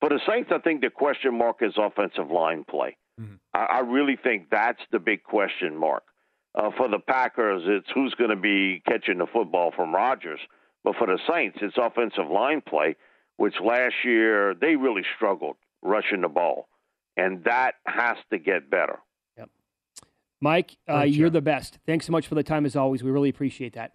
For 0.00 0.08
the 0.10 0.20
Saints, 0.28 0.50
I 0.52 0.58
think 0.58 0.82
the 0.82 0.90
question 0.90 1.36
mark 1.36 1.56
is 1.60 1.74
offensive 1.76 2.30
line 2.30 2.64
play. 2.68 2.96
Mm-hmm. 3.20 3.34
I, 3.54 3.64
I, 3.64 3.78
really 3.80 4.16
think 4.22 4.48
that's 4.50 4.80
the 4.92 4.98
big 4.98 5.22
question 5.22 5.76
mark. 5.76 6.02
Uh, 6.54 6.70
for 6.76 6.88
the 6.88 6.98
Packers, 6.98 7.62
it's 7.64 7.88
who's 7.94 8.14
going 8.14 8.30
to 8.30 8.36
be 8.36 8.82
catching 8.86 9.18
the 9.18 9.26
football 9.26 9.72
from 9.74 9.94
Rodgers. 9.94 10.40
But 10.84 10.96
for 10.96 11.06
the 11.06 11.18
Saints, 11.28 11.58
it's 11.62 11.76
offensive 11.78 12.30
line 12.30 12.60
play, 12.60 12.96
which 13.36 13.54
last 13.64 13.94
year 14.04 14.54
they 14.54 14.76
really 14.76 15.02
struggled 15.16 15.56
rushing 15.82 16.20
the 16.20 16.28
ball. 16.28 16.68
And 17.16 17.44
that 17.44 17.76
has 17.86 18.16
to 18.30 18.38
get 18.38 18.70
better. 18.70 18.98
Yep. 19.38 19.50
Mike, 20.40 20.76
uh, 20.88 21.02
you're 21.02 21.30
the 21.30 21.40
best. 21.40 21.78
Thanks 21.86 22.06
so 22.06 22.12
much 22.12 22.26
for 22.26 22.34
the 22.34 22.42
time 22.42 22.66
as 22.66 22.76
always. 22.76 23.02
We 23.02 23.10
really 23.10 23.30
appreciate 23.30 23.72
that. 23.74 23.92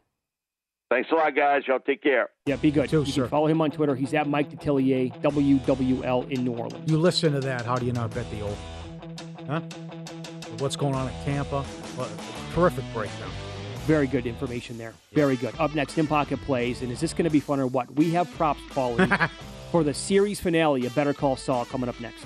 Thanks 0.92 1.10
a 1.10 1.16
lot, 1.16 1.34
guys. 1.34 1.64
Y'all 1.68 1.80
take 1.80 2.04
care. 2.04 2.32
Yeah, 2.46 2.58
be 2.58 2.70
good. 2.70 2.90
Too, 2.90 3.04
you 3.04 3.06
sir. 3.06 3.22
can 3.22 3.30
follow 3.30 3.48
him 3.48 3.62
on 3.62 3.72
Twitter. 3.72 3.96
He's 3.96 4.14
at 4.14 4.28
Mike 4.28 4.52
Detillier, 4.52 5.22
WWL 5.22 6.30
in 6.30 6.44
New 6.44 6.52
Orleans. 6.52 6.92
You 6.92 6.98
listen 6.98 7.32
to 7.32 7.40
that. 7.40 7.66
How 7.66 7.78
do 7.78 7.86
you 7.86 7.94
not 7.94 8.14
bet 8.14 8.30
the 8.30 8.42
over? 8.42 8.58
Huh? 9.48 9.62
What's 10.60 10.76
going 10.76 10.94
on 10.94 11.08
at 11.08 11.24
Tampa? 11.24 11.64
terrific 12.54 12.84
breakdown. 12.94 13.30
Very 13.86 14.06
good 14.06 14.26
information 14.26 14.78
there. 14.78 14.94
Very 15.14 15.38
good. 15.38 15.56
Up 15.60 15.74
next, 15.74 15.98
in 15.98 16.08
pocket 16.08 16.42
plays. 16.42 16.82
And 16.82 16.92
is 16.92 17.00
this 17.00 17.14
going 17.14 17.24
to 17.24 17.32
be 17.32 17.40
fun 17.40 17.62
or 17.62 17.68
what? 17.68 17.96
We 17.96 18.12
have 18.12 18.30
props, 18.36 18.60
Paulie, 18.72 19.30
for 19.72 19.86
the 19.86 19.94
series 19.94 20.42
finale 20.42 20.86
of 20.86 20.94
Better 20.94 21.14
Call 21.14 21.38
Saul 21.38 21.64
coming 21.64 21.88
up 21.88 21.98
next. 22.02 22.26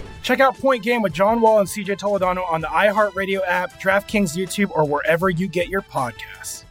Check 0.21 0.39
out 0.39 0.57
Point 0.57 0.83
Game 0.83 1.01
with 1.01 1.13
John 1.13 1.41
Wall 1.41 1.59
and 1.59 1.67
CJ 1.67 1.97
Toledano 1.99 2.49
on 2.49 2.61
the 2.61 2.67
iHeartRadio 2.67 3.41
app, 3.45 3.81
DraftKings 3.81 4.37
YouTube, 4.37 4.71
or 4.71 4.85
wherever 4.85 5.29
you 5.29 5.47
get 5.47 5.67
your 5.67 5.81
podcasts. 5.81 6.63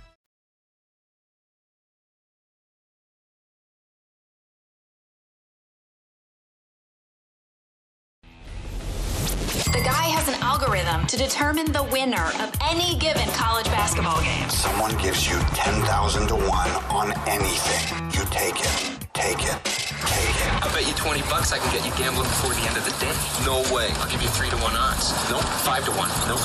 The 9.72 9.80
guy 9.84 10.08
has 10.08 10.28
an 10.28 10.34
algorithm 10.42 11.06
to 11.06 11.16
determine 11.16 11.72
the 11.72 11.82
winner 11.84 12.26
of 12.40 12.52
any 12.62 12.98
given 12.98 13.28
college 13.30 13.66
basketball 13.66 14.20
game. 14.22 14.48
Someone 14.48 14.96
gives 14.98 15.28
you 15.28 15.38
10,000 15.54 16.28
to 16.28 16.34
1 16.34 16.44
on 16.46 17.12
anything. 17.28 18.10
You 18.10 18.26
take 18.30 18.60
it. 18.60 19.08
Take 19.12 19.44
it. 19.44 19.79
Take 20.06 20.36
it. 20.36 20.64
I 20.64 20.70
bet 20.72 20.86
you 20.86 20.94
20 20.94 21.22
bucks 21.22 21.52
I 21.52 21.58
can 21.58 21.70
get 21.72 21.84
you 21.84 21.92
gambling 21.96 22.28
before 22.28 22.54
the 22.54 22.62
end 22.62 22.76
of 22.76 22.84
the 22.84 22.94
day. 23.00 23.12
No 23.44 23.62
way. 23.74 23.88
I'll 24.00 24.10
give 24.10 24.22
you 24.22 24.28
3 24.28 24.50
to 24.50 24.56
1 24.56 24.76
odds. 24.76 25.12
Nope. 25.30 25.42
5 25.42 25.84
to 25.86 25.90
1. 25.92 26.08
Nope. 26.28 26.40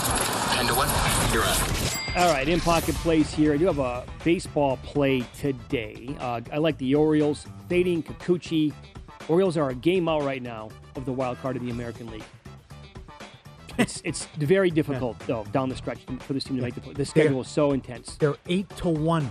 10 0.56 0.68
to 0.68 0.74
1. 0.74 1.34
You're 1.34 1.44
out. 1.44 1.96
All 2.18 2.32
right, 2.32 2.48
in 2.48 2.62
pocket 2.62 2.96
plays 2.96 3.34
here. 3.34 3.54
I 3.54 3.58
do 3.58 3.66
have 3.66 3.80
a 3.80 4.06
baseball 4.24 4.78
play 4.78 5.22
today. 5.38 6.16
Uh, 6.20 6.40
I 6.52 6.60
like 6.60 6.78
the 6.78 6.96
Orioles 6.96 7.46
fading 7.68 8.04
Kikuchi. 8.04 8.74
Orioles 9.28 9.58
are 9.58 9.70
a 9.70 9.76
game 9.76 10.08
out 10.08 10.24
right 10.24 10.42
now 10.42 10.70
of 10.96 11.04
the 11.04 11.12
wild 11.12 11.38
card 11.40 11.58
of 11.58 11.64
the 11.64 11.72
American 11.72 12.10
League. 12.10 12.24
It's 13.78 14.02
it's 14.06 14.28
very 14.38 14.72
difficult 14.72 15.20
though 15.28 15.44
down 15.52 15.68
the 15.68 15.76
stretch 15.76 16.00
for 16.20 16.32
this 16.32 16.46
team 16.46 16.56
to 16.56 16.62
make 16.64 16.76
the 16.76 16.82
play. 16.82 16.94
The 16.94 17.06
schedule 17.06 17.42
is 17.42 17.50
so 17.50 17.72
intense. 17.74 18.16
They're 18.16 18.38
eight 18.48 18.70
to 18.78 18.88
one 18.88 19.30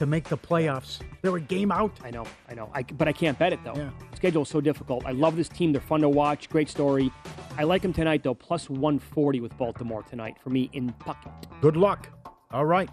to 0.00 0.06
make 0.06 0.24
the 0.24 0.36
playoffs. 0.36 0.98
They're 1.20 1.36
a 1.36 1.40
game 1.40 1.70
out. 1.70 1.92
I 2.02 2.10
know, 2.10 2.24
I 2.48 2.54
know. 2.54 2.70
I, 2.74 2.82
but 2.82 3.06
I 3.06 3.12
can't 3.12 3.38
bet 3.38 3.52
it 3.52 3.62
though. 3.62 3.74
The 3.74 4.16
schedule 4.16 4.42
is 4.42 4.48
so 4.48 4.60
difficult. 4.60 5.04
I 5.04 5.12
love 5.12 5.36
this 5.36 5.48
team. 5.48 5.72
They're 5.72 5.80
fun 5.82 6.00
to 6.00 6.08
watch. 6.08 6.48
Great 6.48 6.70
story. 6.70 7.12
I 7.58 7.64
like 7.64 7.82
them 7.82 7.92
tonight 7.92 8.22
though. 8.22 8.34
Plus 8.34 8.70
140 8.70 9.40
with 9.40 9.56
Baltimore 9.58 10.02
tonight 10.02 10.36
for 10.42 10.48
me 10.48 10.70
in 10.72 10.90
pocket. 10.94 11.30
Good 11.60 11.76
luck. 11.76 12.08
All 12.50 12.64
right. 12.64 12.88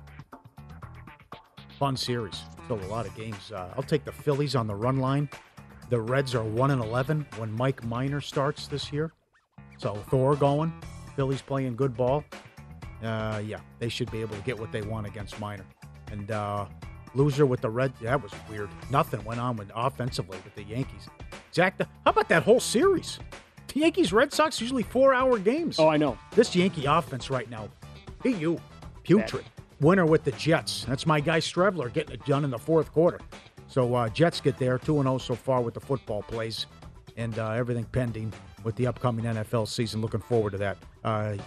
Fun 1.80 1.96
series. 1.96 2.44
Still 2.66 2.84
a 2.84 2.88
lot 2.88 3.08
of 3.08 3.16
games. 3.16 3.54
Uh, 3.54 3.74
I'll 3.78 3.84
take 3.84 4.04
the 4.04 4.12
Phillies 4.12 4.54
on 4.54 4.68
the 4.68 4.76
run 4.76 4.98
line. 4.98 5.30
The 5.90 6.02
Reds 6.02 6.36
are 6.36 6.44
one 6.44 6.72
and 6.72 6.84
eleven 6.84 7.26
when 7.38 7.54
Mike 7.54 7.86
Minor 7.86 8.20
starts 8.20 8.68
this 8.68 8.92
year. 8.92 9.14
So 9.78 9.96
Thor 10.10 10.36
going. 10.36 10.74
Phillies 11.16 11.42
playing 11.42 11.78
good 11.78 11.96
ball. 11.96 12.26
Uh, 13.02 13.42
yeah, 13.46 13.62
they 13.80 13.88
should 13.88 14.12
be 14.12 14.20
able 14.20 14.36
to 14.36 14.42
get 14.42 14.60
what 14.60 14.74
they 14.74 14.82
want 14.82 15.08
against 15.08 15.40
Minor. 15.40 15.66
And 16.12 16.32
uh, 16.32 16.66
loser 17.18 17.46
with 17.46 17.62
the 17.62 17.70
Red. 17.70 17.94
That 18.02 18.22
was 18.22 18.32
weird. 18.50 18.70
Nothing 18.90 19.24
went 19.26 19.40
on 19.40 19.58
with 19.58 19.72
offensively 19.76 20.38
with 20.44 20.56
the 20.56 20.64
Yankees. 20.64 21.08
Zach, 21.54 21.78
the, 21.78 21.86
how 22.06 22.12
about 22.12 22.30
that 22.30 22.44
whole 22.44 22.60
series? 22.60 23.20
The 23.74 23.82
Yankees 23.82 24.14
Red 24.14 24.32
Sox 24.32 24.62
usually 24.62 24.84
four 24.84 25.14
hour 25.14 25.38
games. 25.40 25.80
Oh, 25.80 25.90
I 25.90 25.98
know. 25.98 26.18
This 26.32 26.56
Yankee 26.56 26.86
offense 26.86 27.30
right 27.30 27.50
now, 27.50 27.70
hey 28.24 28.34
you, 28.34 28.60
putrid. 29.04 29.46
Winner 29.80 30.06
with 30.06 30.24
the 30.24 30.32
Jets. 30.32 30.86
That's 30.86 31.06
my 31.06 31.20
guy 31.20 31.40
Streveler 31.40 31.92
getting 31.94 32.16
it 32.16 32.26
done 32.26 32.44
in 32.44 32.50
the 32.50 32.58
fourth 32.58 32.92
quarter. 32.92 33.20
So 33.68 33.94
uh, 33.94 34.10
Jets 34.10 34.42
get 34.42 34.58
there, 34.58 34.78
two 34.78 34.96
and 34.96 35.04
zero 35.04 35.18
so 35.18 35.36
far 35.36 35.62
with 35.62 35.74
the 35.74 35.80
football 35.80 36.24
plays, 36.24 36.66
and 37.16 37.38
uh, 37.38 37.52
everything 37.52 37.84
pending 37.86 38.34
with 38.64 38.76
the 38.76 38.88
upcoming 38.88 39.26
NFL 39.26 39.68
season. 39.68 40.02
Looking 40.02 40.22
forward 40.22 40.52
to 40.52 40.58
that. 40.58 40.78
Uh, 41.04 41.38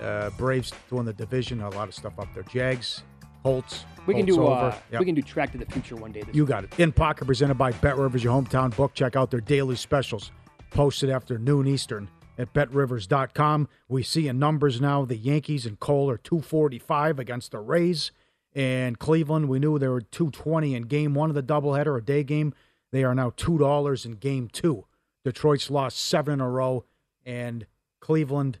uh, 0.00 0.30
Braves 0.30 0.72
doing 0.88 1.04
the 1.04 1.12
division, 1.12 1.60
a 1.60 1.68
lot 1.70 1.88
of 1.88 1.94
stuff 1.94 2.18
up 2.18 2.28
there. 2.34 2.44
Jags, 2.44 3.02
Colts. 3.42 3.84
We 4.06 4.14
can 4.14 4.26
do 4.26 4.42
over. 4.42 4.50
uh, 4.52 4.78
Yep. 4.92 5.00
we 5.00 5.06
can 5.06 5.14
do 5.14 5.22
track 5.22 5.52
to 5.52 5.58
the 5.58 5.66
future 5.66 5.94
one 5.96 6.12
day. 6.12 6.22
This 6.22 6.34
You 6.34 6.46
got 6.46 6.64
it. 6.64 6.78
In 6.80 6.90
Pocket, 6.92 7.26
presented 7.26 7.54
by 7.54 7.72
Bet 7.72 7.96
Rivers, 7.96 8.24
your 8.24 8.32
hometown 8.40 8.74
book. 8.76 8.94
Check 8.94 9.14
out 9.16 9.30
their 9.30 9.40
daily 9.40 9.76
specials, 9.76 10.32
posted 10.70 11.10
after 11.10 11.38
noon 11.38 11.66
Eastern 11.68 12.08
at 12.38 12.52
betrivers.com. 12.52 13.68
We 13.88 14.02
see 14.02 14.26
in 14.28 14.38
numbers 14.38 14.80
now 14.80 15.04
the 15.04 15.16
Yankees 15.16 15.66
and 15.66 15.78
Cole 15.78 16.10
are 16.10 16.16
245 16.18 17.18
against 17.18 17.52
the 17.52 17.58
Rays. 17.60 18.10
And 18.54 18.98
Cleveland, 18.98 19.48
we 19.48 19.58
knew 19.60 19.78
they 19.78 19.86
were 19.88 20.00
220 20.00 20.74
in 20.74 20.82
game 20.84 21.14
one 21.14 21.28
of 21.30 21.36
the 21.36 21.42
doubleheader, 21.42 21.96
a 21.96 22.02
day 22.02 22.24
game. 22.24 22.52
They 22.90 23.04
are 23.04 23.14
now 23.14 23.30
$2 23.30 24.04
in 24.06 24.12
game 24.12 24.48
two. 24.48 24.86
Detroit's 25.24 25.70
lost 25.70 25.98
seven 25.98 26.34
in 26.34 26.40
a 26.40 26.48
row, 26.50 26.84
and 27.24 27.66
Cleveland 28.00 28.58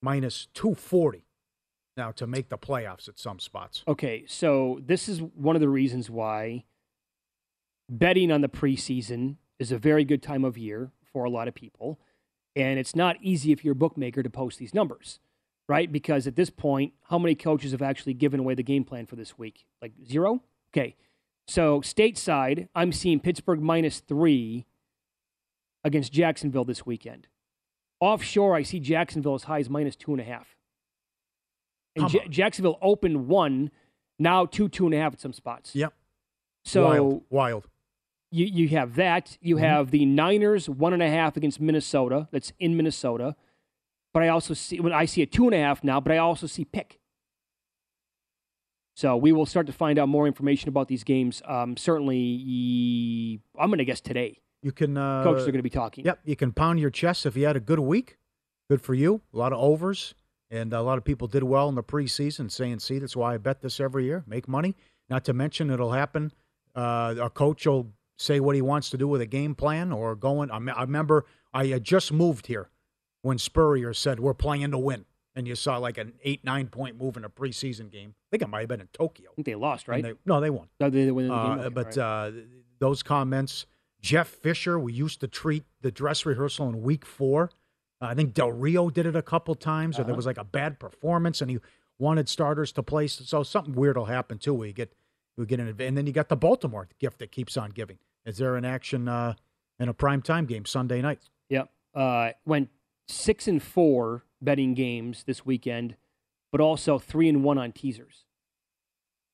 minus 0.00 0.46
240 0.54 1.26
now 1.98 2.12
to 2.12 2.26
make 2.26 2.48
the 2.48 2.56
playoffs 2.56 3.08
at 3.08 3.18
some 3.18 3.38
spots. 3.38 3.82
Okay, 3.86 4.24
so 4.26 4.80
this 4.82 5.08
is 5.08 5.20
one 5.20 5.56
of 5.56 5.60
the 5.60 5.68
reasons 5.68 6.08
why 6.08 6.64
betting 7.90 8.32
on 8.32 8.40
the 8.40 8.48
preseason 8.48 9.36
is 9.58 9.70
a 9.72 9.78
very 9.78 10.04
good 10.04 10.22
time 10.22 10.44
of 10.44 10.56
year 10.56 10.92
for 11.12 11.24
a 11.24 11.30
lot 11.30 11.48
of 11.48 11.54
people. 11.54 12.00
And 12.56 12.78
it's 12.78 12.96
not 12.96 13.16
easy 13.20 13.52
if 13.52 13.64
you're 13.64 13.72
a 13.72 13.76
bookmaker 13.76 14.22
to 14.22 14.30
post 14.30 14.58
these 14.58 14.74
numbers, 14.74 15.20
right? 15.68 15.90
Because 15.90 16.26
at 16.26 16.36
this 16.36 16.50
point, 16.50 16.92
how 17.10 17.18
many 17.18 17.34
coaches 17.34 17.72
have 17.72 17.82
actually 17.82 18.14
given 18.14 18.40
away 18.40 18.54
the 18.54 18.62
game 18.62 18.84
plan 18.84 19.06
for 19.06 19.16
this 19.16 19.38
week? 19.38 19.66
Like 19.82 19.92
zero? 20.06 20.42
Okay. 20.72 20.96
So 21.46 21.80
stateside, 21.80 22.68
I'm 22.74 22.92
seeing 22.92 23.20
Pittsburgh 23.20 23.60
minus 23.60 24.00
three 24.00 24.66
against 25.84 26.12
Jacksonville 26.12 26.64
this 26.64 26.84
weekend. 26.84 27.28
Offshore, 28.00 28.54
I 28.54 28.62
see 28.62 28.80
Jacksonville 28.80 29.34
as 29.34 29.44
high 29.44 29.60
as 29.60 29.70
minus 29.70 29.96
two 29.96 30.12
and 30.12 30.20
a 30.20 30.24
half. 30.24 30.57
And 31.96 32.12
Ja- 32.12 32.26
Jacksonville 32.28 32.78
opened 32.82 33.26
one, 33.28 33.70
now 34.18 34.46
two, 34.46 34.68
two 34.68 34.86
and 34.86 34.94
a 34.94 34.98
half 34.98 35.12
at 35.14 35.20
some 35.20 35.32
spots. 35.32 35.74
Yep. 35.74 35.92
So 36.64 36.84
wild, 36.84 37.22
wild. 37.30 37.68
you 38.30 38.46
you 38.46 38.68
have 38.68 38.94
that. 38.96 39.38
You 39.40 39.56
Mhm. 39.56 39.60
have 39.60 39.90
the 39.90 40.04
Niners 40.04 40.68
one 40.68 40.92
and 40.92 41.02
a 41.02 41.08
half 41.08 41.36
against 41.36 41.60
Minnesota. 41.60 42.28
That's 42.30 42.52
in 42.58 42.76
Minnesota. 42.76 43.34
But 44.14 44.22
I 44.22 44.28
also 44.28 44.54
see 44.54 44.80
when 44.80 44.92
I 44.92 45.04
see 45.06 45.22
a 45.22 45.26
two 45.26 45.44
and 45.46 45.54
a 45.54 45.58
half 45.58 45.82
now. 45.82 46.00
But 46.00 46.12
I 46.12 46.18
also 46.18 46.46
see 46.46 46.64
pick. 46.64 46.98
So 48.96 49.16
we 49.16 49.30
will 49.32 49.46
start 49.46 49.66
to 49.68 49.72
find 49.72 49.98
out 49.98 50.08
more 50.08 50.26
information 50.26 50.68
about 50.68 50.88
these 50.88 51.04
games. 51.04 51.40
Um, 51.46 51.76
certainly, 51.76 53.40
I'm 53.58 53.68
going 53.70 53.78
to 53.78 53.84
guess 53.84 54.00
today. 54.00 54.38
You 54.62 54.72
can 54.72 54.96
uh, 54.96 55.22
Coaches 55.22 55.42
are 55.46 55.52
going 55.52 55.60
to 55.60 55.62
be 55.62 55.70
talking. 55.70 56.04
Yep, 56.04 56.20
you 56.24 56.34
can 56.34 56.52
pound 56.52 56.80
your 56.80 56.90
chest 56.90 57.24
if 57.24 57.36
you 57.36 57.46
had 57.46 57.56
a 57.56 57.60
good 57.60 57.78
week. 57.78 58.18
Good 58.68 58.82
for 58.82 58.94
you. 58.94 59.20
A 59.32 59.36
lot 59.38 59.52
of 59.52 59.60
overs, 59.60 60.14
and 60.50 60.72
a 60.72 60.82
lot 60.82 60.98
of 60.98 61.04
people 61.04 61.28
did 61.28 61.42
well 61.42 61.68
in 61.68 61.74
the 61.74 61.82
preseason. 61.82 62.50
Saying, 62.50 62.78
"See, 62.80 62.98
that's 62.98 63.16
why 63.16 63.34
I 63.34 63.38
bet 63.38 63.60
this 63.60 63.80
every 63.80 64.04
year. 64.04 64.24
Make 64.26 64.48
money." 64.48 64.74
Not 65.10 65.24
to 65.24 65.32
mention, 65.32 65.70
it'll 65.70 65.92
happen. 65.92 66.32
Uh, 66.74 67.14
a 67.20 67.30
coach 67.30 67.66
will 67.66 67.92
say 68.16 68.40
what 68.40 68.54
he 68.54 68.62
wants 68.62 68.90
to 68.90 68.96
do 68.98 69.08
with 69.08 69.20
a 69.20 69.26
game 69.26 69.54
plan 69.54 69.92
or 69.92 70.14
going. 70.14 70.50
I, 70.50 70.56
I 70.72 70.82
remember 70.82 71.24
I 71.54 71.66
had 71.66 71.82
just 71.84 72.12
moved 72.12 72.46
here 72.46 72.68
when 73.22 73.38
Spurrier 73.38 73.94
said 73.94 74.20
we're 74.20 74.34
playing 74.34 74.70
to 74.72 74.78
win, 74.78 75.06
and 75.34 75.48
you 75.48 75.54
saw 75.54 75.78
like 75.78 75.98
an 75.98 76.12
eight 76.24 76.44
nine 76.44 76.68
point 76.68 76.98
move 76.98 77.16
in 77.16 77.24
a 77.24 77.30
preseason 77.30 77.90
game. 77.90 78.14
I 78.16 78.28
think 78.30 78.42
it 78.42 78.48
might 78.48 78.60
have 78.60 78.68
been 78.68 78.80
in 78.82 78.88
Tokyo. 78.92 79.30
I 79.32 79.34
think 79.34 79.46
they 79.46 79.54
lost, 79.54 79.88
right? 79.88 80.02
They- 80.02 80.12
no, 80.26 80.40
they 80.40 80.50
won. 80.50 80.68
No, 80.78 80.90
they, 80.90 81.04
they 81.06 81.10
win 81.10 81.28
the 81.28 81.34
game. 81.34 81.52
Uh, 81.52 81.56
Okay, 81.58 81.68
but 81.70 81.98
all 81.98 82.04
uh, 82.26 82.30
those 82.78 83.02
comments, 83.02 83.66
Jeff 84.00 84.28
Fisher, 84.28 84.78
we 84.78 84.92
used 84.92 85.20
to 85.20 85.26
treat 85.28 85.64
the 85.80 85.90
dress 85.90 86.24
rehearsal 86.26 86.68
in 86.68 86.82
week 86.82 87.04
four. 87.06 87.50
I 88.00 88.14
think 88.14 88.32
Del 88.34 88.52
Rio 88.52 88.90
did 88.90 89.06
it 89.06 89.16
a 89.16 89.22
couple 89.22 89.54
times, 89.54 89.98
or 89.98 90.02
there 90.04 90.12
Uh-huh. 90.12 90.16
was 90.16 90.26
like 90.26 90.38
a 90.38 90.44
bad 90.44 90.78
performance, 90.78 91.40
and 91.40 91.50
he 91.50 91.58
wanted 91.98 92.28
starters 92.28 92.70
to 92.72 92.82
play. 92.82 93.06
So 93.08 93.42
something 93.42 93.74
weird 93.74 93.96
will 93.96 94.04
happen 94.06 94.38
too. 94.38 94.54
Where 94.54 94.66
you 94.68 94.72
get 94.72 94.92
you 95.36 95.44
get 95.46 95.60
an 95.60 95.68
and 95.80 95.96
then 95.96 96.06
you 96.06 96.12
got 96.12 96.28
the 96.28 96.36
Baltimore 96.36 96.88
gift 96.98 97.18
that 97.18 97.32
keeps 97.32 97.56
on 97.56 97.70
giving. 97.70 97.98
Is 98.24 98.38
there 98.38 98.56
an 98.56 98.64
action 98.64 99.08
uh, 99.08 99.34
in 99.78 99.88
a 99.88 99.94
prime 99.94 100.22
time 100.22 100.46
game 100.46 100.64
Sunday 100.64 101.00
night? 101.02 101.20
Yep. 101.48 101.70
Uh, 101.94 102.30
went 102.44 102.68
six 103.08 103.48
and 103.48 103.62
four 103.62 104.24
betting 104.40 104.74
games 104.74 105.24
this 105.24 105.44
weekend. 105.46 105.96
but 106.50 106.60
also 106.62 106.98
three 106.98 107.28
and 107.28 107.44
one 107.44 107.58
on 107.58 107.72
teasers. 107.72 108.24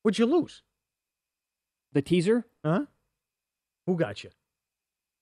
Would 0.03 0.19
you 0.19 0.27
lose? 0.27 0.63
The 1.93 2.03
teaser, 2.03 2.45
Huh? 2.65 2.87
Who 3.87 3.97
got 3.97 4.25
you? 4.25 4.31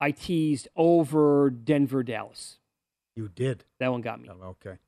I 0.00 0.10
teased 0.12 0.68
over 0.74 1.50
Denver, 1.50 2.02
Dallas. 2.02 2.58
You 3.16 3.28
did. 3.28 3.64
That 3.80 3.92
one 3.92 4.00
got 4.00 4.20
me. 4.20 4.28
Oh, 4.30 4.48
okay. 4.64 4.78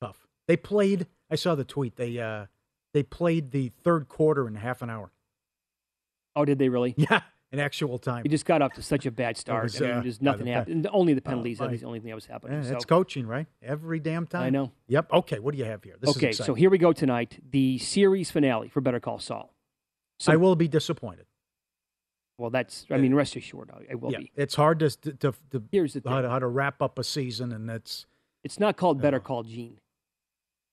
Tough. 0.00 0.26
They 0.46 0.56
played. 0.56 1.06
I 1.30 1.34
saw 1.34 1.54
the 1.54 1.64
tweet. 1.64 1.96
They 1.96 2.18
uh, 2.18 2.46
they 2.94 3.02
played 3.02 3.50
the 3.50 3.70
third 3.82 4.08
quarter 4.08 4.46
in 4.46 4.54
half 4.54 4.82
an 4.82 4.90
hour. 4.90 5.10
Oh, 6.36 6.44
did 6.44 6.58
they 6.58 6.68
really? 6.68 6.94
Yeah, 6.96 7.22
in 7.50 7.58
actual 7.58 7.98
time. 7.98 8.22
He 8.22 8.28
just 8.28 8.44
got 8.44 8.62
off 8.62 8.74
to 8.74 8.82
such 8.82 9.06
a 9.06 9.10
bad 9.10 9.36
start. 9.36 9.64
was, 9.64 9.80
I 9.82 9.86
mean, 9.86 9.90
uh, 9.96 10.00
there's 10.02 10.22
nothing 10.22 10.44
the 10.46 10.52
happened. 10.52 10.84
pen- 10.84 10.92
Only 10.94 11.14
the 11.14 11.22
Oh, 11.24 11.28
penalties. 11.30 11.58
That 11.58 11.64
was 11.64 11.70
right. 11.72 11.80
the 11.80 11.86
only 11.86 11.98
thing 12.00 12.08
that 12.10 12.14
was 12.14 12.26
happening. 12.26 12.62
Yeah, 12.62 12.68
so. 12.68 12.76
it's 12.76 12.84
coaching, 12.84 13.26
right? 13.26 13.46
Every 13.62 13.98
damn 13.98 14.26
time. 14.26 14.42
I 14.44 14.50
know. 14.50 14.70
Yep. 14.86 15.12
Okay. 15.12 15.38
What 15.40 15.52
do 15.52 15.58
you 15.58 15.64
have 15.64 15.82
here? 15.82 15.96
This 16.00 16.16
okay, 16.16 16.32
so 16.32 16.54
here 16.54 16.70
we 16.70 16.78
go 16.78 16.92
tonight. 16.92 17.38
The 17.50 17.78
series 17.78 18.30
finale 18.30 18.68
for 18.68 18.80
Better 18.80 19.00
Call 19.00 19.18
Saul. 19.18 19.52
So, 20.20 20.32
I 20.32 20.36
will 20.36 20.54
be 20.56 20.68
disappointed. 20.68 21.26
Well, 22.38 22.50
that's. 22.50 22.86
I 22.90 22.96
mean, 22.96 23.14
rest 23.14 23.36
assured, 23.36 23.70
I, 23.90 23.96
will 23.96 24.12
yeah, 24.12 24.18
be. 24.18 24.32
it's 24.36 24.54
hard 24.54 24.78
to 24.78 24.90
to, 24.90 25.12
to, 25.12 25.34
to 25.50 25.62
Here's 25.72 25.92
the 25.94 26.02
how, 26.08 26.20
to 26.22 26.30
how 26.30 26.38
to 26.38 26.46
wrap 26.46 26.80
up 26.80 26.98
a 26.98 27.04
season, 27.04 27.52
and 27.52 27.68
it's 27.68 28.06
It's 28.44 28.60
not 28.60 28.76
called 28.76 29.02
Better 29.02 29.20
Call 29.20 29.42
Gene. 29.42 29.78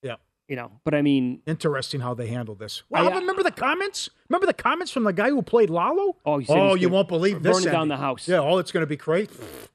yeah. 0.01 0.15
You 0.47 0.55
know, 0.55 0.71
but 0.83 0.93
I 0.93 1.01
mean, 1.01 1.41
Interesting 1.47 2.01
how 2.01 2.13
they 2.13 2.27
handle 2.27 2.53
this. 2.53 2.83
I- 2.93 3.01
Well, 3.01 3.13
uh, 3.13 3.19
remember 3.19 3.41
the 3.41 3.51
comments? 3.51 4.11
Remember 4.29 4.45
the 4.45 4.53
comments 4.53 4.91
from 4.91 5.03
the 5.03 5.11
guy 5.11 5.31
who 5.31 5.41
played 5.41 5.71
Lalo? 5.71 6.17
Oh, 6.23 6.39
oh 6.49 6.75
you 6.75 6.87
won't 6.87 7.07
believe 7.07 7.41
this. 7.41 7.55
burn 7.55 7.63
down 7.63 7.73
ending. 7.73 7.89
the 7.89 7.97
house. 7.97 8.27
Yeah, 8.27 8.39
oh, 8.41 8.59
it's 8.59 8.71
going 8.71 8.83
to 8.83 8.87
be 8.87 8.95
great. 8.95 9.31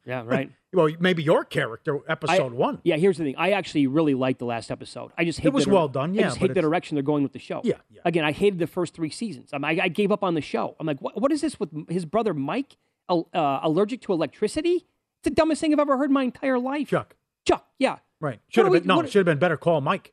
yeah, 0.06 0.22
right. 0.24 0.50
well, 0.72 0.88
maybe 1.00 1.22
your 1.22 1.44
character, 1.44 1.98
I- 2.08 2.12
episode 2.12 2.52
one. 2.52 2.80
Yeah, 2.84 2.96
here's 2.96 3.18
the 3.18 3.24
thing. 3.24 3.34
I 3.36 3.52
actually 3.52 3.86
really 3.86 4.14
liked 4.14 4.38
the 4.38 4.44
last 4.44 4.70
episode. 4.70 5.10
I 5.18 5.24
just 5.24 5.40
hate 5.40 5.46
It 5.48 5.52
was 5.52 5.64
the 5.64 5.70
well 5.70 5.88
done, 5.88 6.12
I 6.12 6.14
yeah, 6.14 6.22
just 6.28 6.38
hate 6.38 6.54
the 6.54 6.60
direction 6.62 6.94
they're 6.94 7.02
going 7.02 7.22
with 7.22 7.32
the 7.32 7.38
show. 7.38 7.60
Yeah, 7.64 7.74
yeah. 7.90 8.02
Again, 8.04 8.24
I 8.24 8.32
hated 8.32 8.58
the 8.58 8.66
first 8.66 8.94
three 8.94 9.10
seasons. 9.10 9.50
I, 9.52 9.58
mean, 9.58 9.80
I, 9.80 9.84
I 9.84 9.88
gave 9.88 10.12
up 10.12 10.22
on 10.22 10.34
the 10.34 10.40
show. 10.40 10.76
I'm 10.78 10.86
like, 10.86 11.00
what, 11.00 11.20
what 11.20 11.32
is 11.32 11.40
this 11.40 11.58
with 11.58 11.70
his 11.90 12.04
brother 12.04 12.34
Mike? 12.34 12.76
Uh, 13.08 13.22
allergic 13.34 14.00
to 14.02 14.12
electricity? 14.12 14.86
It's 15.18 15.24
the 15.24 15.30
dumbest 15.30 15.60
thing 15.60 15.72
I've 15.72 15.80
ever 15.80 15.96
heard 15.98 16.10
in 16.10 16.14
my 16.14 16.22
entire 16.22 16.58
life. 16.58 16.88
Chuck. 16.88 17.16
Chuck, 17.44 17.66
yeah. 17.78 17.98
Right. 18.20 18.38
Should 18.48 18.64
have 18.64 18.68
do 18.68 18.72
we- 18.72 18.78
been 18.80 18.86
no. 18.86 19.02
Should 19.04 19.14
have 19.20 19.24
been 19.26 19.38
better. 19.38 19.56
Call 19.56 19.80
Mike. 19.80 20.12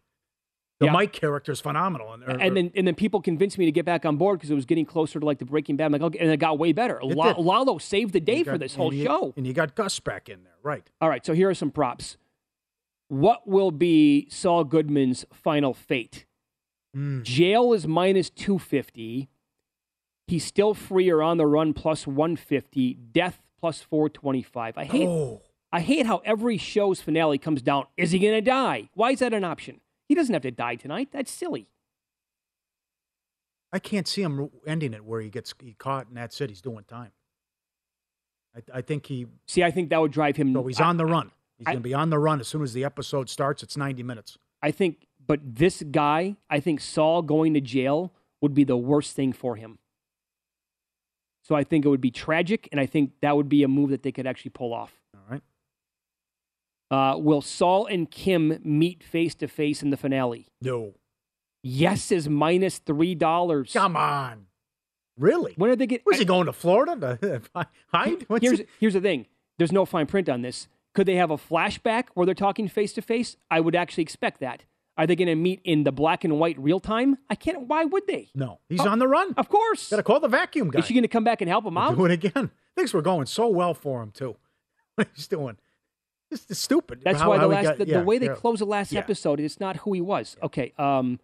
The 0.80 0.86
Yeah. 0.88 0.92
Mike 0.92 1.12
character 1.12 1.52
is 1.52 1.60
phenomenal. 1.60 2.14
And, 2.14 2.24
or- 2.24 2.40
and 2.40 2.56
then 2.56 2.72
and 2.76 2.86
then 2.88 2.94
people 2.94 3.20
convinced 3.22 3.58
me 3.58 3.66
to 3.66 3.72
get 3.72 3.84
back 3.86 4.06
on 4.06 4.18
board 4.18 4.38
because 4.38 4.52
it 4.52 4.56
was 4.56 4.66
getting 4.66 4.86
closer 4.86 5.20
to 5.20 5.26
like 5.26 5.40
the 5.40 5.46
Breaking 5.46 5.76
Bad. 5.76 5.92
Like, 5.92 6.02
okay, 6.02 6.20
and 6.20 6.30
it 6.32 6.38
got 6.38 6.60
way 6.60 6.72
better. 6.72 7.00
Did. 7.02 7.16
Lalo 7.18 7.78
saved 7.80 8.14
the 8.14 8.20
day 8.20 8.38
you 8.40 8.44
for 8.44 8.58
this 8.60 8.76
whole 8.76 8.94
you- 8.94 9.06
show. 9.06 9.34
and 9.36 9.48
you 9.48 9.54
got 9.54 9.74
Gus 9.76 10.00
back 10.00 10.30
in 10.30 10.44
there, 10.44 10.54
right? 10.62 10.88
All 11.02 11.10
right, 11.10 11.26
so 11.26 11.34
here 11.34 11.50
are 11.50 11.56
some 11.56 11.72
props. 11.72 12.18
What 13.08 13.48
will 13.48 13.72
be 13.72 14.28
Saul 14.30 14.66
Goodman's 14.66 15.26
final 15.34 15.74
fate? 15.74 16.26
Hmm. 16.94 17.24
Jail 17.24 17.74
is 17.74 17.88
minus 17.88 18.30
250. 18.30 19.30
He's 20.28 20.44
still 20.46 20.74
free 20.74 21.10
or 21.10 21.24
on 21.24 21.38
the 21.38 21.46
run 21.48 21.74
plus 21.74 22.06
150. 22.06 22.96
Death 23.14 23.42
plus 23.60 23.82
425. 23.82 24.78
I 24.78 24.84
hate 24.84 25.08
Oh. 25.08 25.42
I 25.72 25.80
hate 25.82 26.06
how 26.06 26.22
every 26.24 26.58
show's 26.58 27.02
finale 27.02 27.38
comes 27.38 27.62
down. 27.62 27.86
Is 27.98 28.12
he 28.12 28.20
going 28.20 28.34
to 28.34 28.42
die? 28.42 28.90
Why 28.94 29.12
is 29.12 29.20
that 29.20 29.34
an 29.34 29.44
option? 29.44 29.82
He 30.08 30.16
doesn't 30.16 30.34
have 30.34 30.44
to 30.44 30.52
die 30.52 30.76
tonight. 30.76 31.10
That's 31.12 31.32
silly. 31.32 31.68
I 33.72 33.80
can't 33.80 34.08
see 34.08 34.22
him 34.22 34.50
ending 34.66 34.94
it 34.94 35.04
where 35.04 35.20
he 35.22 35.30
gets 35.30 35.54
he 35.62 35.74
caught 35.74 36.08
and 36.08 36.16
that's 36.16 36.40
it. 36.40 36.50
He's 36.50 36.62
doing 36.62 36.86
time. 36.88 37.12
I, 38.56 38.78
I 38.78 38.82
think 38.82 39.06
he. 39.06 39.28
See, 39.48 39.64
I 39.64 39.72
think 39.72 39.90
that 39.90 40.00
would 40.00 40.12
drive 40.12 40.38
him. 40.38 40.54
So 40.54 40.66
he's 40.66 40.80
on 40.80 40.98
the 40.98 41.06
run. 41.06 41.32
He's 41.58 41.66
going 41.66 41.78
to 41.78 41.84
be 41.84 41.94
on 41.94 42.10
the 42.10 42.20
run 42.20 42.40
as 42.40 42.48
soon 42.48 42.62
as 42.62 42.74
the 42.74 42.86
episode 42.86 43.30
starts. 43.30 43.64
It's 43.64 43.76
ninety 43.76 44.04
minutes. 44.04 44.38
I 44.62 44.72
think, 44.72 45.08
but 45.26 45.40
this 45.44 45.84
guy, 45.92 46.38
I 46.50 46.60
think 46.60 46.80
Saul 46.82 47.22
going 47.22 47.54
to 47.56 47.62
jail 47.62 48.14
would 48.42 48.54
be 48.54 48.64
the 48.64 48.78
worst 48.78 49.16
thing 49.16 49.34
for 49.34 49.56
him. 49.56 49.80
So 51.44 51.56
I 51.56 51.64
think 51.64 51.86
it 51.86 51.90
would 51.90 52.02
be 52.02 52.12
tragic, 52.12 52.68
and 52.72 52.80
I 52.80 52.86
think 52.86 53.12
that 53.22 53.36
would 53.36 53.50
be 53.50 53.64
a 53.64 53.68
move 53.68 53.90
that 53.92 54.04
they 54.04 54.12
could 54.12 54.28
actually 54.28 54.52
pull 54.52 54.74
off. 54.74 54.94
Uh, 56.90 57.16
will 57.18 57.42
Saul 57.42 57.86
and 57.86 58.10
Kim 58.10 58.60
meet 58.64 59.04
face 59.04 59.36
to 59.36 59.48
face 59.48 59.84
in 59.84 59.90
the 59.90 59.98
finale? 59.98 60.48
No. 60.62 60.94
Yes 61.64 62.12
is 62.12 62.30
minus 62.30 62.78
three 62.80 63.16
dollars. 63.16 63.74
Come 63.74 63.96
on. 63.98 64.46
Really? 65.18 65.54
When 65.58 65.70
did 65.70 65.80
they 65.80 65.88
get? 65.88 66.06
Was 66.06 66.20
he 66.20 66.26
going 66.26 66.46
to 66.46 66.54
Florida 66.54 67.18
to 67.22 67.42
hide? 67.94 68.24
What's 68.28 68.44
Here's 68.46 68.60
it- 68.62 68.70
here's 68.80 68.94
the 68.94 69.02
thing. 69.02 69.26
There's 69.58 69.72
no 69.72 69.86
fine 69.86 70.06
print 70.06 70.30
on 70.30 70.42
this. 70.44 70.68
Could 70.94 71.08
they 71.08 71.16
have 71.16 71.32
a 71.32 71.38
flashback 71.38 72.06
where 72.14 72.26
they're 72.26 72.36
talking 72.36 72.68
face 72.68 72.94
to 72.94 73.02
face? 73.02 73.36
I 73.52 73.60
would 73.60 73.76
actually 73.76 74.04
expect 74.04 74.40
that. 74.42 74.64
Are 74.98 75.06
they 75.06 75.16
going 75.16 75.28
to 75.28 75.36
meet 75.36 75.62
in 75.64 75.84
the 75.84 75.92
black 75.92 76.24
and 76.24 76.40
white 76.40 76.58
real 76.60 76.80
time? 76.80 77.18
I 77.30 77.36
can't. 77.36 77.68
Why 77.68 77.86
would 77.86 78.08
they? 78.08 78.30
No, 78.34 78.60
he's 78.70 78.82
Oh, 78.82 78.90
on 78.90 78.98
the 79.00 79.08
run. 79.08 79.34
Of 79.38 79.48
course. 79.50 79.90
Got 79.92 79.98
to 79.98 80.04
call 80.04 80.20
the 80.20 80.28
vacuum 80.28 80.72
guy. 80.72 80.80
Is 80.80 80.86
she 80.86 80.94
going 80.94 81.04
to 81.04 81.08
come 81.08 81.24
back 81.24 81.42
and 81.42 81.50
help 81.50 81.66
him 81.66 81.78
out? 81.78 81.96
Do 81.96 82.06
it 82.06 82.12
again. 82.12 82.50
Things 82.76 82.94
were 82.94 83.02
going 83.04 83.26
so 83.28 83.48
well 83.48 83.74
for 83.74 84.02
him 84.02 84.12
too. 84.12 84.38
What 84.96 85.08
he's 85.14 85.28
doing, 85.28 85.58
it's 86.32 86.46
it's 86.50 86.60
stupid. 86.60 87.02
That's 87.04 87.20
How- 87.22 87.30
why 87.30 87.38
the 87.40 87.48
last 87.48 87.64
got- 87.66 87.78
the, 87.80 87.86
the 87.86 88.04
way 88.04 88.18
they 88.18 88.28
yeah. 88.28 88.34
close 88.36 88.60
the 88.60 88.66
last 88.66 88.92
Yeah. 88.92 89.00
episode, 89.00 89.40
it's 89.40 89.60
not 89.60 89.78
who 89.78 89.94
he 89.94 90.02
was. 90.02 90.38
Okay. 90.44 90.74
Um, 90.78 91.20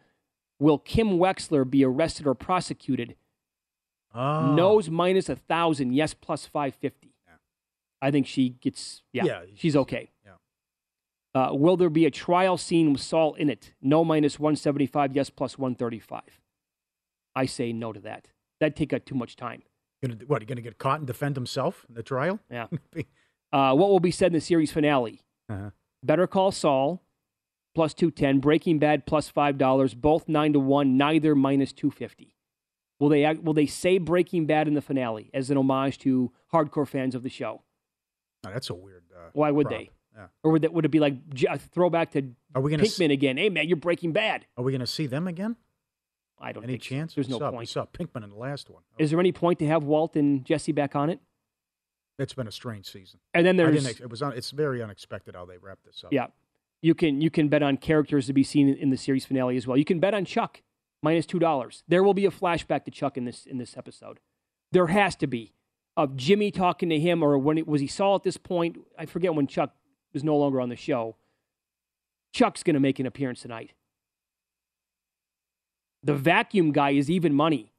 will 0.60 0.78
Kim 0.78 1.12
Wexler 1.18 1.70
be 1.70 1.84
arrested 1.84 2.26
or 2.28 2.36
prosecuted? 2.36 3.16
Oh. 4.16 4.54
No's 4.54 4.90
minus 4.90 5.28
a 5.30 5.36
thousand. 5.36 5.94
Yes, 5.94 6.14
plus 6.14 6.46
five 6.46 6.76
fifty. 6.76 7.10
I 8.02 8.12
think 8.12 8.28
she 8.28 8.50
gets. 8.50 9.02
Yeah, 9.14 9.24
Yeah, 9.24 9.42
she's 9.56 9.76
okay. 9.78 10.10
Yeah. 10.26 10.32
Uh, 11.34 11.54
will 11.54 11.78
there 11.78 11.90
be 11.90 12.06
a 12.06 12.12
trial 12.12 12.58
scene 12.58 12.92
with 12.92 13.02
Saul 13.02 13.34
in 13.36 13.50
it? 13.50 13.74
No 13.82 14.04
minus 14.04 14.40
one 14.40 14.56
seventy 14.56 14.86
five. 14.86 15.16
Yes, 15.16 15.30
plus 15.30 15.58
one 15.58 15.74
thirty 15.74 16.00
five. 16.00 16.40
I 17.36 17.46
say 17.46 17.74
no 17.74 17.92
to 17.94 18.00
that. 18.02 18.28
That'd 18.60 18.76
take 18.76 18.94
up 18.94 19.06
too 19.06 19.16
much 19.16 19.36
time. 19.36 19.64
Gonna, 20.04 20.18
what? 20.28 20.42
He 20.42 20.46
going 20.46 20.58
to 20.58 20.62
get 20.62 20.78
caught 20.78 21.00
and 21.00 21.08
defend 21.08 21.36
himself 21.36 21.86
in 21.90 21.96
the 21.96 22.04
trial? 22.04 22.40
Yeah. 22.52 22.68
Uh, 23.54 23.74
what 23.76 23.90
will 23.90 24.00
be 24.00 24.12
said 24.12 24.28
in 24.28 24.34
the 24.34 24.42
series 24.42 24.72
finale? 24.72 25.22
Uh-huh. 25.48 25.70
Better 26.04 26.26
Call 26.28 26.52
Saul, 26.52 27.04
plus 27.76 27.94
210. 27.94 28.40
Breaking 28.40 28.80
Bad, 28.80 29.06
plus 29.06 29.32
$5. 29.32 29.96
Both 29.96 30.28
9 30.28 30.54
to 30.54 30.60
1, 30.60 30.98
neither 30.98 31.36
minus 31.36 31.72
250. 31.72 32.36
Will 33.00 33.10
they, 33.10 33.24
act- 33.24 33.44
will 33.44 33.54
they 33.54 33.66
say 33.68 33.98
Breaking 34.00 34.46
Bad 34.46 34.68
in 34.68 34.74
the 34.74 34.82
finale 34.82 35.30
as 35.34 35.50
an 35.50 35.58
homage 35.58 35.98
to 36.00 36.32
hardcore 36.52 36.88
fans 36.88 37.16
of 37.16 37.24
the 37.24 37.30
show? 37.30 37.62
Oh, 38.46 38.50
that's 38.52 38.70
a 38.70 38.74
weird. 38.74 39.04
Uh, 39.16 39.30
Why 39.34 39.52
would 39.52 39.68
prop. 39.68 39.80
they? 39.80 39.92
Yeah. 40.16 40.28
Or 40.44 40.52
would, 40.52 40.62
that, 40.64 40.74
would 40.74 40.86
it 40.86 40.90
be 40.90 41.00
like 41.00 41.16
a 41.50 41.58
throwback 41.58 42.12
to 42.12 42.24
Are 42.56 42.62
we 42.62 42.72
gonna 42.72 42.84
s- 42.84 42.98
Pinkman 42.98 43.12
again? 43.12 43.38
Hey, 43.38 43.50
man, 43.50 43.68
you're 43.68 43.78
Breaking 43.78 44.12
Bad. 44.14 44.46
Are 44.58 44.64
we 44.64 44.72
going 44.72 44.82
to 44.82 44.88
see 44.88 45.08
them 45.08 45.28
again? 45.28 45.56
I 46.40 46.52
don't 46.52 46.64
Any 46.64 46.74
think 46.74 46.84
so. 46.84 46.90
chance? 46.90 47.14
There's 47.16 47.30
no 47.30 47.40
saw, 47.40 47.50
point. 47.52 47.60
We 47.60 47.66
saw 47.66 47.86
Pinkman 47.86 48.24
in 48.24 48.30
the 48.30 48.36
last 48.36 48.70
one. 48.70 48.84
Is 48.98 49.12
there 49.12 49.20
any 49.20 49.32
point 49.32 49.60
to 49.60 49.68
have 49.68 49.84
Walt 49.84 50.16
and 50.16 50.44
Jesse 50.44 50.72
back 50.72 50.96
on 50.96 51.10
it? 51.10 51.20
It's 52.20 52.34
been 52.34 52.48
a 52.48 52.52
strange 52.52 52.92
season. 52.92 53.20
And 53.34 53.46
then 53.46 53.58
there's 53.58 53.86
it 53.86 54.10
was 54.10 54.22
un, 54.22 54.34
it's 54.34 54.52
very 54.52 54.84
unexpected 54.84 55.36
how 55.36 55.46
they 55.46 55.58
wrapped 55.58 55.86
this 55.86 56.04
up. 56.04 56.14
Yeah. 56.14 56.28
You 56.82 56.94
can 56.94 57.22
you 57.22 57.30
can 57.30 57.48
bet 57.48 57.64
on 57.64 57.78
characters 57.78 58.28
to 58.28 58.34
be 58.34 58.44
seen 58.44 58.70
in, 58.70 58.76
in 58.76 58.90
the 58.90 58.98
series 58.98 59.26
finale 59.26 59.58
as 59.58 59.66
well. 59.66 59.78
You 59.78 59.86
can 59.86 60.00
bet 60.00 60.14
on 60.14 60.26
Chuck 60.26 60.62
minus 61.02 61.26
two 61.26 61.40
dollars. 61.40 61.84
There 61.88 62.04
will 62.04 62.14
be 62.14 62.26
a 62.26 62.32
flashback 62.32 62.86
to 62.86 62.92
Chuck 62.92 63.18
in 63.18 63.26
this 63.26 63.46
in 63.46 63.58
this 63.58 63.78
episode. 63.78 64.20
There 64.72 64.88
has 64.88 65.16
to 65.18 65.28
be 65.28 65.54
of 65.96 66.16
Jimmy 66.16 66.52
talking 66.52 66.90
to 66.90 67.00
him, 67.00 67.24
or 67.24 67.38
when 67.38 67.58
it 67.58 67.68
was 67.68 67.82
he 67.82 67.88
Saul 67.88 68.16
at 68.16 68.24
this 68.24 68.38
point. 68.38 68.78
I 68.98 69.06
forget 69.06 69.34
when 69.34 69.48
Chuck 69.48 69.74
was 70.14 70.24
no 70.24 70.36
longer 70.36 70.60
on 70.62 70.70
the 70.70 70.76
show. 70.76 71.16
Chuck's 72.34 72.64
going 72.64 72.74
to 72.74 72.80
make 72.80 73.00
an 73.00 73.06
appearance 73.06 73.42
tonight. 73.42 73.74
The 76.04 76.16
vacuum 76.16 76.72
guy 76.72 76.92
is 76.92 77.10
even 77.10 77.34
money. 77.34 77.72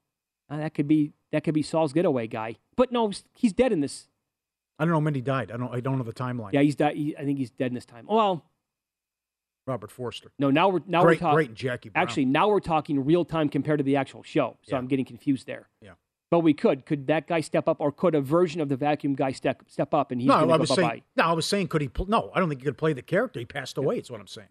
Uh, 0.49 0.59
that 0.59 0.75
could 0.75 0.89
be 0.89 1.13
that 1.33 1.45
could 1.45 1.55
be 1.55 1.63
Saul's 1.63 1.93
getaway 1.93 2.27
guy. 2.27 2.57
But 2.77 2.93
no, 2.93 3.11
he's 3.35 3.53
dead 3.53 3.73
in 3.73 3.81
this. 3.81 4.09
I 4.79 4.85
don't 4.85 4.93
know 4.93 4.99
when 4.99 5.15
he 5.15 5.21
died. 5.21 5.51
I 5.53 5.57
don't. 5.57 5.73
I 5.73 5.81
don't 5.81 5.99
know 5.99 6.05
the 6.05 6.13
timeline. 6.13 6.53
Yeah, 6.53 6.63
he's 6.63 6.75
died. 6.77 6.97
He, 6.97 7.17
I 7.17 7.25
think 7.25 7.39
he's 7.39 7.51
dead 7.51 7.67
in 7.69 7.75
this 7.75 7.87
time. 7.87 8.07
Well, 8.09 8.45
Robert 9.67 9.91
Forster. 9.91 10.33
No, 10.39 10.51
now 10.51 10.69
we're 10.69 10.81
now 10.87 11.03
Great- 11.03 11.17
we're 11.19 11.21
talking. 11.21 11.35
great 11.35 11.55
Jackie 11.55 11.89
Brown. 11.91 12.03
Actually, 12.03 12.25
now 12.27 12.49
we're 12.49 12.61
talking 12.61 13.05
real 13.05 13.25
time 13.25 13.49
compared 13.49 13.79
to 13.79 13.85
the 13.85 13.97
actual 13.97 14.23
show. 14.23 14.57
So 14.63 14.77
I'm 14.77 14.87
getting 14.87 15.05
confused 15.05 15.47
there. 15.47 15.69
Yeah. 15.81 15.93
But 16.31 16.41
we 16.41 16.55
could. 16.55 16.85
Could 16.87 17.07
that 17.07 17.29
guy 17.29 17.41
step 17.41 17.69
up, 17.69 17.77
or 17.81 17.93
could 17.93 18.15
a 18.15 18.21
version 18.21 18.61
of 18.61 18.69
the 18.69 18.77
vacuum 18.77 19.15
guy 19.15 19.31
step 19.31 19.63
step 19.69 19.95
up 19.95 20.11
and 20.11 20.21
he's 20.21 20.29
no, 20.29 20.41
going 20.41 20.51
I 20.51 20.55
to 20.55 20.61
was 20.63 20.75
saying. 20.75 21.03
No, 21.17 21.25
I 21.25 21.33
was 21.33 21.47
saying, 21.47 21.69
could 21.69 21.81
he? 21.81 21.89
Pl- 21.89 22.07
no, 22.07 22.31
I 22.35 22.41
don't 22.41 22.49
think 22.49 22.61
he 22.61 22.65
could 22.65 22.77
play 22.79 22.93
the 22.93 23.03
character. 23.03 23.39
He 23.39 23.47
passed 23.47 23.79
away. 23.79 23.99
Is 23.99 24.11
what 24.11 24.21
I'm 24.21 24.27
saying. 24.27 24.49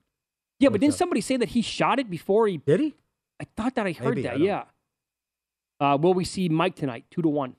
Yeah, 0.60 0.70
but 0.70 0.80
didn't 0.80 0.94
somebody 0.96 1.20
say 1.20 1.36
that 1.38 1.50
he 1.50 1.62
shot 1.62 2.00
it 2.00 2.10
before 2.10 2.48
he? 2.48 2.58
Did 2.58 2.80
he? 2.80 2.96
I 3.42 3.46
thought 3.58 3.76
that 3.76 3.86
I 3.86 3.92
heard 3.92 4.16
Maybe, 4.16 4.22
that. 4.22 4.38
don't 4.38 4.44
Yeah. 4.44 4.64
Uh, 5.80 5.98
will 5.98 6.14
we 6.14 6.24
see 6.24 6.48
Mike 6.48 6.76
tonight? 6.76 7.04
Two 7.12 7.22
to 7.22 7.28
one. 7.28 7.56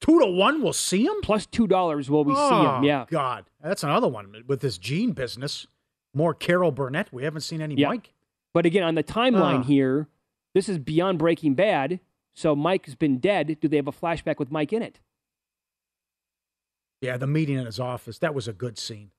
Two 0.00 0.20
to 0.20 0.26
one. 0.26 0.62
We'll 0.62 0.72
see 0.72 1.04
him. 1.06 1.14
Plus 1.22 1.46
two 1.46 1.66
dollars. 1.66 2.10
Will 2.10 2.24
we 2.24 2.34
see 2.34 2.40
Oh, 2.40 2.76
him? 2.78 2.84
Yeah. 2.84 3.06
God, 3.08 3.46
that's 3.62 3.82
another 3.82 4.08
one 4.08 4.44
with 4.46 4.60
this 4.60 4.78
Gene 4.78 5.12
business. 5.12 5.66
More 6.14 6.34
Carol 6.34 6.70
Burnett. 6.70 7.12
We 7.12 7.24
haven't 7.24 7.40
seen 7.42 7.60
any 7.60 7.74
Yeah. 7.76 7.88
Mike. 7.88 8.12
But 8.54 8.66
again, 8.66 8.82
on 8.82 8.94
the 8.94 9.02
timeline 9.04 9.60
Ah. 9.60 9.62
here, 9.64 10.08
this 10.54 10.68
is 10.68 10.78
beyond 10.78 11.18
Breaking 11.18 11.54
Bad. 11.54 12.00
So 12.34 12.54
Mike 12.54 12.84
has 12.86 12.94
been 12.94 13.18
dead. 13.18 13.58
Do 13.60 13.68
they 13.68 13.76
have 13.76 13.88
a 13.88 13.92
flashback 13.92 14.38
with 14.38 14.50
Mike 14.50 14.72
in 14.72 14.82
it? 14.82 15.00
Yeah, 17.00 17.16
the 17.16 17.26
meeting 17.26 17.56
in 17.56 17.66
his 17.66 17.78
office. 17.80 18.18
That 18.18 18.34
was 18.34 18.48
a 18.48 18.52
good 18.52 18.78
scene. 18.78 19.10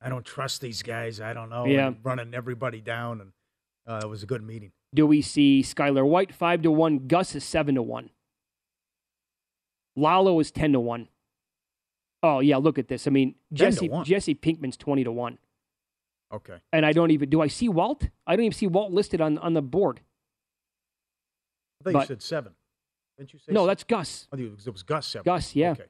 I 0.00 0.08
don't 0.08 0.24
trust 0.24 0.60
these 0.60 0.82
guys. 0.82 1.20
I 1.20 1.32
don't 1.32 1.48
know. 1.50 1.64
Yeah. 1.66 1.88
and 1.88 1.96
running 2.02 2.34
everybody 2.34 2.80
down 2.80 3.20
and 3.20 3.32
Uh, 3.88 4.00
it 4.02 4.08
was 4.08 4.24
a 4.24 4.26
good 4.26 4.42
meeting. 4.42 4.72
Do 4.92 5.06
we 5.06 5.22
see 5.22 5.62
Skyler 5.62 6.04
White 6.04 6.34
five 6.34 6.60
to 6.62 6.72
one? 6.72 7.06
Gus 7.06 7.36
is 7.36 7.44
seven 7.44 7.76
to 7.76 7.82
one. 7.82 8.10
Lalo 9.96 10.38
is 10.40 10.50
ten 10.50 10.72
to 10.72 10.80
one. 10.80 11.08
Oh 12.22 12.40
yeah, 12.40 12.56
look 12.58 12.78
at 12.78 12.88
this. 12.88 13.06
I 13.06 13.10
mean, 13.10 13.34
Jesse 13.52 13.90
Jesse 14.04 14.34
Pinkman's 14.34 14.76
twenty 14.76 15.04
to 15.04 15.12
one, 15.12 15.38
Okay. 16.32 16.56
and 16.72 16.84
I 16.86 16.92
don't 16.92 17.10
even 17.10 17.28
do 17.30 17.40
I 17.40 17.46
see 17.48 17.68
Walt? 17.68 18.08
I 18.26 18.36
don't 18.36 18.44
even 18.44 18.56
see 18.56 18.66
Walt 18.66 18.92
listed 18.92 19.20
on 19.20 19.38
on 19.38 19.54
the 19.54 19.62
board. 19.62 20.00
I 21.80 21.84
thought 21.84 21.92
But- 21.94 22.00
you 22.00 22.06
said 22.06 22.22
seven. 22.22 22.52
Didn't 23.18 23.32
you 23.32 23.38
say 23.38 23.52
No, 23.52 23.60
seven? 23.60 23.66
that's 23.68 23.84
Gus. 23.84 24.28
I 24.32 24.36
think 24.36 24.48
it 24.48 24.54
was, 24.56 24.66
it 24.66 24.72
was 24.72 24.82
Gus 24.82 25.06
seven. 25.06 25.24
Gus, 25.24 25.56
yeah. 25.56 25.70
Okay. 25.72 25.84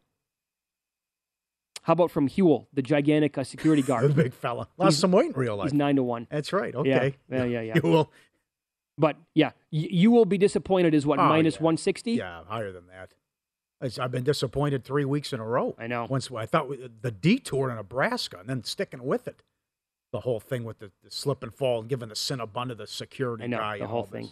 How 1.83 1.93
about 1.93 2.11
from 2.11 2.29
Huell, 2.29 2.67
the 2.73 2.83
gigantic 2.83 3.37
uh, 3.39 3.45
security 3.45 3.83
guard? 3.91 4.05
The 4.11 4.23
big 4.23 4.33
fella. 4.35 4.69
Lost 4.77 4.93
He's- 4.95 4.99
some 5.01 5.13
weight 5.13 5.27
in 5.31 5.33
real 5.33 5.57
life. 5.57 5.67
He's 5.67 5.75
nine 5.75 5.97
to 5.97 6.03
one. 6.03 6.27
That's 6.31 6.53
right. 6.53 6.75
Okay. 6.75 7.17
yeah, 7.31 7.45
yeah, 7.45 7.61
yeah. 7.63 7.75
You 7.83 7.83
will. 7.91 8.13
But 8.99 9.17
yeah, 9.35 9.51
y- 9.73 9.89
you 9.91 10.11
will 10.11 10.25
be 10.25 10.39
disappointed. 10.39 10.95
Is 10.95 11.05
what 11.07 11.19
Oh, 11.19 11.29
minus 11.29 11.57
yeah. 11.57 11.63
one 11.63 11.77
sixty? 11.77 12.13
Yeah, 12.13 12.45
higher 12.45 12.73
than 12.73 12.87
that. 12.89 13.11
I've 13.81 14.11
been 14.11 14.25
disappointed 14.25 14.85
three 14.85 15.05
weeks 15.05 15.33
in 15.33 15.41
a 15.41 15.45
row. 15.45 15.75
I 15.79 15.87
know. 15.87 16.07
Once 16.09 16.31
I 16.35 16.47
thought 16.47 16.69
the 17.03 17.11
detour 17.11 17.71
in 17.71 17.77
Nebraska 17.77 18.39
and 18.41 18.49
then 18.49 18.65
sticking 18.65 19.03
with 19.05 19.29
it. 19.29 19.43
The 20.13 20.21
whole 20.21 20.41
thing 20.41 20.65
with 20.65 20.79
the, 20.79 20.91
the 21.05 21.11
slip 21.11 21.43
and 21.43 21.53
fall 21.53 21.81
and 21.81 21.89
giving 21.89 22.09
the 22.09 22.15
Cinnabon 22.15 22.69
to 22.69 22.75
the 22.75 22.87
security 22.87 23.45
I 23.45 23.47
know, 23.49 23.59
guy. 23.59 23.77
the 23.79 23.83
and 23.85 23.91
whole 23.91 24.05
thing. 24.05 24.31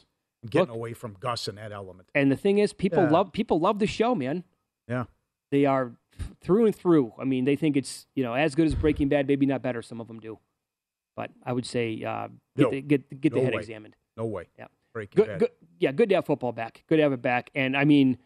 Getting 0.49 0.68
Look- 0.68 0.76
away 0.76 0.92
from 0.95 1.16
Gus 1.20 1.47
in 1.49 1.57
that 1.57 1.72
element. 1.72 2.09
And 2.14 2.30
the 2.32 2.36
thing 2.36 2.59
is, 2.59 2.72
people 2.72 3.03
Yeah. 3.03 3.11
love 3.11 3.32
people 3.32 3.59
love 3.61 3.80
the 3.80 3.86
show, 3.86 4.14
man. 4.14 4.45
Yeah. 4.88 5.05
They 5.51 5.66
are 5.66 5.92
through 6.40 6.66
and 6.66 6.74
through. 6.74 7.12
I 7.18 7.24
mean, 7.24 7.45
they 7.45 7.57
think 7.57 7.76
it's 7.76 8.07
you 8.14 8.22
know 8.22 8.34
as 8.34 8.55
good 8.55 8.66
as 8.66 8.74
Breaking 8.74 9.09
Bad, 9.09 9.26
maybe 9.26 9.47
not 9.47 9.62
better. 9.62 9.82
Some 9.82 10.01
of 10.01 10.07
them 10.07 10.20
do, 10.20 10.38
but 11.16 11.30
I 11.45 11.53
would 11.53 11.66
say 11.66 12.03
uh, 12.03 12.28
get 12.57 12.62
No. 12.64 12.70
the, 12.70 12.80
get 12.80 13.20
get 13.20 13.32
the 13.34 13.40
head 13.42 13.53
way. 13.55 13.59
examined. 13.61 13.97
No 14.16 14.24
way. 14.26 14.47
Yeah. 14.59 14.66
Breaking 14.95 15.16
Good, 15.16 15.26
Bad. 15.26 15.38
good, 15.40 15.51
yeah, 15.80 15.92
good 15.92 16.09
to 16.11 16.14
have 16.14 16.24
football 16.26 16.53
back. 16.53 16.84
Good 16.88 16.97
to 16.99 17.03
have 17.03 17.12
it 17.12 17.20
back. 17.20 17.51
And 17.55 17.76
I 17.76 17.84
mean, 17.84 18.16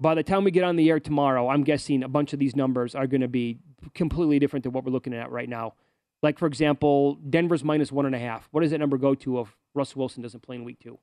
by 0.00 0.14
the 0.14 0.22
time 0.22 0.44
we 0.44 0.50
get 0.50 0.64
on 0.64 0.76
the 0.76 0.90
air 0.90 1.00
tomorrow, 1.00 1.48
I'm 1.48 1.64
guessing 1.64 2.02
a 2.02 2.08
bunch 2.08 2.32
of 2.32 2.38
these 2.38 2.54
numbers 2.54 2.94
are 2.94 3.06
going 3.06 3.22
to 3.22 3.28
be 3.28 3.58
completely 3.94 4.38
different 4.38 4.62
than 4.64 4.72
what 4.72 4.84
we're 4.84 4.92
looking 4.92 5.14
at 5.14 5.30
right 5.30 5.48
now. 5.48 5.74
Like 6.22 6.38
for 6.38 6.46
example, 6.46 7.14
Denver's 7.28 7.64
minus 7.64 7.92
one 7.92 8.06
and 8.06 8.14
a 8.14 8.18
half. 8.18 8.48
What 8.50 8.62
does 8.62 8.70
that 8.70 8.78
number 8.78 8.98
go 8.98 9.14
to 9.14 9.40
if 9.40 9.56
Russell 9.74 10.00
Wilson 10.00 10.22
doesn't 10.22 10.42
play 10.42 10.56
in 10.56 10.64
week 10.64 10.78
two? 10.80 10.98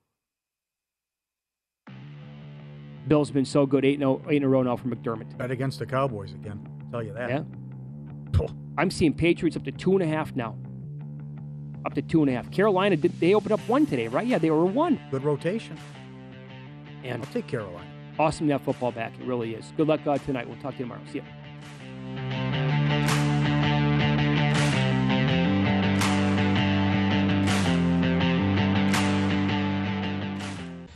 Bill's 3.07 3.31
been 3.31 3.45
so 3.45 3.65
good, 3.65 3.83
eight 3.83 3.95
in 3.95 4.03
a, 4.03 4.11
oh, 4.11 4.21
eight 4.29 4.37
in 4.37 4.43
a 4.43 4.47
row 4.47 4.63
now 4.63 4.77
for 4.77 4.87
McDermott. 4.87 5.37
Bet 5.37 5.51
against 5.51 5.79
the 5.79 5.85
Cowboys 5.85 6.33
again. 6.33 6.65
I'll 6.85 6.91
tell 6.91 7.03
you 7.03 7.13
that. 7.13 7.29
Yeah. 7.29 7.43
I'm 8.77 8.89
seeing 8.89 9.13
Patriots 9.13 9.57
up 9.57 9.63
to 9.65 9.71
two 9.71 9.93
and 9.93 10.01
a 10.01 10.07
half 10.07 10.35
now. 10.35 10.57
Up 11.85 11.93
to 11.95 12.01
two 12.01 12.21
and 12.21 12.29
a 12.29 12.33
half. 12.33 12.49
Carolina 12.49 12.95
did 12.95 13.19
they 13.19 13.33
opened 13.33 13.51
up 13.51 13.59
one 13.67 13.85
today, 13.85 14.07
right? 14.07 14.25
Yeah, 14.25 14.37
they 14.37 14.51
were 14.51 14.65
one. 14.65 14.99
Good 15.11 15.23
rotation. 15.23 15.77
And 17.03 17.21
I'll 17.21 17.31
take 17.31 17.47
Carolina. 17.47 17.92
Awesome 18.19 18.47
to 18.47 18.53
have 18.53 18.61
football 18.61 18.91
back. 18.91 19.13
It 19.19 19.25
really 19.25 19.55
is. 19.55 19.73
Good 19.75 19.87
luck 19.87 20.05
uh, 20.05 20.17
tonight. 20.19 20.47
We'll 20.47 20.57
talk 20.57 20.73
to 20.73 20.79
you 20.79 20.85
tomorrow. 20.85 21.01
See 21.11 21.19
ya. 21.19 21.23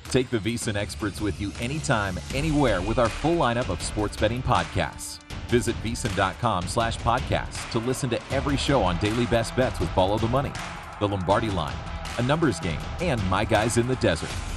Take 0.09 0.29
the 0.29 0.39
VSiN 0.39 0.75
experts 0.75 1.21
with 1.21 1.39
you 1.39 1.51
anytime, 1.59 2.17
anywhere 2.33 2.81
with 2.81 2.97
our 2.97 3.09
full 3.09 3.35
lineup 3.35 3.69
of 3.69 3.81
sports 3.81 4.15
betting 4.15 4.41
podcasts. 4.41 5.19
Visit 5.47 5.75
VSiN.com 5.83 6.67
slash 6.67 6.97
podcasts 6.97 7.69
to 7.71 7.79
listen 7.79 8.09
to 8.09 8.19
every 8.31 8.57
show 8.57 8.81
on 8.81 8.97
daily 8.97 9.25
best 9.27 9.55
bets 9.55 9.79
with 9.79 9.89
Follow 9.89 10.17
the 10.17 10.27
Money, 10.27 10.51
The 10.99 11.07
Lombardi 11.07 11.49
Line, 11.49 11.75
A 12.17 12.23
Numbers 12.23 12.59
Game, 12.59 12.79
and 13.01 13.23
My 13.29 13.45
Guys 13.45 13.77
in 13.77 13.87
the 13.87 13.95
Desert. 13.97 14.56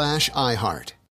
slash 0.01 0.31
iHeart. 0.31 0.93